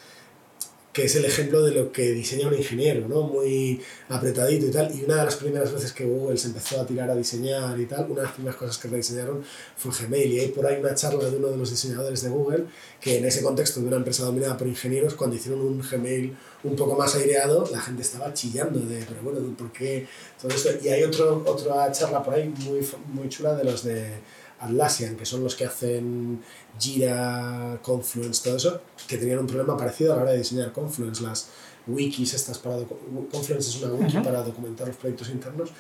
que 0.95 1.07
es 1.07 1.17
el 1.17 1.25
ejemplo 1.25 1.61
de 1.65 1.73
lo 1.73 1.91
que 1.91 2.13
diseña 2.13 2.47
un 2.47 2.55
ingeniero, 2.55 3.09
¿no? 3.09 3.23
Muy 3.23 3.81
apretadito 4.09 4.67
y 4.67 4.71
tal. 4.71 4.97
Y 4.97 5.03
una 5.03 5.17
de 5.17 5.25
las 5.25 5.35
primeras 5.35 5.73
veces 5.73 5.93
que 5.93 6.05
Google 6.05 6.39
se 6.39 6.47
empezó 6.47 6.81
a 6.81 6.87
tirar 6.87 7.11
a 7.11 7.17
diseñar 7.17 7.79
y 7.81 7.87
tal, 7.87 8.05
una 8.05 8.21
de 8.21 8.27
las 8.27 8.35
primeras 8.35 8.57
cosas 8.57 8.79
que 8.79 8.87
rediseñaron 8.87 9.43
fue 9.77 9.91
Gmail. 9.91 10.33
Y 10.33 10.39
hay 10.39 10.49
por 10.49 10.65
ahí 10.65 10.81
una 10.81 10.95
charla 10.95 11.29
de 11.29 11.37
uno 11.37 11.49
de 11.49 11.57
los 11.57 11.71
diseñadores 11.71 12.23
de 12.23 12.29
Google 12.29 12.67
que 13.01 13.19
en 13.19 13.25
ese 13.25 13.43
contexto 13.43 13.81
de 13.81 13.89
una 13.89 13.97
empresa 13.97 14.25
dominada 14.25 14.57
por 14.57 14.69
ingenieros, 14.69 15.15
cuando 15.15 15.35
hicieron 15.35 15.63
un 15.63 15.81
Gmail 15.83 16.37
un 16.63 16.77
poco 16.77 16.95
más 16.95 17.13
aireado, 17.17 17.69
la 17.73 17.81
gente 17.81 18.03
estaba 18.03 18.33
chillando 18.33 18.79
de, 18.79 19.05
pero 19.05 19.21
bueno, 19.25 19.41
¿por 19.59 19.73
qué 19.73 20.07
todo 20.41 20.55
esto? 20.55 20.71
Y 20.81 20.91
hay 20.91 21.03
otro, 21.03 21.43
otra 21.45 21.91
charla 21.91 22.23
por 22.23 22.35
ahí 22.35 22.55
muy, 22.61 22.87
muy 23.13 23.29
chula 23.29 23.57
de 23.57 23.65
los 23.65 23.83
de 23.83 24.13
Atlassian, 24.65 25.17
que 25.17 25.25
son 25.27 25.43
los 25.45 25.55
que 25.55 25.65
hacen 25.65 26.41
Jira, 26.79 27.79
Confluence, 27.83 28.43
todo 28.45 28.57
eso, 28.57 28.81
que 29.09 29.17
tenían 29.19 29.39
un 29.41 29.47
problema 29.47 29.77
parecido 29.77 30.13
a 30.13 30.17
la 30.17 30.23
hora 30.23 30.33
de 30.33 30.39
diseñar 30.39 30.73
Confluence, 30.73 31.23
las 31.23 31.49
wikis 31.87 32.35
estas 32.35 32.59
para... 32.59 32.77
Confluence 33.31 33.69
es 33.71 33.83
una 33.83 33.95
wiki 33.95 34.19
para 34.19 34.43
documentar 34.43 34.89
los 34.89 34.97
proyectos 34.97 35.29
internos 35.31 35.71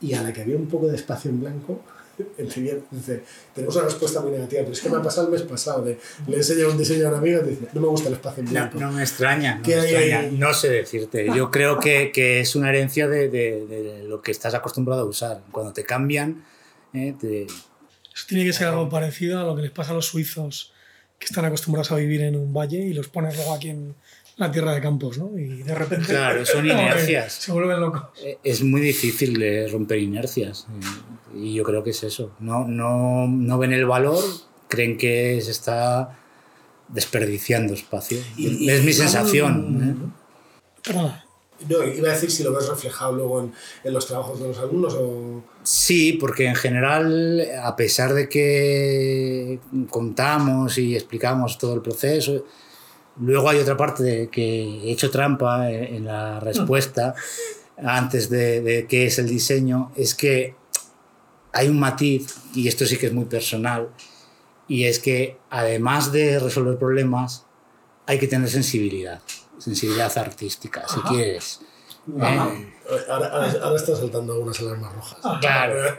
y 0.00 0.14
a 0.14 0.22
la 0.22 0.32
que 0.32 0.42
había 0.42 0.56
un 0.56 0.66
poco 0.68 0.86
de 0.86 0.96
espacio 0.96 1.30
en 1.30 1.40
blanco, 1.40 1.80
tenía- 2.54 2.76
dice, 2.90 3.22
tenemos 3.54 3.74
una 3.76 3.84
respuesta 3.86 4.20
muy 4.20 4.30
negativa, 4.32 4.62
pero 4.62 4.72
es 4.72 4.80
que 4.80 4.88
me 4.90 4.96
ha 4.96 5.02
pasado 5.02 5.26
el 5.28 5.32
mes 5.32 5.42
pasado, 5.42 5.82
de, 5.84 5.98
le 6.26 6.36
enseño 6.36 6.68
un 6.70 6.78
diseño 6.78 7.06
a 7.06 7.10
un 7.10 7.16
amigo 7.16 7.40
y 7.44 7.50
dice, 7.50 7.68
no 7.72 7.80
me 7.80 7.88
gusta 7.88 8.08
el 8.08 8.14
espacio 8.14 8.40
en 8.40 8.46
No, 8.46 8.50
blanco. 8.52 8.78
no 8.80 8.92
me 8.92 9.02
extraña, 9.02 9.56
no, 9.56 9.62
¿Qué 9.62 9.74
me 9.76 9.80
hay 9.82 9.94
extraña. 9.94 10.18
ahí? 10.20 10.36
no 10.38 10.54
sé 10.54 10.68
decirte. 10.70 11.26
Yo 11.34 11.50
creo 11.50 11.78
que, 11.78 12.10
que 12.12 12.40
es 12.40 12.54
una 12.56 12.68
herencia 12.70 13.08
de, 13.08 13.28
de- 13.28 13.66
de 13.66 14.02
lo 14.04 14.20
que 14.22 14.30
estás 14.30 14.54
acostumbrado 14.54 15.02
a 15.02 15.04
usar. 15.04 15.42
Cuando 15.52 15.72
te 15.72 15.84
cambian, 15.84 16.44
eh, 16.92 17.14
te- 17.20 17.46
Eso 18.18 18.26
tiene 18.26 18.44
que 18.44 18.52
ser 18.52 18.66
algo 18.66 18.88
parecido 18.88 19.38
a 19.40 19.44
lo 19.44 19.54
que 19.54 19.62
les 19.62 19.70
pasa 19.70 19.92
a 19.92 19.94
los 19.94 20.06
suizos 20.06 20.72
que 21.20 21.26
están 21.26 21.44
acostumbrados 21.44 21.92
a 21.92 21.96
vivir 21.96 22.20
en 22.22 22.34
un 22.34 22.52
valle 22.52 22.78
y 22.80 22.92
los 22.92 23.06
pones 23.08 23.36
luego 23.36 23.54
aquí 23.54 23.68
en 23.68 23.94
la 24.38 24.50
tierra 24.50 24.72
de 24.74 24.80
campos, 24.80 25.18
¿no? 25.18 25.38
Y 25.38 25.62
de 25.62 25.72
repente. 25.74 26.06
Claro, 26.06 26.44
son 26.44 26.64
inercias. 26.66 27.34
Se 27.34 27.52
vuelven 27.52 27.80
locos. 27.80 28.02
eh, 28.24 28.38
es 28.42 28.62
muy 28.64 28.80
difícil 28.80 29.70
romper 29.70 29.98
inercias. 29.98 30.66
eh, 30.68 31.38
Y 31.38 31.54
yo 31.54 31.62
creo 31.62 31.84
que 31.84 31.90
es 31.90 32.02
eso. 32.02 32.32
No, 32.40 32.66
no, 32.66 33.28
no 33.28 33.58
ven 33.58 33.72
el 33.72 33.86
valor, 33.86 34.22
creen 34.68 34.96
que 34.98 35.40
se 35.40 35.52
está 35.52 36.18
desperdiciando 36.88 37.74
espacio. 37.74 38.18
Y- 38.36 38.64
y- 38.64 38.70
es 38.70 38.82
mi 38.84 38.92
sensación. 38.92 39.52
¿eh? 39.82 40.82
Perdona. 40.82 41.24
No, 41.68 41.84
iba 41.84 42.08
a 42.08 42.12
decir 42.12 42.30
si 42.30 42.44
lo 42.44 42.52
ves 42.52 42.68
reflejado 42.68 43.12
luego 43.12 43.40
en, 43.40 43.52
en 43.82 43.92
los 43.92 44.06
trabajos 44.06 44.40
de 44.40 44.48
los 44.48 44.58
alumnos 44.58 44.94
o... 44.94 45.42
Sí, 45.62 46.12
porque 46.12 46.46
en 46.46 46.54
general, 46.54 47.44
a 47.62 47.74
pesar 47.74 48.14
de 48.14 48.28
que 48.28 49.58
contamos 49.90 50.78
y 50.78 50.94
explicamos 50.94 51.58
todo 51.58 51.74
el 51.74 51.82
proceso, 51.82 52.44
luego 53.20 53.48
hay 53.48 53.58
otra 53.58 53.76
parte 53.76 54.02
de 54.04 54.28
que 54.28 54.42
he 54.84 54.92
hecho 54.92 55.10
trampa 55.10 55.70
en, 55.70 55.96
en 55.96 56.04
la 56.04 56.38
respuesta 56.40 57.14
antes 57.76 58.28
de, 58.28 58.60
de 58.60 58.86
qué 58.86 59.06
es 59.06 59.18
el 59.18 59.28
diseño, 59.28 59.92
es 59.96 60.14
que 60.14 60.54
hay 61.52 61.68
un 61.68 61.78
matiz, 61.78 62.36
y 62.54 62.68
esto 62.68 62.86
sí 62.86 62.96
que 62.96 63.06
es 63.06 63.12
muy 63.12 63.24
personal, 63.24 63.88
y 64.66 64.84
es 64.84 64.98
que 64.98 65.38
además 65.50 66.12
de 66.12 66.38
resolver 66.38 66.78
problemas, 66.78 67.46
hay 68.06 68.18
que 68.18 68.28
tener 68.28 68.48
sensibilidad, 68.48 69.20
sensibilidad 69.58 70.16
artística, 70.18 70.86
si 70.88 71.00
Ajá. 71.00 71.08
quieres. 71.08 71.60
¿eh? 71.62 72.22
Ahora, 73.10 73.26
ahora, 73.28 73.52
ahora 73.62 73.76
están 73.76 73.96
saltando 73.96 74.32
algunas 74.32 74.58
alarmas 74.60 74.94
rojas. 74.94 75.18
Claro. 75.40 75.94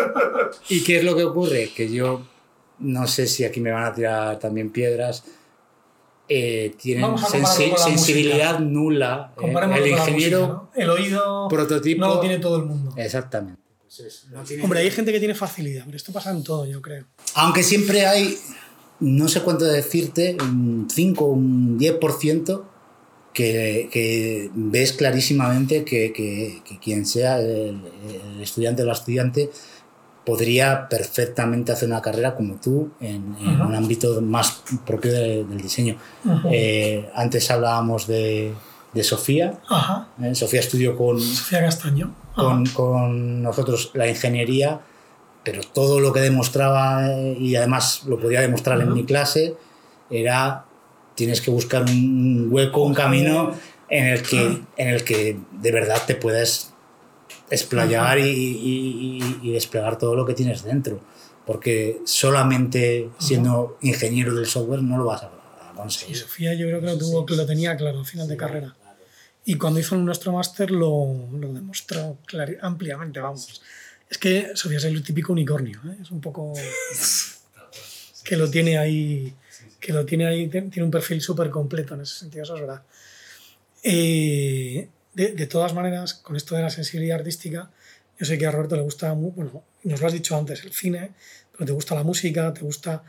¿Y 0.68 0.82
qué 0.84 0.98
es 0.98 1.04
lo 1.04 1.16
que 1.16 1.24
ocurre? 1.24 1.70
Que 1.74 1.90
yo 1.90 2.22
no 2.80 3.06
sé 3.06 3.26
si 3.26 3.44
aquí 3.44 3.60
me 3.60 3.70
van 3.72 3.84
a 3.84 3.92
tirar 3.94 4.38
también 4.38 4.70
piedras. 4.70 5.24
eh, 6.28 6.74
tienen 6.80 7.04
sensi- 7.16 7.76
sensibilidad 7.76 8.58
nula. 8.58 9.32
eh, 9.32 9.40
Comparemos 9.40 9.76
el 9.76 9.82
con 9.82 9.90
la 9.90 9.98
ingeniero 9.98 10.40
música, 10.40 10.54
¿no? 10.54 10.70
El 10.82 10.90
oído 10.90 11.48
prototipo. 11.48 12.00
no 12.00 12.14
lo 12.14 12.20
tiene 12.20 12.38
todo 12.38 12.56
el 12.56 12.64
mundo. 12.64 12.94
Exactamente. 12.96 13.60
No 14.32 14.42
tiene- 14.42 14.62
Hombre, 14.64 14.80
hay 14.80 14.90
gente 14.90 15.12
que 15.12 15.18
tiene 15.18 15.34
facilidad, 15.34 15.84
pero 15.84 15.96
esto 15.96 16.12
pasa 16.12 16.30
en 16.30 16.42
todo, 16.42 16.64
yo 16.66 16.80
creo. 16.82 17.04
Aunque 17.36 17.62
siempre 17.62 18.06
hay, 18.06 18.36
no 19.00 19.28
sé 19.28 19.42
cuánto 19.42 19.64
decirte, 19.66 20.36
un 20.40 20.88
5, 20.90 21.24
un 21.26 21.78
10%, 21.78 22.64
que, 23.34 23.88
que 23.92 24.50
ves 24.54 24.92
clarísimamente 24.94 25.84
que, 25.84 26.12
que- 26.12 26.62
que 26.64 26.78
quien 26.78 27.04
sea 27.04 27.40
el, 27.40 27.80
el 28.34 28.40
estudiante 28.40 28.82
o 28.82 28.86
la 28.86 28.92
estudiante 28.94 29.50
podría 30.24 30.88
perfectamente 30.88 31.72
hacer 31.72 31.88
una 31.88 32.00
carrera 32.00 32.34
como 32.34 32.54
tú 32.56 32.90
en, 33.00 33.36
en 33.40 33.48
Ajá. 33.48 33.66
un 33.66 33.74
ámbito 33.74 34.20
más 34.22 34.62
propio 34.86 35.12
de- 35.12 35.44
del 35.44 35.60
diseño. 35.60 35.96
Eh, 36.50 37.10
antes 37.14 37.50
hablábamos 37.50 38.06
de, 38.06 38.54
de 38.94 39.02
Sofía. 39.04 39.60
Ajá. 39.68 40.08
¿eh? 40.22 40.34
Sofía 40.34 40.60
estudió 40.60 40.96
con, 40.96 41.20
Sofía 41.20 41.60
Castaño. 41.60 42.14
Ajá. 42.32 42.42
con, 42.42 42.66
con 42.66 43.42
nosotros 43.42 43.90
la 43.94 44.08
ingeniería, 44.08 44.80
pero 45.44 45.60
todo 45.62 46.00
lo 46.00 46.12
que 46.12 46.20
demostraba 46.20 47.06
eh, 47.10 47.36
y 47.38 47.56
además 47.56 48.04
lo 48.06 48.18
podía 48.18 48.40
demostrar 48.40 48.80
en 48.80 48.86
Ujú. 48.88 48.96
mi 48.96 49.04
clase 49.04 49.54
era 50.08 50.64
tienes 51.14 51.40
que 51.40 51.50
buscar 51.50 51.82
un 51.82 52.48
hueco, 52.50 52.82
un 52.82 52.94
camino 52.94 53.54
en 53.88 54.06
el 54.06 54.22
que, 54.22 54.60
en 54.76 54.88
el 54.88 55.04
que 55.04 55.38
de 55.52 55.72
verdad 55.72 56.02
te 56.06 56.14
puedas 56.14 56.72
explayar 57.50 58.18
y, 58.18 58.22
y- 58.30 59.38
y- 59.42 59.52
desplegar 59.52 59.98
todo 59.98 60.14
lo 60.14 60.24
que 60.26 60.34
tienes 60.34 60.62
dentro. 60.62 61.00
Porque 61.46 62.00
solamente 62.04 63.10
siendo 63.18 63.78
ingeniero 63.82 64.34
del 64.34 64.46
software 64.46 64.82
no 64.82 64.96
lo 64.96 65.04
vas 65.04 65.22
a, 65.24 65.30
conseguir. 65.76 66.16
Sofía 66.16 66.54
yo 66.54 66.66
creo 66.66 66.80
que 66.80 66.86
lo, 66.86 66.98
tuvo, 66.98 67.26
que 67.26 67.34
lo 67.34 67.44
tenía 67.44 67.76
claro 67.76 67.98
al 67.98 68.06
final 68.06 68.28
de 68.28 68.36
carrera. 68.36 68.74
Y 69.44 69.56
cuando 69.56 69.78
hizo 69.80 69.94
nuestro 69.96 70.32
máster 70.32 70.70
lo, 70.70 71.06
lo 71.38 71.52
demostró 71.52 72.16
ampliamente, 72.62 73.20
vamos. 73.20 73.60
Es 74.08 74.16
que 74.16 74.52
Sofía 74.54 74.78
es 74.78 74.84
el 74.84 75.02
típico 75.02 75.32
unicornio, 75.32 75.80
¿eh? 75.86 75.96
es 76.00 76.10
un 76.10 76.20
poco 76.20 76.54
que 78.24 78.36
lo 78.36 78.48
tiene 78.50 78.78
ahí, 78.78 79.34
que 79.84 79.92
lo 79.92 80.06
tiene 80.06 80.26
ahí, 80.26 80.48
tiene 80.48 80.82
un 80.82 80.90
perfil 80.90 81.20
súper 81.20 81.50
completo 81.50 81.92
en 81.94 82.00
ese 82.00 82.14
sentido, 82.20 82.42
eso 82.44 82.54
es 82.54 82.60
verdad. 82.62 82.82
Eh, 83.82 84.88
de, 85.12 85.32
de 85.32 85.46
todas 85.46 85.74
maneras, 85.74 86.14
con 86.14 86.36
esto 86.36 86.54
de 86.56 86.62
la 86.62 86.70
sensibilidad 86.70 87.18
artística, 87.18 87.70
yo 88.18 88.24
sé 88.26 88.38
que 88.38 88.46
a 88.46 88.50
Roberto 88.50 88.76
le 88.76 88.82
gusta, 88.82 89.12
mu- 89.14 89.32
bueno, 89.32 89.62
nos 89.82 90.00
lo 90.00 90.06
has 90.06 90.12
dicho 90.12 90.36
antes, 90.36 90.64
el 90.64 90.72
cine, 90.72 91.10
pero 91.52 91.66
te 91.66 91.72
gusta 91.72 91.94
la 91.94 92.02
música, 92.02 92.52
te 92.54 92.62
gusta 92.62 93.02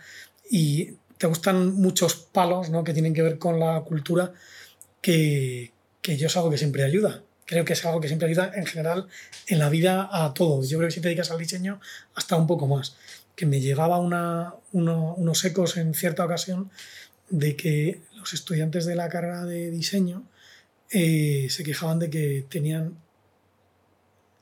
y 0.52 0.90
te 1.18 1.28
gustan 1.28 1.74
muchos 1.76 2.16
palos 2.16 2.70
¿no? 2.70 2.84
que 2.84 2.94
tienen 2.94 3.14
que 3.14 3.22
ver 3.22 3.38
con 3.40 3.58
la 3.60 3.80
cultura 3.82 4.34
que, 5.02 5.72
que 6.02 6.18
yo 6.18 6.28
es 6.28 6.36
algo 6.36 6.50
que 6.52 6.58
siempre 6.58 6.84
ayuda. 6.84 7.24
creo 7.46 7.64
que 7.64 7.74
es 7.74 7.86
algo 7.86 8.02
que 8.02 8.08
siempre 8.08 8.28
ayuda 8.28 8.52
en 8.56 8.66
general 8.66 9.08
en 9.48 9.60
la 9.60 9.70
vida 9.70 10.10
a 10.12 10.34
todos. 10.34 10.68
Yo 10.70 10.78
creo 10.78 10.90
que 10.90 10.96
si 10.96 11.00
te 11.02 11.08
dedicas 11.08 11.32
al 11.32 11.38
diseño, 11.40 11.80
hasta 12.16 12.36
un 12.36 12.48
poco 12.48 12.68
más. 12.68 12.96
Que 13.36 13.46
me 13.46 13.60
llegaba 13.60 14.00
una, 14.00 14.56
unos 14.72 15.46
ecos 15.46 15.78
en 15.78 15.94
cierta 15.94 16.26
ocasión 16.26 16.72
de 17.30 17.56
que 17.56 18.02
los 18.16 18.34
estudiantes 18.34 18.86
de 18.86 18.96
la 18.96 19.10
carrera 19.10 19.46
de 19.46 19.72
diseño 19.72 20.24
eh, 20.92 21.48
se 21.50 21.64
quejaban 21.64 22.00
de 22.00 22.10
que 22.10 22.46
tenían 22.50 22.98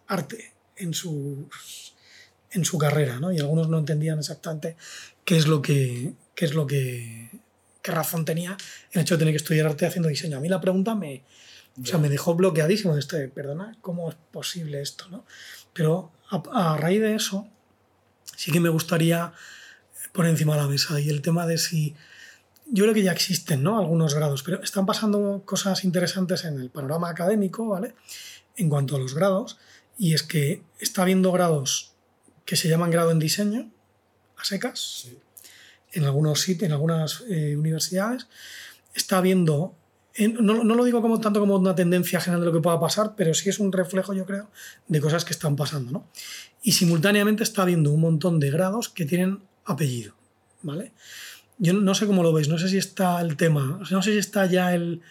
arte 0.08 0.54
en 0.78 0.94
su, 0.94 1.50
en 2.52 2.66
su 2.66 2.78
carrera, 2.78 3.20
¿no? 3.20 3.32
Y 3.32 3.40
algunos 3.40 3.70
no 3.70 3.78
entendían 3.78 4.20
exactamente 4.20 4.76
qué 5.26 5.38
es 5.38 5.48
lo 5.48 5.62
que, 5.62 6.14
qué 6.36 6.46
es 6.46 6.54
lo 6.54 6.68
que, 6.68 7.30
qué 7.82 7.92
razón 7.92 8.26
tenía 8.26 8.58
el 8.92 9.02
hecho 9.02 9.16
de 9.16 9.20
tener 9.20 9.34
que 9.34 9.38
estudiar 9.38 9.68
arte 9.68 9.86
haciendo 9.86 10.10
diseño. 10.10 10.38
A 10.38 10.40
mí 10.40 10.50
la 10.50 10.62
pregunta 10.62 10.96
me, 10.96 11.24
o 11.82 11.86
sea, 11.86 11.98
me 11.98 12.10
dejó 12.10 12.36
bloqueadísimo. 12.36 12.98
Este, 12.98 13.28
perdona, 13.28 13.78
¿cómo 13.82 14.10
es 14.10 14.16
posible 14.32 14.82
esto? 14.82 15.08
¿no? 15.10 15.26
Pero 15.74 16.12
a, 16.30 16.78
raíz 16.78 17.02
de 17.02 17.16
eso, 17.16 17.48
sí 18.44 18.52
que 18.52 18.60
me 18.60 18.68
gustaría 18.68 19.32
poner 20.12 20.32
encima 20.32 20.56
de 20.56 20.62
la 20.64 20.68
mesa 20.68 21.00
y 21.00 21.08
el 21.08 21.22
tema 21.22 21.48
de 21.48 21.58
si. 21.58 21.96
Yo 22.66 22.84
creo 22.84 22.94
que 22.94 23.04
ya 23.04 23.14
existen 23.14 23.64
¿no? 23.64 23.80
algunos 23.80 24.16
grados, 24.16 24.44
pero 24.44 24.62
están 24.62 24.86
pasando 24.86 25.44
cosas 25.46 25.86
interesantes 25.86 26.44
en 26.44 26.60
el 26.60 26.70
panorama 26.70 27.10
académico, 27.10 27.68
¿vale? 27.68 27.96
En 28.58 28.68
cuanto 28.70 28.98
a 28.98 29.00
los 29.00 29.14
grados, 29.14 29.58
y 29.98 30.14
es 30.14 30.24
que 30.24 30.62
está 30.80 31.04
habiendo 31.04 31.32
grados 31.32 31.94
que 32.46 32.58
se 32.58 32.68
llaman 32.68 32.92
grado 32.92 33.12
en 33.12 33.20
diseño, 33.20 33.72
a 34.38 34.44
secas, 34.44 35.08
en 35.94 36.04
algunos 36.04 36.42
sitios, 36.42 36.68
en 36.68 36.74
algunas 36.74 37.24
eh, 37.30 37.56
universidades. 37.56 38.28
Está 38.94 39.20
habiendo 39.20 39.76
no, 40.18 40.64
no, 40.64 40.76
lo 40.76 40.84
digo 40.84 41.02
como 41.02 41.20
tanto 41.20 41.40
como 41.40 41.56
una 41.56 41.76
tendencia 41.76 42.20
general 42.20 42.42
de 42.42 42.46
lo 42.48 42.54
que 42.54 42.62
pueda 42.62 42.80
pasar, 42.80 43.14
pero 43.16 43.34
sí 43.34 43.50
es 43.50 43.60
un 43.60 43.72
reflejo, 43.72 44.14
yo 44.14 44.26
creo, 44.26 44.50
de 44.88 45.02
cosas 45.02 45.26
que 45.26 45.34
están 45.34 45.56
pasando. 45.56 45.92
¿no? 45.92 46.08
Y 46.62 46.74
simultáneamente 46.74 47.44
está 47.44 47.64
habiendo 47.64 47.92
un 47.92 48.02
montón 48.02 48.40
de 48.40 48.52
grados 48.52 48.90
que 48.90 49.06
tienen 49.06 49.40
apellido. 49.66 50.14
¿vale? 50.62 50.92
Yo 51.58 51.74
no 51.74 51.96
sé 51.96 52.06
cómo 52.06 52.24
lo 52.24 52.32
veis, 52.32 52.48
no 52.48 52.58
sé 52.58 52.70
si 52.70 52.78
está 52.78 53.22
el 53.22 53.38
tema, 53.38 53.80
no 53.90 54.02
sé 54.02 54.12
si 54.12 54.18
está 54.18 54.46
ya 54.46 54.76
el, 54.76 55.02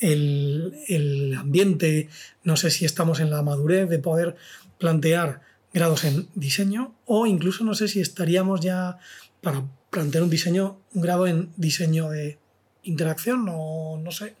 el, 0.00 0.74
el 0.88 1.34
ambiente, 1.34 2.08
no 2.42 2.56
sé 2.56 2.70
si 2.70 2.84
estamos 2.84 3.20
en 3.20 3.30
la 3.30 3.42
madurez 3.42 3.88
de 3.88 3.98
poder 3.98 4.36
plantear 4.78 5.42
grados 5.74 6.04
en 6.04 6.28
diseño 6.34 6.94
o 7.04 7.26
incluso 7.26 7.64
no 7.64 7.74
sé 7.74 7.88
si 7.88 8.00
estaríamos 8.00 8.60
ya 8.60 8.98
para 9.42 9.64
plantear 9.90 10.24
un 10.24 10.30
diseño, 10.30 10.80
un 10.94 11.02
grado 11.02 11.26
en 11.26 11.50
diseño 11.56 12.08
de 12.10 12.38
interacción 12.88 13.46
o 13.50 13.98
no 14.02 14.10
sé 14.10 14.34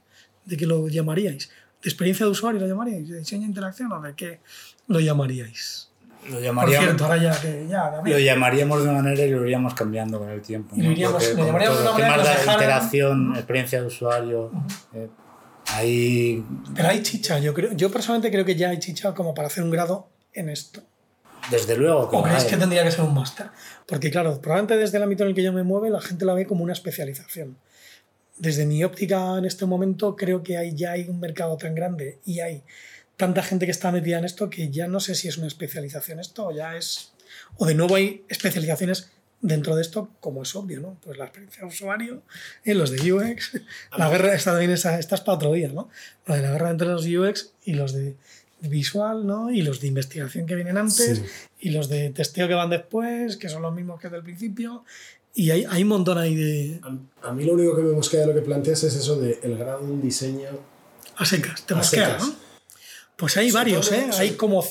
de 0.44 0.56
qué 0.56 0.66
lo 0.66 0.88
llamaríais. 0.88 1.50
¿De 1.82 1.88
experiencia 1.88 2.26
de 2.26 2.32
usuario 2.32 2.60
lo 2.60 2.66
llamaríais? 2.66 3.08
¿De 3.08 3.18
diseño 3.18 3.42
de 3.42 3.48
interacción 3.48 3.92
o 3.92 4.00
de 4.00 4.14
qué 4.14 4.40
lo 4.88 4.98
llamaríais? 5.00 5.90
Lo 6.28 6.40
llamaríamos, 6.40 6.88
Por 6.88 6.96
cierto, 6.96 7.04
ahora 7.04 7.16
ya 7.22 7.40
que 7.40 7.66
ya, 7.68 8.02
lo 8.04 8.18
llamaríamos 8.18 8.82
de 8.82 8.88
una 8.88 9.02
manera 9.02 9.24
y 9.24 9.30
lo 9.30 9.44
iríamos 9.44 9.74
cambiando 9.74 10.18
con 10.18 10.28
el 10.28 10.42
tiempo. 10.42 10.74
Y 10.76 10.82
lo, 10.82 10.90
iríamos, 10.90 11.34
lo 11.34 11.46
llamaríamos 11.46 11.78
de 11.78 11.84
una 11.84 11.92
manera 11.92 12.36
que 12.36 12.46
de 12.46 12.52
interacción, 12.52 13.36
experiencia 13.36 13.80
de 13.80 13.86
usuario. 13.86 14.50
eh, 14.94 15.08
ahí... 15.68 16.44
Pero 16.74 16.88
hay 16.88 17.02
chicha, 17.02 17.38
yo 17.38 17.54
creo, 17.54 17.72
yo 17.72 17.90
personalmente 17.90 18.30
creo 18.32 18.44
que 18.44 18.56
ya 18.56 18.70
hay 18.70 18.78
chicha 18.78 19.14
como 19.14 19.32
para 19.32 19.46
hacer 19.46 19.62
un 19.62 19.70
grado 19.70 20.08
en 20.32 20.48
esto. 20.48 20.82
Desde 21.50 21.76
luego. 21.76 22.10
¿O 22.12 22.22
creéis 22.22 22.44
que 22.44 22.56
tendría 22.56 22.82
que 22.82 22.90
ser 22.90 23.02
un 23.02 23.14
máster? 23.14 23.46
Porque 23.86 24.10
claro, 24.10 24.40
probablemente 24.40 24.76
desde 24.76 24.96
el 24.96 25.04
ámbito 25.04 25.22
en 25.22 25.30
el 25.30 25.34
que 25.34 25.42
yo 25.42 25.52
me 25.52 25.62
mueve 25.62 25.88
la 25.88 26.00
gente 26.00 26.24
la 26.24 26.34
ve 26.34 26.46
como 26.46 26.64
una 26.64 26.72
especialización 26.72 27.56
desde 28.38 28.66
mi 28.66 28.84
óptica 28.84 29.36
en 29.38 29.44
este 29.44 29.66
momento 29.66 30.16
creo 30.16 30.42
que 30.42 30.56
hay, 30.56 30.74
ya 30.74 30.92
hay 30.92 31.08
un 31.08 31.20
mercado 31.20 31.56
tan 31.56 31.74
grande 31.74 32.18
y 32.24 32.40
hay 32.40 32.62
tanta 33.16 33.42
gente 33.42 33.66
que 33.66 33.72
está 33.72 33.90
metida 33.90 34.18
en 34.18 34.24
esto 34.24 34.48
que 34.48 34.70
ya 34.70 34.86
no 34.86 35.00
sé 35.00 35.14
si 35.14 35.28
es 35.28 35.38
una 35.38 35.48
especialización 35.48 36.20
esto 36.20 36.46
o 36.46 36.52
ya 36.52 36.76
es... 36.76 37.12
O 37.56 37.66
de 37.66 37.74
nuevo 37.74 37.96
hay 37.96 38.24
especializaciones 38.28 39.10
dentro 39.40 39.76
de 39.76 39.82
esto, 39.82 40.10
como 40.20 40.42
es 40.42 40.54
obvio, 40.56 40.80
¿no? 40.80 40.98
Pues 41.02 41.18
la 41.18 41.24
experiencia 41.24 41.62
de 41.62 41.68
usuario, 41.68 42.22
eh, 42.64 42.74
los 42.74 42.90
de 42.90 43.12
UX, 43.12 43.60
la 43.96 44.08
guerra, 44.08 44.34
está 44.34 44.52
también 44.52 44.70
esa, 44.70 44.98
esta 44.98 45.16
es 45.16 45.20
para 45.20 45.36
otro 45.36 45.52
día, 45.52 45.68
¿no? 45.68 45.90
De 46.26 46.42
la 46.42 46.52
guerra 46.52 46.70
entre 46.70 46.88
los 46.88 47.06
UX 47.06 47.52
y 47.64 47.74
los 47.74 47.92
de 47.92 48.16
visual, 48.60 49.26
¿no? 49.26 49.50
Y 49.50 49.62
los 49.62 49.80
de 49.80 49.86
investigación 49.86 50.46
que 50.46 50.56
vienen 50.56 50.78
antes, 50.78 51.22
y 51.60 51.70
los 51.70 51.88
de 51.88 52.10
testeo 52.10 52.48
que 52.48 52.54
van 52.54 52.70
después, 52.70 53.36
que 53.36 53.48
son 53.48 53.62
los 53.62 53.74
mismos 53.74 54.00
que 54.00 54.08
del 54.08 54.22
principio, 54.22 54.84
y 55.38 55.52
hay, 55.52 55.64
hay 55.70 55.82
un 55.84 55.88
montón 55.88 56.18
ahí 56.18 56.34
de... 56.34 56.80
A, 57.22 57.32
mí 57.32 57.44
lo 57.44 57.52
único 57.52 57.76
que 57.76 57.82
me 57.82 57.92
mosquea 57.92 58.22
de 58.22 58.26
lo 58.26 58.34
que 58.34 58.42
planteas 58.42 58.82
es 58.82 58.96
eso 58.96 59.20
de 59.20 59.38
el 59.44 59.56
grado 59.56 59.86
de 59.86 59.92
un 59.92 60.02
diseño... 60.02 60.48
A 61.16 61.24
secas, 61.24 61.62
te 61.62 61.76
mosquea, 61.76 62.18
¿no? 62.18 62.34
Pues 63.14 63.36
hay 63.36 63.52
varios, 63.52 63.92
¿eh? 63.92 64.10
Hay 64.18 64.32
como, 64.32 64.64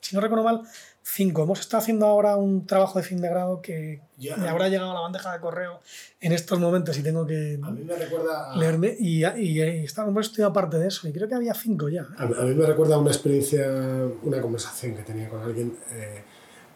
si 0.00 0.14
no 0.14 0.20
recuerdo 0.20 0.44
mal, 0.44 0.62
cinco. 1.02 1.42
Hemos 1.42 1.58
estado 1.58 1.82
haciendo 1.82 2.06
ahora 2.06 2.36
un 2.36 2.66
trabajo 2.66 3.00
de 3.00 3.04
fin 3.04 3.20
de 3.20 3.28
grado 3.28 3.60
que 3.60 4.00
me 4.16 4.48
habrá 4.48 4.68
llegado 4.68 4.92
a 4.92 4.94
la 4.94 5.00
bandeja 5.00 5.32
de 5.32 5.40
correo 5.40 5.80
en 6.20 6.30
estos 6.30 6.60
momentos 6.60 6.96
y 6.98 7.02
tengo 7.02 7.26
que 7.26 7.58
a 7.60 7.70
mí 7.72 7.82
me 7.82 7.96
recuerda 7.96 8.54
leerme. 8.56 8.94
Y, 9.00 9.24
y, 9.24 9.60
y 9.60 9.84
estoy 9.84 10.44
aparte 10.44 10.78
de 10.78 10.86
eso 10.86 11.08
y 11.08 11.12
creo 11.12 11.28
que 11.28 11.34
había 11.34 11.54
cinco 11.54 11.88
ya. 11.88 12.06
A, 12.16 12.26
mí 12.26 12.54
me 12.54 12.64
recuerda 12.64 12.96
una 12.96 13.10
experiencia, 13.10 13.66
una 14.22 14.40
conversación 14.40 14.94
que 14.94 15.02
tenía 15.02 15.28
con 15.28 15.42
alguien, 15.42 15.76
eh, 15.90 16.22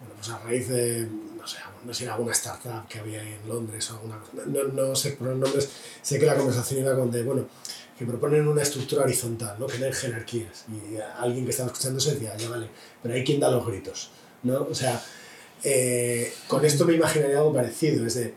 bueno, 0.01 0.15
pues 0.17 0.29
a 0.31 0.39
raíz 0.39 0.69
de 0.69 1.07
no 1.41 1.47
sé, 1.47 1.59
no 1.85 1.95
sé, 1.95 2.09
alguna 2.09 2.33
startup 2.33 2.87
que 2.89 2.99
había 2.99 3.21
ahí 3.21 3.39
en 3.43 3.49
Londres 3.49 3.91
o 3.91 3.95
alguna 3.95 4.21
no, 4.47 4.65
no 4.65 4.95
sé 4.95 5.13
por 5.13 5.29
los 5.29 5.39
nombres, 5.39 5.69
sé 6.03 6.19
que 6.19 6.27
la 6.27 6.37
conversación 6.37 6.81
iba 6.81 6.95
con 6.95 7.11
de, 7.11 7.23
bueno, 7.23 7.47
que 7.99 8.07
proponen 8.07 8.49
una 8.49 8.63
estructura 8.63 9.05
horizontal, 9.05 9.57
¿no? 9.59 9.67
que 9.67 9.79
no 9.79 9.85
hay 9.85 9.93
jerarquías. 9.93 10.65
Y 10.69 10.97
alguien 11.19 11.45
que 11.45 11.51
estaba 11.51 11.69
escuchando 11.69 11.99
eso 11.99 12.13
decía, 12.13 12.35
ya 12.37 12.49
vale, 12.49 12.69
pero 13.03 13.15
hay 13.15 13.23
quien 13.25 13.41
da 13.41 13.51
los 13.51 13.67
gritos, 13.67 14.11
¿no? 14.43 14.67
O 14.71 14.75
sea, 14.75 15.03
eh, 15.63 16.33
con 16.49 16.65
esto 16.65 16.87
me 16.87 16.95
imaginaría 16.95 17.37
algo 17.37 17.53
parecido, 17.53 18.07
es 18.07 18.15
de, 18.15 18.35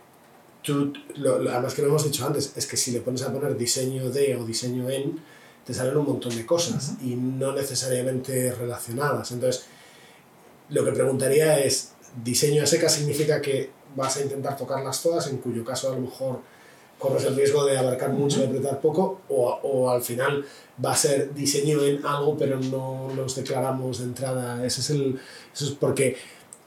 tú, 0.62 0.92
lo, 1.16 1.36
además 1.50 1.74
que 1.74 1.82
lo 1.82 1.88
hemos 1.88 2.04
dicho 2.04 2.26
antes, 2.26 2.52
es 2.58 2.68
que 2.68 2.76
si 2.76 2.92
le 2.92 3.00
pones 3.00 3.22
a 3.22 3.32
poner 3.32 3.56
diseño 3.58 4.10
de 4.10 4.36
o 4.36 4.46
diseño 4.46 4.90
en, 4.90 5.22
te 5.66 5.74
salen 5.74 5.96
un 5.96 6.08
montón 6.08 6.36
de 6.36 6.46
cosas 6.46 6.96
y 7.02 7.16
no 7.16 7.54
necesariamente 7.54 8.54
relacionadas. 8.54 9.32
Entonces, 9.32 9.64
lo 10.70 10.86
que 10.86 10.92
preguntaría 10.92 11.60
es, 11.60 11.92
diseño 12.24 12.64
a 12.64 12.68
seca 12.68 12.90
significa 12.90 13.42
que 13.42 13.70
vas 13.96 14.18
a 14.18 14.22
intentar 14.22 14.58
tocarlas 14.58 15.02
todas, 15.02 15.28
en 15.28 15.38
cuyo 15.38 15.64
caso 15.64 15.92
a 15.92 15.96
lo 15.96 16.02
mejor 16.02 16.40
corres 17.00 17.26
el 17.26 17.36
riesgo 17.36 17.66
de 17.66 17.78
abarcar 17.78 18.12
mucho 18.12 18.40
y 18.42 18.46
apretar 18.46 18.80
poco, 18.80 19.22
o, 19.30 19.50
o, 19.64 19.90
al 19.90 20.02
final 20.02 20.46
va 20.84 20.94
a 20.94 20.96
ser 20.96 21.34
diseño 21.34 21.84
en 21.84 22.06
algo, 22.06 22.38
pero 22.38 22.60
no 22.60 23.10
los 23.16 23.36
declaramos 23.36 24.00
de 24.00 24.06
entrada. 24.06 24.66
Ese 24.66 24.82
es 24.82 24.90
el, 24.92 25.20
eso 25.54 25.66
es 25.66 25.72
porque 25.72 26.16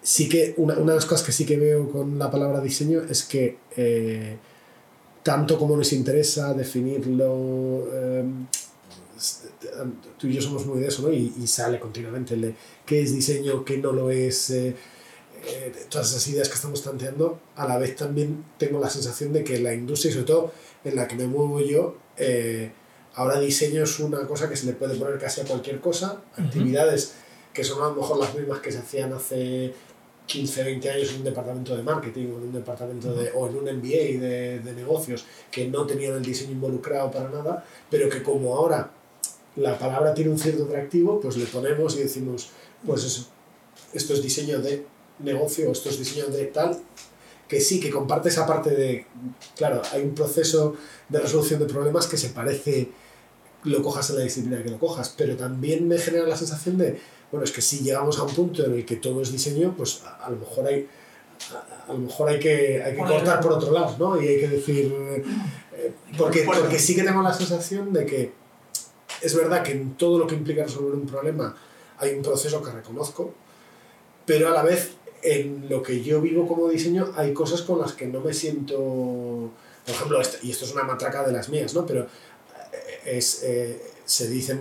sí 0.03 0.29
que 0.29 0.55
una, 0.59 0.75
una, 0.75 0.93
de 0.93 0.97
las 0.97 1.07
cosas 1.07 1.25
que 1.27 1.33
sí 1.33 1.47
que 1.47 1.57
veo 1.57 1.91
con 1.91 2.19
la 2.19 2.31
palabra 2.31 2.61
diseño 2.61 3.03
es 3.09 3.25
que 3.25 3.59
eh, 3.77 4.37
tanto 5.23 5.59
como 5.59 5.77
nos 5.77 5.93
interesa 5.93 6.55
definirlo, 6.55 7.89
eh, 7.93 8.25
tú 10.19 10.27
y 10.27 10.35
yo 10.35 10.43
somos 10.43 10.67
muy 10.67 10.81
de 10.81 10.89
eso, 10.89 11.03
¿no? 11.03 11.13
y, 11.13 11.33
y, 11.39 11.47
sale 11.47 11.81
continuamente 11.81 12.35
el 12.35 12.41
de 12.43 12.55
qué 12.85 13.03
es 13.03 13.15
diseño, 13.15 13.65
qué 13.65 13.79
no 13.79 13.93
lo 13.93 14.11
es. 14.11 14.51
Eh, 14.51 14.75
eh, 15.49 15.73
todas 15.89 16.11
esas 16.11 16.27
ideas 16.29 16.49
que 16.49 16.55
estamos 16.55 16.81
planteando, 16.81 17.39
a 17.55 17.69
la 17.69 17.79
vez 17.79 17.95
también 17.95 18.45
tengo 18.59 18.81
la 18.81 18.91
sensación 18.91 19.33
de 19.33 19.45
que 19.45 19.61
la 19.61 19.75
industria, 19.75 20.11
y 20.11 20.15
sobre 20.15 20.27
todo 20.27 20.53
en 20.83 20.97
la 20.97 21.07
que 21.07 21.15
me 21.15 21.27
muevo 21.27 21.61
yo, 21.61 21.97
eh, 22.17 22.73
ahora 23.15 23.39
diseño 23.39 23.85
es 23.85 24.01
una 24.01 24.27
cosa 24.27 24.49
que 24.49 24.57
se 24.57 24.67
le 24.67 24.73
puede 24.73 24.97
poner 24.97 25.19
casi 25.19 25.43
a 25.43 25.45
cualquier 25.45 25.81
cosa, 25.81 26.23
actividades 26.37 27.15
que 27.53 27.63
son 27.63 27.83
a 27.83 27.89
lo 27.89 27.95
mejor 27.95 28.19
las 28.19 28.35
mismas 28.35 28.61
que 28.61 28.73
se 28.73 28.79
hacían 28.79 29.13
hace 29.13 29.73
15, 30.27 30.65
20 30.65 30.91
años 30.91 31.11
en 31.11 31.19
un 31.19 31.25
departamento 31.25 31.77
de 31.77 31.83
marketing 31.83 32.27
o 32.27 32.39
en 32.39 32.43
un 32.45 32.53
departamento 32.53 33.15
de, 33.15 33.31
o 33.33 33.49
en 33.49 33.57
un 33.57 33.65
MBA 33.65 34.21
de, 34.21 34.61
de 34.61 34.73
negocios 34.73 35.25
que 35.51 35.69
no 35.69 35.87
tenían 35.87 36.15
el 36.15 36.25
diseño 36.25 36.53
involucrado 36.53 37.11
para 37.11 37.29
nada, 37.29 37.65
pero 37.89 38.09
que 38.09 38.23
como 38.23 38.57
ahora 38.57 38.91
la 39.57 39.79
palabra 39.79 40.15
tiene 40.15 40.31
un 40.31 40.39
cierto 40.39 40.65
atractivo, 40.65 41.21
pues 41.21 41.37
le 41.37 41.47
ponemos 41.47 41.97
y 41.97 42.01
decimos, 42.01 42.51
pues 42.85 43.05
eso, 43.05 43.27
esto 43.93 44.13
es 44.13 44.23
diseño 44.23 44.61
de 44.61 44.87
negocio, 45.19 45.71
estos 45.73 45.99
diseños 45.99 46.33
de 46.33 46.47
tal, 46.47 46.79
que 47.49 47.61
sí, 47.61 47.81
que 47.81 47.91
comparte 47.91 48.29
esa 48.29 48.47
parte 48.47 48.71
de, 48.71 49.07
claro, 49.57 49.81
hay 49.93 50.03
un 50.03 50.15
proceso 50.15 50.75
de 51.09 51.21
resolución 51.21 51.61
de 51.61 51.67
problemas 51.67 52.07
que 52.07 52.17
se 52.17 52.31
parece, 52.31 52.91
lo 53.65 53.83
cojas 53.83 54.11
en 54.11 54.17
la 54.17 54.23
disciplina 54.23 54.63
que 54.63 54.71
lo 54.71 54.79
cojas, 54.79 55.15
pero 55.17 55.37
también 55.37 55.89
me 55.89 55.99
genera 55.99 56.27
la 56.27 56.37
sensación 56.37 56.77
de, 56.77 57.01
bueno, 57.31 57.45
es 57.45 57.53
que 57.53 57.63
si 57.63 57.81
llegamos 57.81 58.19
a 58.19 58.25
un 58.25 58.35
punto 58.35 58.65
en 58.65 58.75
el 58.75 58.85
que 58.85 58.97
todo 58.97 59.23
es 59.23 59.33
diseño, 59.33 59.75
pues 59.77 60.03
a, 60.05 60.29
lo 60.29 60.37
mejor 60.37 60.67
hay, 60.67 60.87
a, 61.89 61.93
lo 61.93 61.99
mejor 61.99 62.29
hay 62.29 62.41
que, 62.41 62.83
hay 62.83 62.95
que 62.95 63.03
cortar 63.03 63.41
por 63.41 63.53
otro 63.53 63.73
lado, 63.73 63.97
¿no? 63.99 64.21
Y 64.21 64.29
hay 64.29 64.41
que 64.41 64.49
decir, 64.49 64.93
eh, 65.73 65.93
porque, 66.19 66.43
porque 66.43 66.79
sí 66.79 66.95
que 66.95 67.05
tengo 67.05 67.23
la 67.23 67.33
sensación 67.33 67.93
de 67.93 68.07
que 68.07 68.33
es 69.27 69.35
verdad 69.35 69.63
que 69.63 69.73
en 69.73 69.95
todo 69.95 70.19
lo 70.19 70.27
que 70.27 70.35
implica 70.35 70.63
resolver 70.63 70.95
un 70.95 71.07
problema 71.07 71.55
hay 71.99 72.15
un 72.15 72.23
proceso 72.23 72.63
que 72.63 72.71
reconozco, 72.71 73.35
pero 74.25 74.49
a 74.49 74.51
la 74.53 74.63
vez 74.63 74.93
en 75.23 75.67
lo 75.69 75.83
que 75.83 76.03
yo 76.03 76.21
vivo 76.21 76.47
como 76.47 76.69
diseño 76.69 77.13
hay 77.17 77.33
cosas 77.33 77.63
con 77.63 77.81
las 77.81 77.93
que 77.93 78.07
no 78.07 78.21
me 78.21 78.33
siento, 78.33 78.77
por 78.77 79.95
ejemplo, 79.95 80.21
y 80.43 80.51
esto 80.51 80.65
es 80.65 80.73
una 80.73 80.85
matraca 80.85 81.27
de 81.27 81.33
las 81.33 81.49
mías, 81.49 81.75
¿no? 81.75 81.85
Pero 81.85 82.07
eh, 83.05 83.21
eh, 83.43 83.83
se 84.05 84.29
dice 84.29 84.59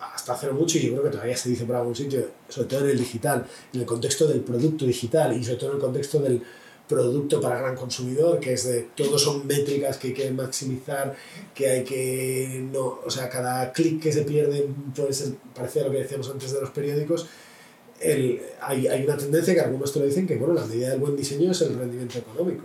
hasta 0.00 0.32
hace 0.32 0.50
mucho, 0.50 0.78
y 0.78 0.82
yo 0.82 0.92
creo 0.92 1.04
que 1.04 1.10
todavía 1.10 1.36
se 1.36 1.50
dice 1.50 1.64
por 1.64 1.76
algún 1.76 1.94
sitio, 1.94 2.26
sobre 2.48 2.68
todo 2.68 2.80
en 2.80 2.90
el 2.90 2.98
digital, 2.98 3.46
en 3.72 3.80
el 3.80 3.86
contexto 3.86 4.26
del 4.26 4.40
producto 4.40 4.86
digital 4.86 5.36
y 5.36 5.44
sobre 5.44 5.56
todo 5.56 5.70
en 5.70 5.76
el 5.76 5.82
contexto 5.82 6.18
del 6.18 6.42
producto 6.88 7.40
para 7.40 7.58
gran 7.58 7.76
consumidor, 7.76 8.40
que 8.40 8.52
es 8.52 8.64
de 8.64 8.88
todo 8.94 9.18
son 9.18 9.46
métricas 9.46 9.96
que 9.96 10.08
hay 10.08 10.14
que 10.14 10.30
maximizar, 10.30 11.14
que 11.54 11.68
hay 11.68 11.84
que 11.84 12.66
no, 12.72 13.00
o 13.04 13.10
sea, 13.10 13.28
cada 13.28 13.72
clic 13.72 14.02
que 14.02 14.12
se 14.12 14.22
pierde 14.22 14.68
puede 14.94 15.12
ser 15.12 15.34
parecido 15.54 15.86
a 15.86 15.88
lo 15.88 15.94
que 15.94 16.02
decíamos 16.02 16.30
antes 16.30 16.52
de 16.52 16.60
los 16.60 16.70
periódicos. 16.70 17.26
El, 18.00 18.42
hay, 18.60 18.86
hay 18.86 19.04
una 19.04 19.16
tendencia 19.16 19.54
que 19.54 19.60
algunos 19.60 19.92
te 19.92 20.00
lo 20.00 20.06
dicen 20.06 20.26
que 20.26 20.36
bueno, 20.36 20.54
la 20.54 20.66
medida 20.66 20.90
del 20.90 21.00
buen 21.00 21.16
diseño 21.16 21.52
es 21.52 21.62
el 21.62 21.74
rendimiento 21.74 22.18
económico. 22.18 22.64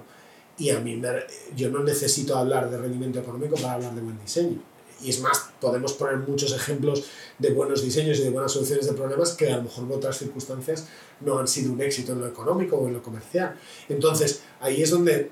Y 0.57 0.71
a 0.71 0.79
mí 0.79 0.97
me, 0.97 1.07
yo 1.55 1.69
no 1.69 1.81
necesito 1.83 2.37
hablar 2.37 2.69
de 2.69 2.77
rendimiento 2.77 3.19
económico 3.19 3.55
para 3.55 3.73
hablar 3.73 3.95
de 3.95 4.01
buen 4.01 4.19
diseño. 4.19 4.61
Y 5.01 5.09
es 5.09 5.21
más, 5.21 5.49
podemos 5.59 5.93
poner 5.93 6.17
muchos 6.17 6.53
ejemplos 6.53 7.05
de 7.37 7.51
buenos 7.51 7.83
diseños 7.83 8.19
y 8.19 8.23
de 8.23 8.29
buenas 8.29 8.51
soluciones 8.51 8.85
de 8.85 8.93
problemas 8.93 9.33
que 9.33 9.51
a 9.51 9.57
lo 9.57 9.63
mejor 9.63 9.85
en 9.85 9.91
otras 9.91 10.17
circunstancias 10.17 10.87
no 11.21 11.39
han 11.39 11.47
sido 11.47 11.73
un 11.73 11.81
éxito 11.81 12.13
en 12.13 12.21
lo 12.21 12.27
económico 12.27 12.77
o 12.77 12.87
en 12.87 12.93
lo 12.93 13.01
comercial. 13.01 13.55
Entonces, 13.87 14.41
ahí 14.59 14.81
es 14.81 14.89
donde 14.89 15.31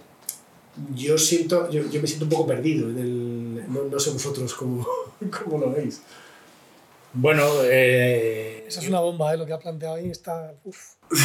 yo 0.96 1.18
siento, 1.18 1.70
yo, 1.70 1.90
yo 1.90 2.02
me 2.02 2.08
siento 2.08 2.26
un 2.26 2.32
poco 2.32 2.48
perdido 2.48 2.90
en 2.90 2.98
el, 3.00 3.74
no, 3.74 3.84
no 3.84 4.00
sé 4.00 4.12
vosotros 4.12 4.54
cómo, 4.54 4.86
cómo 5.44 5.58
lo 5.58 5.72
veis. 5.72 6.02
Bueno, 7.14 7.44
eh, 7.64 8.66
Esa 8.68 8.82
es 8.82 8.88
una 8.88 9.00
bomba, 9.00 9.34
¿eh? 9.34 9.38
Lo 9.38 9.46
que 9.46 9.54
ha 9.54 9.60
planteado 9.60 9.96
ahí 9.96 10.10
está... 10.10 10.54
Uf. 10.64 10.78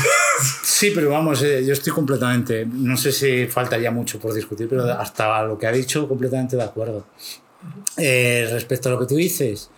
sí, 0.65 0.93
pero 0.95 1.11
vamos, 1.11 1.43
eh, 1.43 1.65
yo 1.65 1.73
estoy 1.73 1.93
completamente, 1.93 2.65
no 2.65 2.97
sé 2.97 3.13
si 3.13 3.47
faltaría 3.47 3.91
mucho 3.91 4.19
por 4.19 4.33
discutir, 4.33 4.69
pero 4.69 4.85
hasta 4.85 5.43
lo 5.43 5.59
que 5.59 5.67
ha 5.67 5.73
dicho, 5.73 6.09
completamente 6.09 6.57
de 6.57 6.63
acuerdo. 6.63 7.05
Eh, 7.97 8.49
respecto 8.51 8.89
a 8.89 8.93
lo 8.93 8.99
que 8.99 9.07
tú 9.07 9.17
dices, 9.17 9.71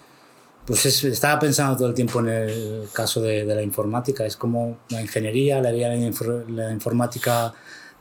pues 0.66 0.86
es- 0.86 1.04
estaba 1.04 1.38
pensando 1.38 1.76
todo 1.76 1.88
el 1.88 1.94
tiempo 1.94 2.20
en 2.20 2.28
el 2.28 2.88
caso 2.92 3.20
de, 3.20 3.44
la 3.44 3.62
informática. 3.62 4.24
Es 4.24 4.36
como 4.36 4.78
la 4.90 5.02
ingeniería, 5.02 5.60
la, 5.60 5.72
la, 5.72 5.88
la 6.48 6.72
informática 6.72 7.52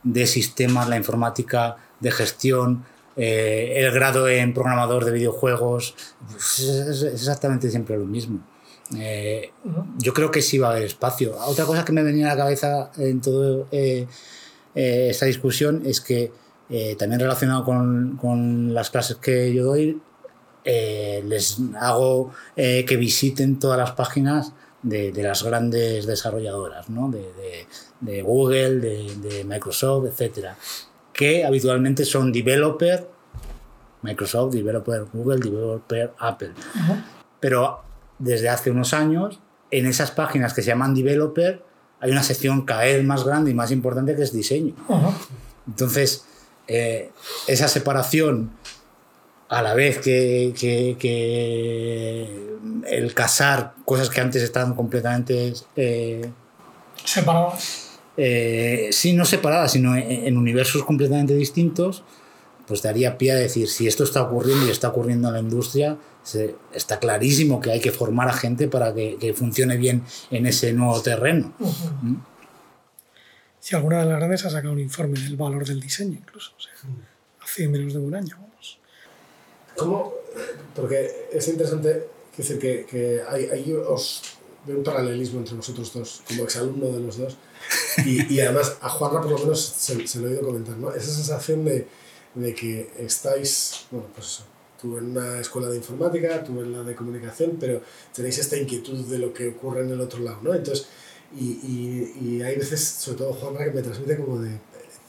de 0.02 0.26
sistemas, 0.26 0.88
la 0.88 0.96
informática 0.96 1.76
de 2.00 2.10
gestión, 2.10 2.84
eh, 3.16 3.74
el 3.76 3.90
grado 3.92 4.28
en 4.28 4.54
programador 4.54 5.04
de 5.04 5.12
videojuegos. 5.12 5.94
pues 6.30 6.58
es, 6.60 7.02
exactamente 7.02 7.70
siempre 7.70 7.96
lo 7.98 8.06
mismo. 8.06 8.40
Eh, 8.96 9.50
yo 9.98 10.12
creo 10.12 10.30
que 10.30 10.42
sí 10.42 10.58
va 10.58 10.68
a 10.68 10.70
haber 10.72 10.84
espacio. 10.84 11.36
Otra 11.46 11.64
cosa 11.64 11.84
que 11.84 11.92
me 11.92 12.02
venía 12.02 12.26
a 12.26 12.34
la 12.34 12.42
cabeza 12.44 12.90
en 12.98 13.20
toda 13.20 13.66
esta 14.74 15.26
discusión 15.26 15.82
es 15.86 16.00
que 16.00 16.32
eh, 16.70 16.96
también 16.96 17.20
relacionado 17.20 17.64
con, 17.64 18.16
con 18.16 18.72
las 18.72 18.90
clases 18.90 19.16
que 19.16 19.52
yo 19.52 19.64
doy, 19.64 20.00
eh, 20.64 21.22
les 21.26 21.58
hago 21.78 22.32
eh, 22.56 22.86
que 22.86 22.96
visiten 22.96 23.58
todas 23.58 23.78
las 23.78 23.92
páginas 23.92 24.54
de, 24.82 25.12
de 25.12 25.22
las 25.22 25.42
grandes 25.42 26.06
desarrolladoras, 26.06 26.88
¿no? 26.88 27.10
de, 27.10 27.20
de, 27.34 27.66
de 28.00 28.22
Google, 28.22 28.80
de, 28.80 29.44
Microsoft, 29.44 30.06
etcétera, 30.06 30.56
que 31.12 31.44
habitualmente 31.44 32.04
son 32.04 32.32
developer, 32.32 33.08
Microsoft, 34.02 34.54
developer 34.54 35.04
Google, 35.12 35.38
developer 35.38 36.12
Apple. 36.18 36.52
Pero 37.40 37.82
desde 38.18 38.48
hace 38.48 38.70
unos 38.70 38.94
años, 38.94 39.40
en 39.70 39.86
esas 39.86 40.10
páginas 40.10 40.54
que 40.54 40.62
se 40.62 40.68
llaman 40.68 40.94
developer, 40.94 41.62
hay 42.00 42.10
una 42.10 42.22
sección 42.22 42.62
cada 42.62 42.84
vez 42.84 43.04
más 43.04 43.24
grande 43.24 43.50
y 43.50 43.54
más 43.54 43.70
importante 43.70 44.16
que 44.16 44.22
es 44.22 44.32
diseño. 44.32 44.74
Ajá. 44.88 45.12
Entonces, 45.66 46.24
eh, 46.68 47.10
esa 47.46 47.68
separación, 47.68 48.50
a 49.48 49.62
la 49.62 49.74
vez 49.74 49.98
que, 49.98 50.52
que- 50.58 50.96
que 50.98 52.48
el 52.88 53.14
casar 53.14 53.74
cosas 53.84 54.08
que 54.10 54.20
antes 54.20 54.42
estaban 54.42 54.74
completamente, 54.74 55.52
eh, 55.76 56.30
Separadas. 57.04 57.90
eh, 58.16 58.88
sí, 58.92 59.12
no 59.12 59.24
separadas, 59.24 59.72
sino 59.72 59.94
en, 59.96 60.26
en 60.26 60.36
universos 60.36 60.84
completamente 60.84 61.34
distintos, 61.34 62.02
pues 62.66 62.80
daría 62.82 63.18
pie 63.18 63.32
a 63.32 63.36
decir, 63.36 63.68
si 63.68 63.86
esto 63.86 64.04
está 64.04 64.22
ocurriendo 64.22 64.66
y 64.66 64.70
está 64.70 64.88
ocurriendo 64.88 65.28
en 65.28 65.34
la 65.34 65.40
industria, 65.40 65.98
se- 66.22 66.54
está 66.72 66.98
clarísimo 66.98 67.60
que 67.60 67.70
hay 67.70 67.80
que 67.80 67.92
formar 67.92 68.28
a 68.28 68.32
gente 68.32 68.66
para 68.68 68.94
que, 68.94 69.16
que 69.20 69.34
funcione 69.34 69.76
bien 69.76 70.02
en 70.30 70.46
ese 70.46 70.72
nuevo 70.72 71.00
terreno. 71.02 71.52
Si 73.64 73.74
alguna 73.74 74.00
de 74.00 74.04
las 74.04 74.18
grandes 74.18 74.44
ha 74.44 74.50
sacado 74.50 74.74
un 74.74 74.78
informe 74.78 75.18
del 75.18 75.36
valor 75.38 75.66
del 75.66 75.80
diseño, 75.80 76.18
incluso. 76.18 76.52
O 76.54 76.60
sea, 76.60 76.72
hace 77.42 77.66
menos 77.66 77.94
de 77.94 77.98
un 77.98 78.14
año, 78.14 78.36
vamos. 78.38 78.78
¿Cómo? 79.74 80.12
Porque 80.76 81.28
es 81.32 81.48
interesante 81.48 82.06
decir 82.36 82.58
que, 82.58 82.84
que 82.84 83.22
ahí, 83.26 83.48
ahí 83.50 83.72
os 83.72 84.20
veo 84.66 84.76
un 84.76 84.84
paralelismo 84.84 85.38
entre 85.38 85.54
vosotros 85.54 85.94
dos, 85.94 86.22
como 86.28 86.44
exalumno 86.44 86.88
de 86.88 87.00
los 87.00 87.16
dos. 87.16 87.38
Y, 88.04 88.34
y 88.34 88.40
además 88.40 88.76
a 88.82 88.90
Juanra 88.90 89.22
por 89.22 89.30
lo 89.30 89.38
menos 89.38 89.64
se, 89.64 90.06
se 90.06 90.18
lo 90.18 90.26
he 90.28 90.32
oído 90.32 90.42
comentar, 90.42 90.76
¿no? 90.76 90.92
Esa 90.92 91.10
sensación 91.10 91.64
de, 91.64 91.88
de 92.34 92.54
que 92.54 92.90
estáis, 92.98 93.86
bueno, 93.90 94.08
pues 94.14 94.26
eso, 94.26 94.44
tú 94.78 94.98
en 94.98 95.12
una 95.12 95.40
escuela 95.40 95.68
de 95.68 95.78
informática, 95.78 96.44
tú 96.44 96.60
en 96.60 96.70
la 96.70 96.82
de 96.82 96.94
comunicación, 96.94 97.56
pero 97.58 97.80
tenéis 98.14 98.36
esta 98.36 98.58
inquietud 98.58 99.06
de 99.06 99.18
lo 99.18 99.32
que 99.32 99.48
ocurre 99.48 99.80
en 99.80 99.90
el 99.90 100.02
otro 100.02 100.18
lado, 100.20 100.40
¿no? 100.42 100.52
Entonces, 100.52 100.86
y, 101.36 101.44
y, 101.44 102.26
y 102.26 102.42
hay 102.42 102.56
veces, 102.56 102.82
sobre 102.82 103.18
todo 103.18 103.32
Juanra, 103.32 103.64
que 103.64 103.72
me 103.72 103.82
transmite 103.82 104.16
como 104.16 104.38
de, 104.38 104.58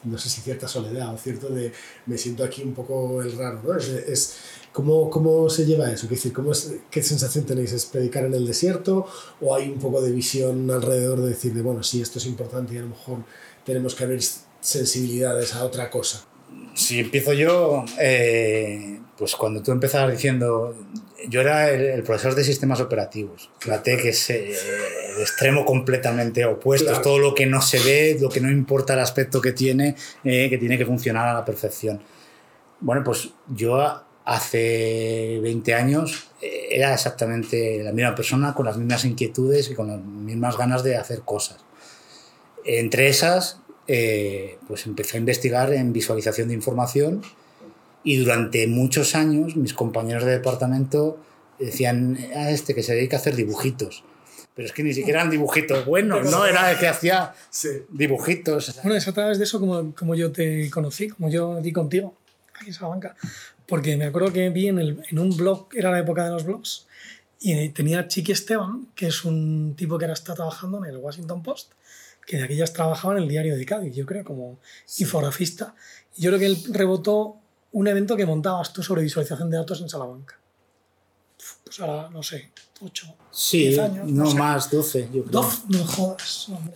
no 0.05 0.17
sé 0.17 0.30
si 0.30 0.41
cierta 0.41 0.67
soledad 0.67 1.13
o 1.13 1.17
cierto 1.17 1.49
de 1.49 1.71
me 2.05 2.17
siento 2.17 2.43
aquí 2.43 2.63
un 2.63 2.73
poco 2.73 3.21
el 3.21 3.38
raro, 3.38 3.61
¿no? 3.63 3.76
Es, 3.76 3.88
es 3.89 4.38
¿cómo, 4.71 5.09
¿Cómo 5.09 5.49
se 5.49 5.65
lleva 5.65 5.91
eso? 5.91 6.07
¿Qué, 6.07 6.15
decir, 6.15 6.34
cómo 6.34 6.51
es, 6.51 6.73
¿Qué 6.91 7.01
sensación 7.01 7.45
tenéis? 7.45 7.71
¿Es 7.73 7.86
predicar 7.86 8.26
en 8.26 8.34
el 8.34 8.45
desierto 8.45 9.07
o 9.41 9.55
hay 9.55 9.69
un 9.69 9.80
poco 9.80 10.01
de 10.01 10.11
visión 10.11 10.69
alrededor 10.69 11.21
de 11.21 11.30
decir, 11.30 11.53
de, 11.53 11.61
bueno, 11.61 11.84
sí, 11.84 12.01
esto 12.01 12.19
es 12.19 12.26
importante 12.26 12.73
y 12.73 12.78
a 12.78 12.82
lo 12.82 12.89
mejor 12.89 13.19
tenemos 13.65 13.95
que 13.95 14.03
abrir 14.03 14.21
sensibilidades 14.61 15.53
a 15.55 15.65
otra 15.65 15.89
cosa? 15.89 16.26
Si 16.76 16.99
empiezo 16.99 17.34
yo, 17.34 17.86
eh, 17.99 18.99
pues 19.17 19.36
cuando 19.36 19.61
tú 19.63 19.71
empezabas 19.71 20.11
diciendo, 20.11 20.76
yo 21.28 21.41
era 21.41 21.70
el, 21.70 21.82
el 21.82 22.03
profesor 22.03 22.36
de 22.36 22.43
sistemas 22.43 22.80
operativos, 22.82 23.49
fíjate 23.59 23.97
que 23.97 24.09
es 24.09 24.30
eh, 24.30 24.53
el 25.16 25.22
extremo 25.22 25.66
completamente 25.66 26.45
opuesto, 26.45 26.86
Claro. 26.88 26.97
es 26.97 27.03
todo 27.03 27.20
lo 27.20 27.34
que 27.36 27.45
no 27.45 27.61
se 27.61 27.80
ve, 27.80 28.18
lo 28.20 28.30
que 28.30 28.41
no 28.41 28.49
importa 28.51 28.93
el 28.93 28.99
aspecto 28.99 29.41
que 29.41 29.51
tiene, 29.53 29.95
eh, 30.24 30.49
que 30.49 30.57
tiene 30.57 30.78
que 30.78 30.86
funcionar 30.86 31.28
a 31.28 31.34
la 31.34 31.45
perfección. 31.45 32.01
Bueno, 32.82 33.03
pues 33.03 33.30
yo 33.47 34.03
hace 34.26 35.39
20 35.41 35.74
años 35.74 36.28
eh, 36.41 36.68
era 36.72 36.93
exactamente 36.93 37.82
la 37.84 37.91
misma 37.91 38.13
persona 38.16 38.53
con 38.53 38.66
las 38.66 38.78
mismas 38.78 39.05
inquietudes 39.05 39.70
y 39.70 39.76
con 39.76 39.88
las 39.88 39.99
mismas 40.01 40.57
ganas 40.57 40.84
de 40.84 40.97
hacer 40.97 41.22
cosas. 41.22 41.57
Entre 42.66 43.07
esas, 43.07 43.59
pues 44.68 44.86
empecé 44.88 45.18
a 45.18 45.20
investigar 45.20 45.72
en 45.72 45.93
visualización 45.93 46.47
de 46.47 46.55
información 46.55 47.22
y 48.05 48.17
durante 48.17 48.67
muchos 48.67 49.15
años 49.15 49.57
mis 49.57 49.73
compañeros 49.73 50.23
de 50.23 50.31
departamento 50.31 51.19
decían 51.59 52.17
a 52.35 52.49
este 52.51 52.73
que 52.73 52.83
se 52.83 52.93
dedica 52.95 53.17
a 53.17 53.19
hacer 53.19 53.35
dibujitos. 53.35 54.03
Pero 54.55 54.67
es 54.67 54.71
que 54.71 54.83
ni 54.83 54.93
siquiera 54.93 55.19
eran 55.19 55.31
dibujitos 55.31 55.85
buenos, 55.85 56.31
¿no? 56.31 56.45
Era 56.45 56.71
el 56.71 56.77
que 56.79 56.87
hacía 56.87 57.33
Sí. 57.49 57.69
dibujitos. 57.89 58.79
Bueno, 58.83 58.97
es 58.97 59.05
a 59.07 59.11
través 59.13 59.37
de 59.37 59.43
eso 59.43 59.59
como, 59.59 59.93
como 59.93 60.15
yo 60.15 60.31
te 60.31 60.69
conocí, 60.69 61.09
como 61.09 61.29
yo 61.29 61.59
di 61.61 61.73
contigo, 61.73 62.15
aquí 62.53 62.67
en 62.67 62.73
Salamanca. 62.73 63.17
Porque 63.65 63.97
me 63.97 64.05
acuerdo 64.05 64.31
que 64.31 64.49
vi 64.51 64.67
en, 64.69 64.79
el, 64.79 65.01
en 65.09 65.19
un 65.19 65.35
blog, 65.35 65.67
era 65.73 65.91
la 65.91 65.99
época 65.99 66.23
de 66.23 66.29
los 66.31 66.45
blogs, 66.45 66.87
y 67.41 67.67
tenía 67.69 68.07
Chiqui 68.07 68.31
Esteban, 68.31 68.87
que 68.95 69.07
es 69.07 69.25
un 69.25 69.73
tipo 69.75 69.97
que 69.97 70.05
ahora 70.05 70.13
está 70.13 70.35
trabajando 70.35 70.77
en 70.77 70.89
el 70.91 70.97
Washington 70.97 71.43
Post, 71.43 71.73
que 72.25 72.37
de 72.37 72.43
aquellas 72.43 72.71
trabajaba 72.73 73.17
en 73.17 73.23
el 73.23 73.29
diario 73.29 73.57
de 73.57 73.65
Cádiz, 73.65 73.93
yo 73.93 74.05
creo, 74.05 74.23
como 74.23 74.57
infografista. 74.99 75.75
Y 76.15 76.21
yo 76.23 76.29
creo 76.31 76.39
que 76.39 76.45
él 76.45 76.57
rebotó 76.71 77.37
un 77.76 77.88
evento 77.88 78.15
que 78.15 78.26
montabas 78.26 78.71
tú 78.71 78.82
sobre 78.82 79.01
visualización 79.03 79.49
de 79.51 79.57
datos 79.57 79.82
en 79.82 79.89
Salamanca. 79.89 80.39
Pues 81.63 81.80
ahora, 81.82 82.09
no 82.09 82.23
sé, 82.23 82.49
8, 82.82 83.07
Sí, 83.32 83.67
10 83.67 83.80
años. 83.80 84.07
no 84.11 84.26
sé. 84.32 84.38
más, 84.38 84.71
12, 84.71 85.09
yo 85.13 85.23
creo. 85.23 85.41
12, 85.41 85.61
no 85.69 85.86
jodas, 85.86 86.49
hombre. 86.49 86.76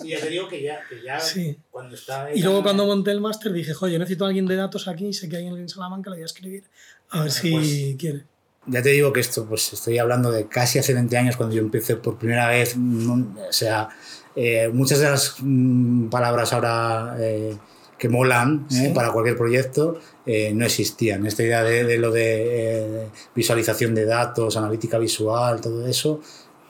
Sí, 0.00 0.08
ya 0.08 0.20
te 0.20 0.28
digo 0.28 0.48
que 0.48 0.60
ya, 0.62 0.80
que 0.88 1.02
ya 1.02 1.20
Sí. 1.20 1.56
cuando 1.70 1.94
estaba... 1.94 2.34
Y 2.34 2.42
luego 2.42 2.62
cuando 2.62 2.84
monté 2.84 3.12
el 3.12 3.20
máster 3.20 3.52
dije, 3.52 3.72
joder, 3.74 3.92
yo 3.94 3.98
necesito 3.98 4.24
a 4.24 4.28
alguien 4.28 4.46
de 4.46 4.56
datos 4.56 4.88
aquí, 4.88 5.12
sé 5.12 5.28
que 5.28 5.36
hay 5.36 5.44
alguien 5.46 5.62
en 5.62 5.68
Salamanca, 5.68 6.10
le 6.10 6.16
voy 6.16 6.22
a 6.22 6.26
escribir, 6.26 6.64
a 7.10 7.22
ver 7.22 7.30
si 7.30 7.50
pues- 7.52 7.96
quiere. 7.98 8.24
Ya 8.66 8.82
te 8.82 8.90
digo 8.90 9.12
que 9.14 9.20
esto, 9.20 9.46
pues 9.46 9.72
estoy 9.72 9.96
hablando 9.98 10.30
de 10.30 10.46
casi 10.48 10.78
hace 10.78 10.92
20 10.92 11.16
años 11.16 11.36
cuando 11.38 11.54
yo 11.54 11.62
empecé 11.62 11.96
por 11.96 12.18
primera 12.18 12.48
vez. 12.48 12.76
no- 12.76 13.34
o 13.48 13.52
sea, 13.52 13.88
eh, 14.36 14.68
muchas 14.68 14.98
de 14.98 15.08
las 15.10 15.36
mm, 15.38 16.08
palabras 16.10 16.52
ahora 16.52 17.16
eh, 17.18 17.56
que 17.98 18.08
molan 18.08 18.66
eh, 18.70 18.92
para 18.94 19.10
cualquier 19.10 19.36
proyecto 19.36 20.00
eh, 20.24 20.52
no 20.54 20.64
existían. 20.64 21.26
Esta 21.26 21.42
idea 21.42 21.62
de, 21.62 21.84
de 21.84 21.98
lo 21.98 22.10
de 22.10 23.02
eh, 23.02 23.08
visualización 23.34 23.94
de 23.94 24.04
datos, 24.04 24.56
analítica 24.56 24.98
visual, 24.98 25.60
todo 25.60 25.86
eso, 25.86 26.20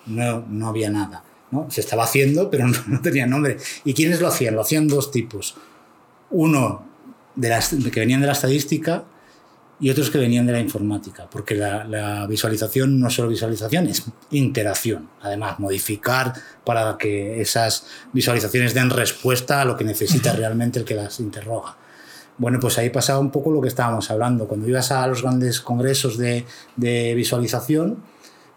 no, 0.07 0.45
no 0.49 0.69
había 0.69 0.91
nada. 0.91 1.23
¿no? 1.51 1.71
Se 1.71 1.81
estaba 1.81 2.05
haciendo, 2.05 2.51
pero 2.51 2.67
no, 2.69 2.79
no 2.87 3.01
tenía 3.01 3.27
nombre. 3.27 3.59
¿Y 3.85 3.95
quiénes 3.95 4.21
lo 4.21 4.29
hacían? 4.29 4.55
Lo 4.55 4.63
hacían 4.63 4.89
dos 4.89 5.11
tipos. 5.11 5.57
Uno 6.31 6.87
de 7.37 7.49
las, 7.51 7.75
que 7.93 8.01
venían 8.01 8.21
de 8.21 8.27
la 8.27 8.33
estadística 8.33 9.05
y 9.81 9.91
otros 9.91 10.11
que 10.11 10.19
venían 10.19 10.47
de 10.47 10.53
la 10.53 10.61
informática, 10.61 11.29
porque 11.31 11.55
la, 11.55 11.85
la, 11.85 12.27
visualización 12.27 12.99
no 12.99 13.09
es 13.09 13.15
solo 13.15 13.29
visualización, 13.29 13.87
es 13.87 14.05
interacción. 14.31 15.09
Además, 15.23 15.61
modificar 15.61 16.33
para 16.65 16.97
que 16.99 17.41
esas 17.41 17.87
visualizaciones 18.13 18.75
den 18.75 18.91
respuesta 18.91 19.61
a 19.61 19.65
lo 19.65 19.77
que 19.77 19.85
necesita 19.85 20.33
realmente 20.33 20.81
el 20.81 20.85
que 20.85 20.95
las 20.95 21.21
interroga. 21.21 21.77
Bueno, 22.39 22.59
pues 22.61 22.79
ahí 22.79 22.91
pasaba 22.91 23.19
un 23.19 23.31
poco 23.31 23.51
lo 23.51 23.61
que 23.61 23.69
estábamos 23.69 24.11
hablando. 24.11 24.47
Cuando 24.49 24.69
ibas 24.69 24.91
a 24.91 25.07
los 25.07 25.23
grandes 25.23 25.61
congresos 25.61 26.19
de, 26.19 26.45
de 26.77 27.15
visualización, 27.15 28.03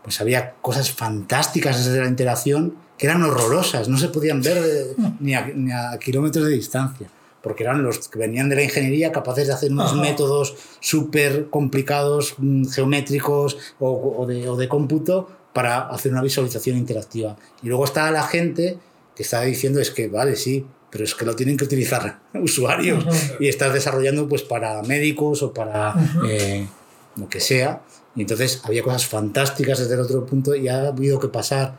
pues 0.03 0.21
había 0.21 0.53
cosas 0.61 0.91
fantásticas 0.91 1.85
desde 1.85 2.01
la 2.01 2.07
interacción 2.07 2.75
que 2.97 3.07
eran 3.07 3.23
horrorosas, 3.23 3.89
no 3.89 3.97
se 3.97 4.09
podían 4.09 4.41
ver 4.41 4.95
ni 5.19 5.33
a, 5.33 5.47
ni 5.55 5.71
a 5.71 5.97
kilómetros 5.99 6.45
de 6.45 6.51
distancia 6.51 7.09
porque 7.41 7.63
eran 7.63 7.83
los 7.83 8.07
que 8.07 8.19
venían 8.19 8.49
de 8.49 8.55
la 8.55 8.63
ingeniería 8.63 9.11
capaces 9.11 9.47
de 9.47 9.53
hacer 9.53 9.71
unos 9.71 9.95
métodos 9.95 10.55
súper 10.79 11.49
complicados, 11.49 12.35
mm, 12.37 12.67
geométricos 12.67 13.57
o, 13.79 14.15
o, 14.17 14.25
de, 14.25 14.47
o, 14.47 14.55
de, 14.55 14.67
cómputo 14.67 15.29
para 15.53 15.87
hacer 15.89 16.11
una 16.11 16.21
visualización 16.21 16.77
interactiva. 16.77 17.35
Y 17.63 17.67
luego 17.67 17.85
está 17.85 18.09
la 18.11 18.23
gente 18.23 18.77
que 19.15 19.23
está 19.23 19.41
diciendo 19.41 19.79
es 19.79 19.91
que, 19.91 20.07
vale, 20.07 20.35
sí, 20.35 20.65
pero 20.91 21.03
es 21.03 21.15
que 21.15 21.25
lo 21.25 21.35
tienen 21.35 21.57
que 21.57 21.63
utilizar 21.63 22.19
usuarios 22.35 23.05
y 23.39 23.47
estás 23.47 23.73
desarrollando 23.73 24.27
pues 24.27 24.43
para 24.43 24.81
médicos 24.83 25.41
o 25.41 25.53
para 25.53 25.95
eh, 26.27 26.67
lo 27.15 27.27
que 27.27 27.39
sea. 27.39 27.81
Y 28.15 28.21
entonces 28.21 28.61
había 28.65 28.83
cosas 28.83 29.05
fantásticas 29.05 29.79
desde 29.79 29.95
el 29.95 30.01
otro 30.01 30.25
punto 30.25 30.53
y 30.53 30.67
ha 30.67 30.87
habido 30.87 31.17
que 31.19 31.29
pasar 31.29 31.75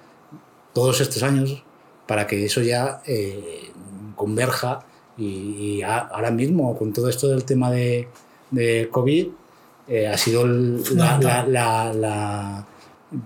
todos 0.72 1.00
estos 1.00 1.22
años 1.22 1.62
para 2.06 2.26
que 2.26 2.44
eso 2.44 2.62
ya 2.62 3.02
eh, 3.06 3.70
converja 4.16 4.86
y, 5.22 5.78
y, 5.78 5.82
ahora 5.82 6.30
mismo, 6.30 6.76
con 6.76 6.92
todo 6.92 7.08
esto 7.08 7.28
del 7.28 7.44
tema 7.44 7.70
de, 7.70 8.08
de 8.50 8.88
COVID, 8.90 9.28
eh, 9.88 10.08
ha 10.08 10.16
sido 10.16 10.44
el, 10.44 10.82
la, 10.96 11.18
la, 11.18 11.46
la, 11.46 11.92
la, 11.92 12.66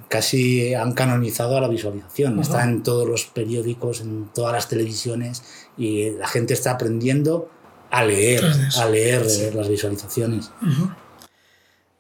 casi 0.09 0.75
han 0.75 0.93
canonizado 0.93 1.57
a 1.57 1.61
la 1.61 1.69
visualización. 1.69 2.41
Está 2.41 2.65
en 2.65 2.83
todos 2.83 3.07
los 3.07 3.27
periódicos, 3.27 4.01
en 4.01 4.29
todas 4.35 4.53
las 4.53 4.69
televisiones 4.69 5.43
y 5.77 6.11
la 6.11 6.27
gente 6.27 6.55
está 6.55 6.73
aprendiendo 6.73 7.51
a 7.91 8.05
leer, 8.05 8.45
a 8.77 8.89
leer 8.89 9.29
sí. 9.29 9.51
las 9.55 9.69
visualizaciones. 9.69 10.51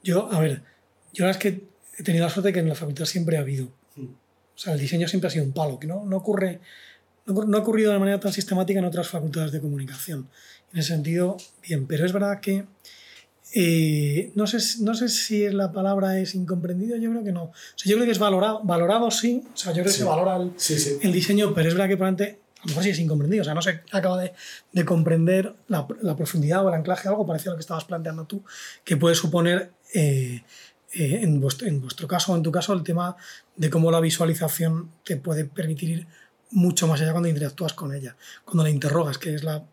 Yo, 0.02 0.30
a 0.32 0.40
ver, 0.40 0.62
yo 1.12 1.28
es 1.28 1.36
que 1.36 1.64
he 1.98 2.02
tenido 2.02 2.24
la 2.24 2.30
suerte 2.30 2.52
que 2.52 2.60
en 2.60 2.68
la 2.68 2.74
facultad 2.74 3.04
siempre 3.04 3.36
ha 3.36 3.40
habido. 3.40 3.66
O 3.96 4.58
sea, 4.58 4.72
el 4.72 4.80
diseño 4.80 5.06
siempre 5.06 5.28
ha 5.28 5.30
sido 5.30 5.44
un 5.44 5.52
palo, 5.52 5.78
que 5.78 5.86
no, 5.86 6.04
no 6.04 6.16
ocurre 6.16 6.60
no 7.26 7.56
ha 7.56 7.60
ocurrido 7.60 7.92
de 7.92 7.98
manera 7.98 8.20
tan 8.20 8.32
sistemática 8.32 8.78
en 8.78 8.84
otras 8.84 9.08
facultades 9.08 9.52
de 9.52 9.60
comunicación. 9.60 10.28
En 10.72 10.80
ese 10.80 10.88
sentido, 10.88 11.36
bien, 11.66 11.86
pero 11.86 12.04
es 12.04 12.12
verdad 12.12 12.40
que 12.40 12.66
eh, 13.54 14.32
no, 14.34 14.46
sé, 14.46 14.58
no 14.82 14.94
sé 14.94 15.08
si 15.08 15.48
la 15.48 15.72
palabra 15.72 16.18
es 16.18 16.34
incomprendido, 16.34 16.96
yo 16.96 17.10
creo 17.10 17.24
que 17.24 17.32
no. 17.32 17.44
O 17.44 17.52
sea, 17.76 17.88
yo 17.88 17.96
creo 17.96 18.06
que 18.06 18.12
es 18.12 18.18
valorado, 18.18 18.60
valorado 18.64 19.10
sí, 19.10 19.42
o 19.54 19.56
sea, 19.56 19.72
yo 19.72 19.82
creo 19.82 19.92
sí. 19.92 19.98
que 19.98 20.04
se 20.04 20.08
valora 20.08 20.36
el, 20.36 20.52
sí, 20.56 20.78
sí. 20.78 20.98
el, 21.00 21.12
diseño, 21.12 21.54
pero 21.54 21.68
es 21.68 21.74
verdad 21.74 21.88
que 21.88 21.96
probablemente 21.96 22.40
a 22.56 22.62
lo 22.64 22.68
mejor 22.68 22.82
sí 22.82 22.90
es 22.90 22.98
incomprendido, 22.98 23.42
o 23.42 23.44
sea, 23.44 23.54
no 23.54 23.62
se 23.62 23.82
acaba 23.92 24.20
de, 24.20 24.32
de 24.72 24.84
comprender 24.84 25.54
la, 25.68 25.86
la, 26.02 26.16
profundidad 26.16 26.64
o 26.64 26.68
el 26.68 26.74
anclaje, 26.74 27.08
algo 27.08 27.26
parecido 27.26 27.52
a 27.52 27.54
lo 27.54 27.58
que 27.58 27.62
estabas 27.62 27.84
planteando 27.84 28.24
tú, 28.24 28.42
que 28.84 28.96
puede 28.96 29.14
suponer 29.14 29.70
eh, 29.94 30.42
eh, 30.92 31.20
en, 31.22 31.40
vuestro, 31.40 31.68
en 31.68 31.80
vuestro 31.80 32.08
caso 32.08 32.32
o 32.32 32.36
en 32.36 32.42
tu 32.42 32.50
caso 32.50 32.72
el 32.72 32.82
tema 32.82 33.16
de 33.56 33.70
cómo 33.70 33.90
la 33.90 34.00
visualización 34.00 34.90
te 35.04 35.16
puede 35.16 35.44
permitir 35.44 35.90
ir 35.90 36.06
mucho 36.50 36.86
más 36.86 37.00
allá 37.00 37.12
cuando 37.12 37.28
interactúas 37.28 37.72
con 37.72 37.94
ella, 37.94 38.16
cuando 38.44 38.62
la 38.62 38.70
interrogas, 38.70 39.18
que 39.18 39.34
es 39.34 39.44
la, 39.44 39.64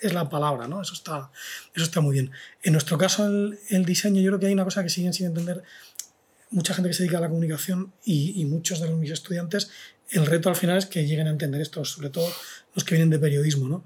es 0.00 0.12
la 0.12 0.28
palabra, 0.28 0.68
¿no? 0.68 0.82
Eso 0.82 0.94
está, 0.94 1.30
eso 1.74 1.84
está 1.84 2.00
muy 2.00 2.12
bien. 2.14 2.30
En 2.62 2.72
nuestro 2.72 2.98
caso, 2.98 3.26
el, 3.26 3.84
diseño, 3.84 4.20
yo 4.20 4.30
creo 4.30 4.40
que 4.40 4.46
hay 4.46 4.52
una 4.52 4.64
cosa 4.64 4.82
que 4.82 4.90
siguen 4.90 5.12
sin 5.12 5.26
entender 5.26 5.62
mucha 6.50 6.74
gente 6.74 6.90
que 6.90 6.94
se 6.94 7.02
dedica 7.02 7.18
a 7.18 7.22
la 7.22 7.28
comunicación 7.28 7.92
y, 8.04 8.40
y, 8.40 8.44
muchos 8.46 8.80
de 8.80 8.88
mis 8.90 9.10
estudiantes, 9.10 9.70
el 10.10 10.24
reto 10.24 10.48
al 10.48 10.56
final 10.56 10.78
es 10.78 10.86
que 10.86 11.06
lleguen 11.06 11.26
a 11.26 11.30
entender 11.30 11.60
esto, 11.60 11.84
sobre 11.84 12.08
todo 12.08 12.30
los 12.74 12.84
que 12.84 12.94
vienen 12.94 13.10
de 13.10 13.18
periodismo, 13.18 13.68
¿no? 13.68 13.84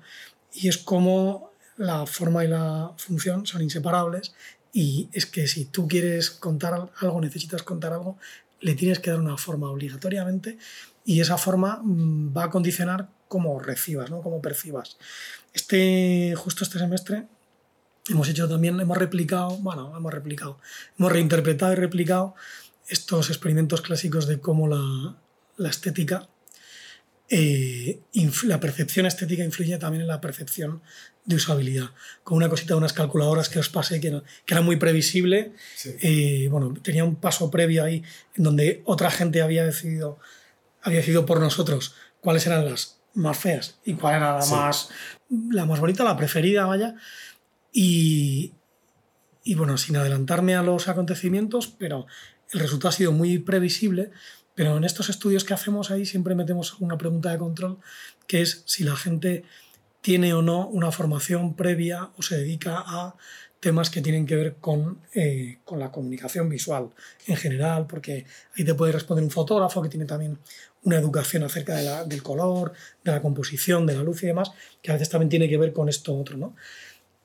Y 0.52 0.68
es 0.68 0.78
como 0.78 1.52
la 1.76 2.06
forma 2.06 2.44
y 2.44 2.48
la 2.48 2.92
función 2.96 3.46
son 3.46 3.62
inseparables 3.62 4.34
y 4.72 5.08
es 5.12 5.26
que 5.26 5.46
si 5.46 5.66
tú 5.66 5.88
quieres 5.88 6.30
contar 6.30 6.90
algo, 7.00 7.20
necesitas 7.20 7.62
contar 7.62 7.92
algo, 7.92 8.18
le 8.60 8.74
tienes 8.74 9.00
que 9.00 9.10
dar 9.10 9.20
una 9.20 9.36
forma 9.36 9.70
obligatoriamente 9.70 10.58
y 11.04 11.20
esa 11.20 11.38
forma 11.38 11.80
mm, 11.82 12.36
va 12.36 12.44
a 12.44 12.50
condicionar 12.50 13.08
cómo 13.28 13.58
recibas, 13.60 14.10
¿no? 14.10 14.20
cómo 14.20 14.42
percibas. 14.42 14.98
Este, 15.52 16.34
justo 16.36 16.64
este 16.64 16.78
semestre 16.78 17.26
hemos 18.08 18.28
hecho 18.28 18.48
también, 18.48 18.78
hemos 18.80 18.98
replicado, 18.98 19.56
bueno, 19.58 19.96
hemos 19.96 20.12
replicado, 20.12 20.58
hemos 20.98 21.12
reinterpretado 21.12 21.72
y 21.72 21.76
replicado 21.76 22.34
estos 22.88 23.30
experimentos 23.30 23.80
clásicos 23.80 24.26
de 24.26 24.40
cómo 24.40 24.68
la, 24.68 25.16
la 25.56 25.68
estética, 25.68 26.28
eh, 27.28 28.00
la 28.44 28.60
percepción 28.60 29.06
estética 29.06 29.44
influye 29.44 29.78
también 29.78 30.02
en 30.02 30.08
la 30.08 30.20
percepción 30.20 30.82
de 31.24 31.36
usabilidad. 31.36 31.90
Con 32.24 32.36
una 32.36 32.48
cosita 32.48 32.74
de 32.74 32.78
unas 32.78 32.92
calculadoras 32.92 33.48
que 33.48 33.58
os 33.58 33.68
pasé, 33.68 34.00
que, 34.00 34.10
no, 34.10 34.22
que 34.44 34.54
era 34.54 34.60
muy 34.60 34.76
previsible, 34.76 35.52
sí. 35.76 35.94
eh, 36.02 36.48
bueno, 36.50 36.74
tenía 36.82 37.04
un 37.04 37.16
paso 37.16 37.50
previo 37.50 37.84
ahí 37.84 38.02
en 38.34 38.44
donde 38.44 38.82
otra 38.84 39.10
gente 39.10 39.40
había 39.40 39.64
decidido 39.64 40.18
había 40.82 40.98
decidido 40.98 41.26
por 41.26 41.40
nosotros 41.40 41.94
cuáles 42.20 42.46
eran 42.46 42.64
las 42.64 43.00
más 43.14 43.38
feas 43.38 43.78
y 43.84 43.94
cuál 43.94 44.16
era 44.16 44.34
la, 44.34 44.42
sí. 44.42 44.54
más, 44.54 44.88
la 45.50 45.66
más 45.66 45.80
bonita, 45.80 46.04
la 46.04 46.16
preferida, 46.16 46.66
vaya. 46.66 46.94
Y, 47.72 48.54
y 49.44 49.54
bueno, 49.54 49.76
sin 49.76 49.96
adelantarme 49.96 50.54
a 50.54 50.62
los 50.62 50.88
acontecimientos, 50.88 51.68
pero 51.68 52.06
el 52.52 52.60
resultado 52.60 52.90
ha 52.90 52.92
sido 52.92 53.12
muy 53.12 53.38
previsible. 53.38 54.10
Pero 54.54 54.76
en 54.76 54.84
estos 54.84 55.08
estudios 55.08 55.44
que 55.44 55.54
hacemos 55.54 55.90
ahí 55.90 56.04
siempre 56.04 56.34
metemos 56.34 56.78
una 56.80 56.98
pregunta 56.98 57.30
de 57.30 57.38
control, 57.38 57.78
que 58.26 58.42
es 58.42 58.62
si 58.66 58.84
la 58.84 58.96
gente 58.96 59.44
tiene 60.02 60.34
o 60.34 60.42
no 60.42 60.66
una 60.66 60.92
formación 60.92 61.54
previa 61.54 62.10
o 62.18 62.22
se 62.22 62.36
dedica 62.36 62.82
a 62.84 63.16
temas 63.60 63.90
que 63.90 64.02
tienen 64.02 64.26
que 64.26 64.34
ver 64.34 64.56
con, 64.56 64.98
eh, 65.14 65.58
con 65.64 65.78
la 65.78 65.92
comunicación 65.92 66.48
visual 66.48 66.90
en 67.28 67.36
general, 67.36 67.86
porque 67.86 68.26
ahí 68.56 68.64
te 68.64 68.74
puede 68.74 68.92
responder 68.92 69.24
un 69.24 69.30
fotógrafo 69.30 69.80
que 69.80 69.88
tiene 69.88 70.04
también 70.04 70.38
una 70.84 70.98
educación 70.98 71.42
acerca 71.44 72.04
del 72.04 72.22
color, 72.22 72.72
de 73.04 73.12
la 73.12 73.22
composición, 73.22 73.86
de 73.86 73.94
la 73.94 74.02
luz 74.02 74.22
y 74.22 74.26
demás, 74.26 74.50
que 74.82 74.90
a 74.90 74.94
veces 74.94 75.08
también 75.08 75.28
tiene 75.28 75.48
que 75.48 75.58
ver 75.58 75.72
con 75.72 75.88
esto 75.88 76.16
otro. 76.16 76.36
¿no? 76.36 76.56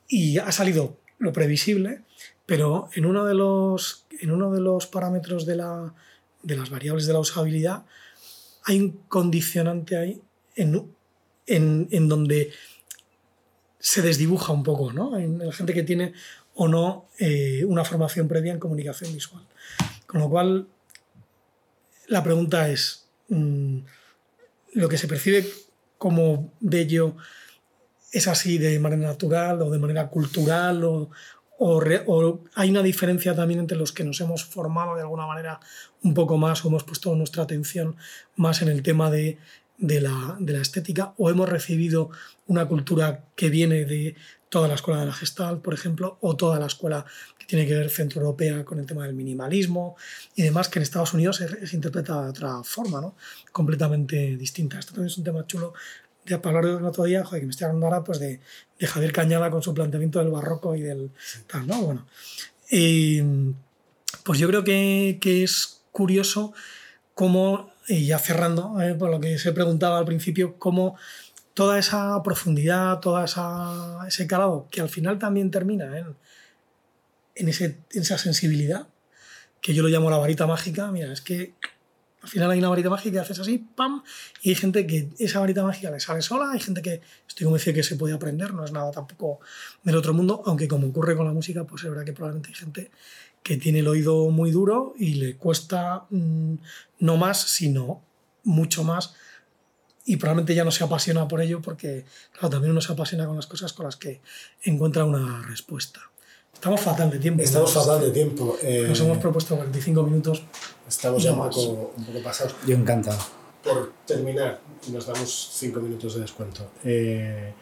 Y 0.06 0.38
ha 0.38 0.52
salido 0.52 0.96
lo 1.18 1.32
previsible, 1.32 2.02
pero 2.46 2.88
en 2.94 3.04
uno 3.04 3.24
de 3.24 3.34
los, 3.34 4.06
en 4.20 4.30
uno 4.30 4.52
de 4.52 4.60
los 4.60 4.86
parámetros 4.86 5.44
de, 5.44 5.56
la, 5.56 5.94
de 6.42 6.56
las 6.56 6.70
variables 6.70 7.06
de 7.06 7.12
la 7.12 7.18
usabilidad 7.18 7.84
hay 8.64 8.80
un 8.80 8.90
condicionante 9.08 9.96
ahí 9.96 10.20
en, 10.54 10.92
en, 11.46 11.88
en 11.90 12.08
donde 12.08 12.52
se 13.78 14.02
desdibuja 14.02 14.52
un 14.52 14.62
poco, 14.62 14.92
¿no? 14.92 15.18
En 15.18 15.38
la 15.38 15.52
gente 15.52 15.72
que 15.72 15.84
tiene 15.84 16.12
o 16.54 16.68
no 16.68 17.08
eh, 17.18 17.64
una 17.64 17.84
formación 17.84 18.28
previa 18.28 18.52
en 18.52 18.58
comunicación 18.58 19.12
visual. 19.14 19.46
Con 20.06 20.20
lo 20.20 20.28
cual, 20.28 20.66
la 22.08 22.22
pregunta 22.22 22.68
es, 22.68 23.07
mmm, 23.28 23.78
¿lo 24.74 24.88
que 24.88 24.98
se 24.98 25.08
percibe 25.08 25.46
como 25.96 26.52
bello 26.60 27.16
es 28.12 28.28
así 28.28 28.58
de 28.58 28.78
manera 28.78 29.08
natural 29.08 29.62
o 29.62 29.70
de 29.70 29.78
manera 29.78 30.08
cultural 30.08 30.84
o, 30.84 31.10
o, 31.58 32.40
hay 32.54 32.70
una 32.70 32.82
diferencia 32.82 33.34
también 33.34 33.60
entre 33.60 33.76
los 33.76 33.92
que 33.92 34.04
nos 34.04 34.20
hemos 34.20 34.44
formado 34.44 34.94
de 34.94 35.02
alguna 35.02 35.26
manera 35.26 35.60
un 36.02 36.14
poco 36.14 36.36
más 36.36 36.64
o 36.64 36.68
hemos 36.68 36.84
puesto 36.84 37.14
nuestra 37.16 37.42
atención 37.42 37.96
más 38.36 38.62
en 38.62 38.68
el 38.68 38.82
tema 38.82 39.10
de 39.10 39.38
de 39.78 40.00
la, 40.00 40.36
de 40.40 40.52
la, 40.54 40.60
estética 40.60 41.14
o 41.18 41.30
hemos 41.30 41.48
recibido 41.48 42.10
una 42.48 42.66
cultura 42.66 43.24
que 43.36 43.48
viene 43.48 43.84
de 43.84 44.16
toda 44.48 44.68
la 44.68 44.74
escuela 44.74 45.00
de 45.00 45.06
la 45.06 45.12
Gestalt, 45.12 45.62
por 45.62 45.74
ejemplo, 45.74 46.18
o 46.20 46.36
toda 46.36 46.58
la 46.58 46.66
escuela 46.66 47.04
que 47.38 47.46
tiene 47.46 47.66
que 47.66 47.74
ver 47.74 47.90
centroeuropea 47.90 48.64
con 48.64 48.78
el 48.78 48.86
tema 48.86 49.04
del 49.04 49.14
minimalismo 49.14 49.96
y 50.34 50.42
demás, 50.42 50.68
que 50.68 50.78
en 50.78 50.82
Estados 50.82 51.14
Unidos 51.14 51.40
es, 51.40 51.52
es 51.52 51.74
interpretada 51.74 52.24
de 52.24 52.30
otra 52.30 52.62
forma, 52.64 53.00
¿no? 53.00 53.16
completamente 53.52 54.36
distinta. 54.36 54.78
Esto 54.78 54.92
también 54.92 55.08
es 55.08 55.18
un 55.18 55.24
tema 55.24 55.46
chulo 55.46 55.74
de 56.24 56.34
hablar 56.34 56.64
el 56.64 56.84
otro 56.84 57.04
día, 57.04 57.24
joder, 57.24 57.40
que 57.40 57.46
me 57.46 57.50
estoy 57.50 57.66
hablando 57.66 57.86
ahora 57.86 58.04
pues, 58.04 58.20
de, 58.20 58.40
Javier 58.80 59.12
Cañada 59.12 59.50
con 59.50 59.62
su 59.62 59.74
planteamiento 59.74 60.18
del 60.18 60.28
barroco 60.28 60.74
y 60.74 60.82
del 60.82 61.10
tal, 61.46 61.66
¿no? 61.66 61.80
Bueno, 61.82 62.06
y, 62.70 63.22
pues 64.24 64.38
yo 64.38 64.46
creo 64.48 64.62
que, 64.62 65.18
que 65.20 65.42
es 65.42 65.80
curioso 65.90 66.52
cómo 67.14 67.72
y 67.88 68.06
ya 68.06 68.18
cerrando, 68.18 68.80
eh, 68.80 68.94
por 68.94 69.10
lo 69.10 69.18
que 69.18 69.38
se 69.38 69.52
preguntaba 69.52 69.98
al 69.98 70.04
principio, 70.04 70.56
cómo 70.58 70.96
toda 71.58 71.76
esa 71.76 72.22
profundidad, 72.22 73.00
esa, 73.24 74.06
ese 74.06 74.28
calado, 74.28 74.68
que 74.70 74.80
al 74.80 74.88
final 74.88 75.18
también 75.18 75.50
termina 75.50 75.98
en, 75.98 76.14
en, 77.34 77.48
ese, 77.48 77.78
en 77.90 78.02
esa 78.02 78.16
sensibilidad, 78.16 78.86
que 79.60 79.74
yo 79.74 79.82
lo 79.82 79.88
llamo 79.88 80.08
la 80.08 80.18
varita 80.18 80.46
mágica, 80.46 80.92
mira, 80.92 81.12
es 81.12 81.20
que 81.20 81.54
Al 82.22 82.28
final 82.28 82.52
hay 82.52 82.60
una 82.60 82.68
varita 82.68 82.90
mágica 82.90 83.22
haces 83.22 83.40
así, 83.40 83.58
¡pam! 83.74 84.04
Y 84.40 84.50
hay 84.50 84.54
gente 84.54 84.86
que 84.86 85.08
esa 85.18 85.40
varita 85.40 85.64
mágica 85.64 85.90
le 85.90 85.98
sale 85.98 86.22
sola, 86.22 86.52
hay 86.52 86.60
gente 86.60 86.80
que 86.80 87.00
estoy 87.26 87.44
convencido 87.44 87.74
que 87.74 87.82
se 87.82 87.96
puede 87.96 88.14
aprender, 88.14 88.54
no 88.54 88.64
es 88.64 88.70
nada 88.70 88.92
tampoco 88.92 89.40
del 89.82 89.96
otro 89.96 90.14
mundo, 90.14 90.44
aunque 90.46 90.68
como 90.68 90.86
ocurre 90.86 91.16
con 91.16 91.26
la 91.26 91.32
música, 91.32 91.64
pues 91.64 91.82
es 91.82 91.90
verdad 91.90 92.04
que 92.04 92.12
probablemente 92.12 92.50
hay 92.50 92.54
gente 92.54 92.92
que 93.42 93.56
tiene 93.56 93.80
el 93.80 93.88
oído 93.88 94.30
muy 94.30 94.52
duro 94.52 94.94
y 94.96 95.14
le 95.14 95.36
cuesta 95.36 96.06
mm, 96.10 96.54
no 97.00 97.16
más, 97.16 97.42
sino 97.42 98.00
mucho 98.44 98.84
más 98.84 99.16
y 100.08 100.16
probablemente 100.16 100.54
ya 100.54 100.64
no 100.64 100.70
se 100.70 100.82
apasiona 100.84 101.28
por 101.28 101.40
ello 101.40 101.60
porque, 101.60 102.04
claro, 102.32 102.48
también 102.50 102.72
uno 102.72 102.80
se 102.80 102.92
apasiona 102.92 103.26
con 103.26 103.36
las 103.36 103.46
cosas 103.46 103.72
con 103.72 103.84
las 103.86 103.96
que 103.96 104.20
encuentra 104.64 105.04
una 105.04 105.42
respuesta. 105.46 106.00
Estamos 106.54 106.80
fatal 106.80 107.10
de 107.10 107.18
tiempo. 107.18 107.42
Estamos 107.42 107.72
fatal 107.72 108.00
de 108.00 108.10
tiempo. 108.10 108.56
Eh, 108.62 108.86
Nos 108.88 108.98
hemos 109.00 109.18
propuesto 109.18 109.54
45 109.56 110.02
minutos. 110.02 110.42
Estamos 110.88 111.22
ya 111.22 111.32
un 111.32 111.48
poco, 111.48 111.92
un 111.96 112.04
poco 112.06 112.22
pasados. 112.22 112.54
Yo 112.66 112.74
encantado. 112.74 113.18
Por 113.62 113.92
terminar, 114.06 114.60
nos 114.90 115.06
damos 115.06 115.50
5 115.52 115.78
minutos 115.80 116.14
de 116.14 116.20
descuento. 116.22 116.70
Eh, 116.84 117.52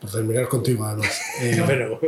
por 0.00 0.10
terminar 0.10 0.48
contigo, 0.48 0.84
además. 0.84 1.10
Eh, 1.42 1.62
Pero 1.66 2.00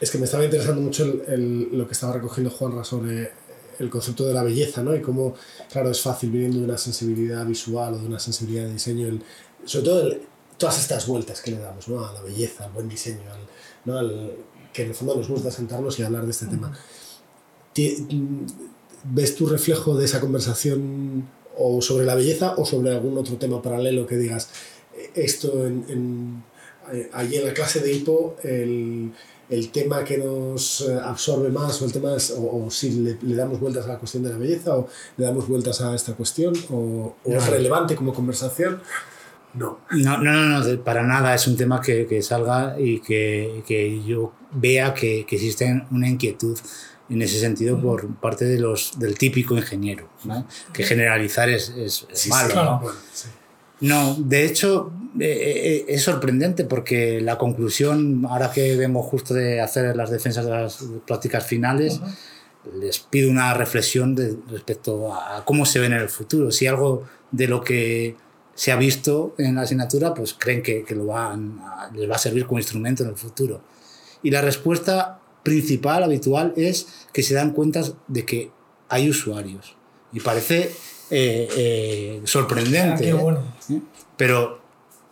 Es 0.00 0.10
que 0.10 0.18
me 0.18 0.24
estaba 0.26 0.44
interesando 0.44 0.80
mucho 0.80 1.04
el- 1.04 1.22
el- 1.28 1.68
lo 1.78 1.86
que 1.86 1.92
estaba 1.92 2.12
recogiendo 2.14 2.50
Juanra 2.50 2.84
sobre 2.84 3.32
el 3.78 3.90
concepto 3.90 4.24
de 4.26 4.34
la 4.34 4.42
belleza, 4.42 4.82
¿no? 4.82 4.94
Y 4.94 5.00
cómo, 5.00 5.34
claro, 5.70 5.90
es 5.90 6.00
fácil 6.00 6.30
viniendo 6.30 6.58
de 6.58 6.64
una 6.64 6.78
sensibilidad 6.78 7.44
visual 7.46 7.94
o 7.94 7.98
de 7.98 8.06
una 8.06 8.18
sensibilidad 8.18 8.64
de 8.66 8.72
diseño, 8.74 9.08
el- 9.08 9.22
sobre 9.64 9.84
todo 9.86 10.06
el- 10.06 10.20
todas 10.58 10.78
estas 10.80 11.06
vueltas 11.06 11.40
que 11.40 11.50
le 11.50 11.58
damos, 11.58 11.88
¿no? 11.88 12.04
A 12.04 12.12
la 12.12 12.20
belleza, 12.22 12.64
al 12.64 12.72
buen 12.72 12.88
diseño, 12.88 13.22
al, 13.32 13.40
¿no? 13.84 13.98
Al- 13.98 14.32
que 14.72 14.82
en 14.82 14.88
el 14.88 14.94
fondo 14.94 15.14
nos 15.16 15.28
gusta 15.28 15.50
sentarnos 15.50 15.98
y 15.98 16.02
hablar 16.02 16.24
de 16.24 16.30
este 16.32 16.46
tema. 16.46 16.72
¿Ves 19.06 19.34
tu 19.36 19.46
reflejo 19.46 19.96
de 19.96 20.06
esa 20.06 20.20
conversación 20.20 21.28
o 21.58 21.82
sobre 21.82 22.06
la 22.06 22.14
belleza 22.14 22.54
o 22.56 22.64
sobre 22.64 22.90
algún 22.92 23.18
otro 23.18 23.36
tema 23.36 23.60
paralelo 23.60 24.06
que 24.06 24.16
digas, 24.16 24.48
eh, 24.96 25.10
esto 25.14 25.66
en, 25.66 25.84
en- 25.88 26.44
eh, 26.92 27.10
allí 27.12 27.36
en 27.36 27.46
la 27.46 27.54
clase 27.54 27.80
de 27.80 27.92
hipo, 27.92 28.36
el, 28.42 29.12
el 29.54 29.70
tema 29.70 30.04
que 30.04 30.18
nos 30.18 30.80
eh, 30.82 30.98
absorbe 31.02 31.48
más 31.50 31.80
o 31.80 31.84
el 31.86 31.92
tema 31.92 32.14
es, 32.16 32.30
o, 32.32 32.64
o 32.66 32.70
si 32.70 32.90
le, 32.90 33.18
le 33.22 33.34
damos 33.36 33.60
vueltas 33.60 33.84
a 33.84 33.88
la 33.88 33.98
cuestión 33.98 34.22
de 34.24 34.30
la 34.30 34.36
belleza 34.38 34.76
o 34.76 34.88
le 35.16 35.24
damos 35.24 35.46
vueltas 35.48 35.80
a 35.80 35.94
esta 35.94 36.12
cuestión 36.14 36.52
o, 36.70 37.16
o 37.24 37.32
es 37.32 37.44
No. 37.44 37.50
relevante 37.50 37.94
como 37.96 38.12
conversación? 38.12 38.80
No. 39.54 39.78
No, 39.92 40.18
no, 40.18 40.32
no, 40.32 40.58
no, 40.64 40.84
para 40.84 41.02
nada. 41.04 41.34
Es 41.34 41.46
un 41.46 41.56
tema 41.56 41.80
que, 41.80 42.06
que 42.06 42.20
salga 42.22 42.74
y 42.78 43.00
que, 43.00 43.62
que 43.66 44.02
yo 44.04 44.32
vea 44.52 44.92
que, 44.94 45.24
que 45.26 45.36
existe 45.36 45.86
una 45.92 46.08
inquietud 46.08 46.58
en 47.08 47.22
ese 47.22 47.38
sentido 47.38 47.80
por 47.80 48.12
parte 48.16 48.46
de 48.46 48.58
los, 48.58 48.98
del 48.98 49.16
típico 49.16 49.54
ingeniero. 49.56 50.08
¿no? 50.24 50.46
Que 50.72 50.82
generalizar 50.84 51.48
es, 51.50 51.68
es- 51.68 52.06
es 52.10 52.18
Sí, 52.20 52.30
malo. 52.30 52.46
sí, 52.48 52.52
claro. 52.52 52.78
bueno, 52.82 52.98
sí. 53.12 53.28
No, 53.80 54.14
de 54.18 54.44
hecho 54.46 54.90
eh, 55.20 55.52
eh, 55.64 55.84
es 55.88 56.02
sorprendente 56.02 56.64
porque 56.64 57.20
la 57.20 57.38
conclusión, 57.38 58.24
ahora 58.28 58.50
que 58.50 58.76
vengo 58.76 59.02
justo 59.02 59.34
de 59.34 59.60
hacer 59.60 59.94
las 59.96 60.10
defensas 60.10 60.44
de 60.44 60.50
las 60.50 60.84
prácticas 61.06 61.46
finales, 61.46 62.00
les 62.78 62.98
pido 62.98 63.30
una 63.30 63.54
reflexión 63.54 64.14
de- 64.14 64.36
respecto 64.50 65.12
a 65.14 65.44
cómo 65.44 65.66
se 65.66 65.78
ven 65.80 65.92
en 65.92 66.00
el 66.00 66.08
futuro. 66.08 66.50
Si 66.50 66.66
algo 66.66 67.04
de 67.30 67.46
lo 67.48 67.62
que 67.62 68.16
se 68.54 68.72
ha 68.72 68.76
visto 68.76 69.34
en 69.38 69.56
la 69.56 69.62
asignatura, 69.62 70.14
pues 70.14 70.34
creen 70.34 70.62
que, 70.62 70.84
que 70.84 70.94
lo 70.94 71.06
van 71.06 71.58
a- 71.62 71.90
les 71.94 72.08
va 72.10 72.14
a 72.16 72.18
servir 72.18 72.46
como 72.46 72.58
instrumento 72.58 73.02
en 73.02 73.10
el 73.10 73.16
futuro. 73.16 73.60
Y 74.22 74.30
la 74.30 74.40
respuesta 74.40 75.20
principal, 75.42 76.02
habitual, 76.02 76.54
es 76.56 76.86
que 77.12 77.22
se 77.22 77.34
dan 77.34 77.50
cuenta 77.52 77.82
de 78.08 78.24
que 78.24 78.50
hay 78.88 79.10
usuarios. 79.10 79.76
Y 80.12 80.20
parece 80.20 80.70
eh, 81.10 81.48
eh, 81.56 82.20
sorprendente. 82.24 82.94
Ah, 82.94 82.96
qué 82.96 83.08
¿eh? 83.10 83.12
bueno. 83.12 83.40
¿eh? 83.70 83.80
Pero 84.16 84.63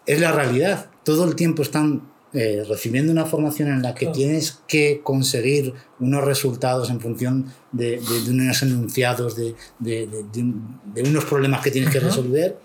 es 0.07 0.21
la 0.21 0.33
realidad. 0.33 0.91
Todo 1.05 1.25
el 1.25 1.35
tiempo 1.37 1.63
están 1.63 2.11
eh, 2.35 2.65
recibiendo 2.67 3.13
una 3.13 3.27
formación 3.27 3.69
en 3.69 3.83
la 3.83 3.93
que 3.95 4.07
Claro. 4.07 4.13
tienes 4.17 4.61
que 4.67 5.03
conseguir 5.05 5.75
unos 6.01 6.25
resultados 6.25 6.89
en 6.89 6.99
función 6.99 7.53
de, 7.73 8.01
de- 8.01 8.23
de 8.25 8.31
unos 8.31 8.63
enunciados, 8.63 9.37
de, 9.37 9.55
de- 9.81 10.07
de- 10.07 10.25
de 10.33 10.41
un- 10.41 10.81
de 10.95 11.03
unos 11.03 11.27
problemas 11.27 11.61
que 11.63 11.71
tienes 11.71 11.91
que 11.91 12.01
resolver, 12.01 12.59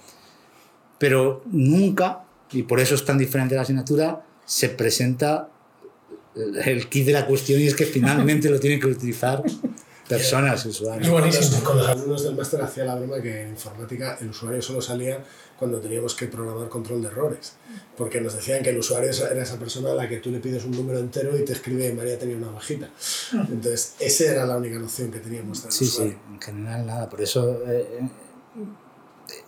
pero 0.97 1.43
nunca, 1.51 2.23
y 2.51 2.63
por 2.63 2.79
eso 2.79 2.95
es 2.95 3.03
tan 3.03 3.17
diferente 3.17 3.55
la 3.55 3.61
asignatura, 3.63 4.25
se 4.45 4.69
presenta 4.69 5.49
el 6.63 6.87
kit 6.87 7.05
de 7.05 7.11
la 7.13 7.25
cuestión 7.25 7.59
y 7.59 7.67
es 7.67 7.75
que 7.75 7.85
finalmente 7.85 8.49
lo 8.49 8.59
tienen 8.61 8.79
que 8.79 8.87
utilizar 8.87 9.43
personas, 10.07 10.65
usuarios. 10.65 11.05
Es 11.07 11.11
buenísimo. 11.11 11.63
Con 11.63 11.77
los 11.77 11.87
alumnos 11.87 12.23
del 12.23 12.35
máster 12.35 12.61
hacía 12.61 12.85
la 12.85 12.95
broma 12.95 13.21
que 13.21 13.41
en 13.41 13.49
informática 13.49 14.17
el 14.21 14.29
usuario 14.29 14.61
solo 14.61 14.81
salía 14.81 15.23
cuando 15.59 15.79
teníamos 15.79 16.13
que 16.15 16.27
programar 16.27 16.69
control 16.69 17.01
de 17.01 17.07
errores. 17.07 17.53
Porque 17.97 18.21
nos 18.21 18.33
decían 18.35 18.61
que 18.63 18.69
el 18.69 18.77
usuario 18.77 19.09
era 19.09 19.41
esa 19.43 19.57
persona 19.57 19.91
a 19.91 19.95
la 19.95 20.07
que 20.07 20.17
tú 20.17 20.29
le 20.31 20.39
pides 20.39 20.63
un 20.65 20.71
número 20.71 20.99
entero 20.99 21.37
y 21.37 21.43
te 21.43 21.53
escribe 21.53 21.91
María 21.93 22.17
tenía 22.19 22.37
una 22.37 22.51
bajita. 22.51 22.89
Entonces, 23.33 23.95
esa 23.99 24.25
era 24.31 24.45
la 24.45 24.57
única 24.57 24.77
noción 24.79 25.11
que 25.11 25.19
teníamos 25.19 25.63
del 25.63 25.71
Sí, 25.71 25.85
sí, 25.85 25.91
usuario. 25.91 26.19
en 26.33 26.41
general 26.41 26.85
nada. 26.85 27.09
Por 27.09 27.21
eso 27.21 27.59
eh, 27.67 27.87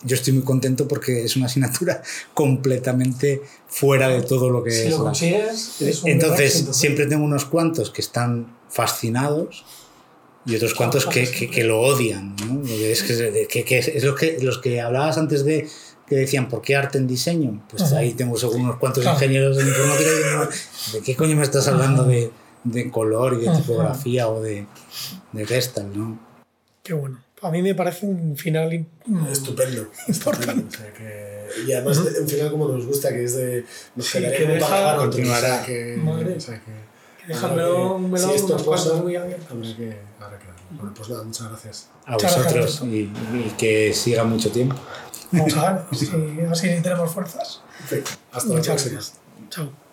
yo 0.04 0.16
estoy 0.16 0.34
muy 0.34 0.44
contento 0.44 0.88
porque 0.88 1.24
es 1.24 1.36
una 1.36 1.46
asignatura 1.46 2.02
completamente 2.34 3.42
fuera 3.68 4.10
de 4.10 4.22
todo 4.24 4.50
lo 4.50 4.64
que 4.64 4.72
Si 4.72 4.88
es. 4.88 4.98
lo 4.98 5.06
la- 5.06 5.12
es 5.12 6.04
un 6.04 6.10
Entonces, 6.10 6.68
siempre 6.72 7.06
tengo 7.06 7.24
unos 7.24 7.46
cuantos 7.46 7.92
que 7.92 8.02
están 8.02 8.58
fascinados 8.70 9.64
y 10.46 10.56
otros 10.56 10.74
cuantos 10.74 11.06
que, 11.06 11.30
que, 11.30 11.50
que 11.50 11.64
lo 11.64 11.80
odian. 11.82 12.36
¿no? 12.46 12.64
Es, 12.66 13.04
que, 13.04 13.48
que- 13.48 13.64
que 13.66 13.78
es 13.80 14.04
lo 14.04 14.16
que, 14.16 14.38
los 14.42 14.58
que 14.60 14.82
hablabas 14.82 15.18
antes 15.18 15.44
de 15.46 15.68
que 16.08 16.16
decían, 16.16 16.50
¿por 16.50 16.62
qué 16.62 16.76
arte 16.76 16.98
en 16.98 17.06
diseño? 17.08 17.64
Pues 17.70 17.84
Ajá. 17.84 17.98
ahí 18.00 18.14
tengo 18.14 18.36
según 18.38 18.62
unos 18.62 18.78
cuantos 18.78 19.04
Claro. 19.04 19.18
ingenieros 19.18 19.60
en 19.60 19.68
informática 19.68 20.10
diciendo, 20.10 20.50
¿de 20.94 21.02
qué 21.02 21.16
coño 21.16 21.36
me 21.36 21.44
estás 21.44 21.68
hablando 21.68 22.04
de, 22.06 22.32
de 22.64 22.90
color 22.90 23.36
y 23.36 23.42
de 23.44 23.50
Ajá. 23.50 23.60
tipografía 23.62 24.28
o 24.28 24.42
de, 24.42 24.66
de? 25.34 25.46
¿no? 25.96 26.20
Qué 26.84 26.94
bueno. 26.94 27.24
A 27.42 27.52
mí 27.52 27.62
me 27.62 27.76
parece 27.76 28.06
un 28.08 28.36
final 28.36 28.70
Estupendo. 29.32 29.88
Importante. 30.08 30.12
estupendo. 30.12 30.68
O 30.68 30.72
sea 30.72 30.94
que- 30.94 31.40
y 31.68 31.72
además, 31.74 32.04
de- 32.04 32.22
un 32.22 32.28
final 32.28 32.52
como 32.52 32.68
nos 32.70 32.86
gusta, 32.86 33.10
que 33.10 33.24
es 33.24 33.36
de. 33.36 33.66
Nos 33.96 34.06
Sí, 34.08 34.20
que 34.20 34.46
deja- 34.46 34.96
continuará. 34.98 35.48
o 35.54 35.58
sea 35.58 35.66
que- 35.66 35.96
Madre. 35.98 36.34
o 36.36 36.40
sea 36.40 36.56
que- 36.60 36.89
que- 37.34 37.96
un 37.96 38.12
melón 38.12 38.30
si 38.30 38.36
esto 38.36 38.48
unas 38.54 38.64
puertas 38.64 38.88
posa, 38.90 39.02
muy 39.04 39.16
abiertas. 39.16 39.52
habrá 39.52 39.76
que, 39.76 40.00
habrá 40.20 40.40
que 40.40 40.46
darle. 40.48 40.62
Bueno, 40.72 40.94
pues 40.96 41.10
nada, 41.10 41.24
muchas 41.24 41.48
gracias. 41.50 41.88
a 42.06 42.12
Muchas 42.12 42.38
vosotros 42.38 42.54
gracias. 42.82 42.84
y, 42.84 42.98
y 43.38 43.56
que 43.58 43.94
siga 43.94 44.24
mucho 44.24 44.52
tiempo. 44.52 44.76
Vamos 45.32 45.58
a 45.58 45.74
ver 45.74 45.82
si 45.96 46.08
así 46.52 46.82
tenemos 46.82 47.12
fuerzas. 47.12 47.62
Perfecto. 47.80 48.12
Hasta 48.32 48.50
la 48.50 48.56
Muchas 48.56 48.68
próxima. 48.84 48.94
gracias. 48.94 49.20
Chao. 49.50 49.89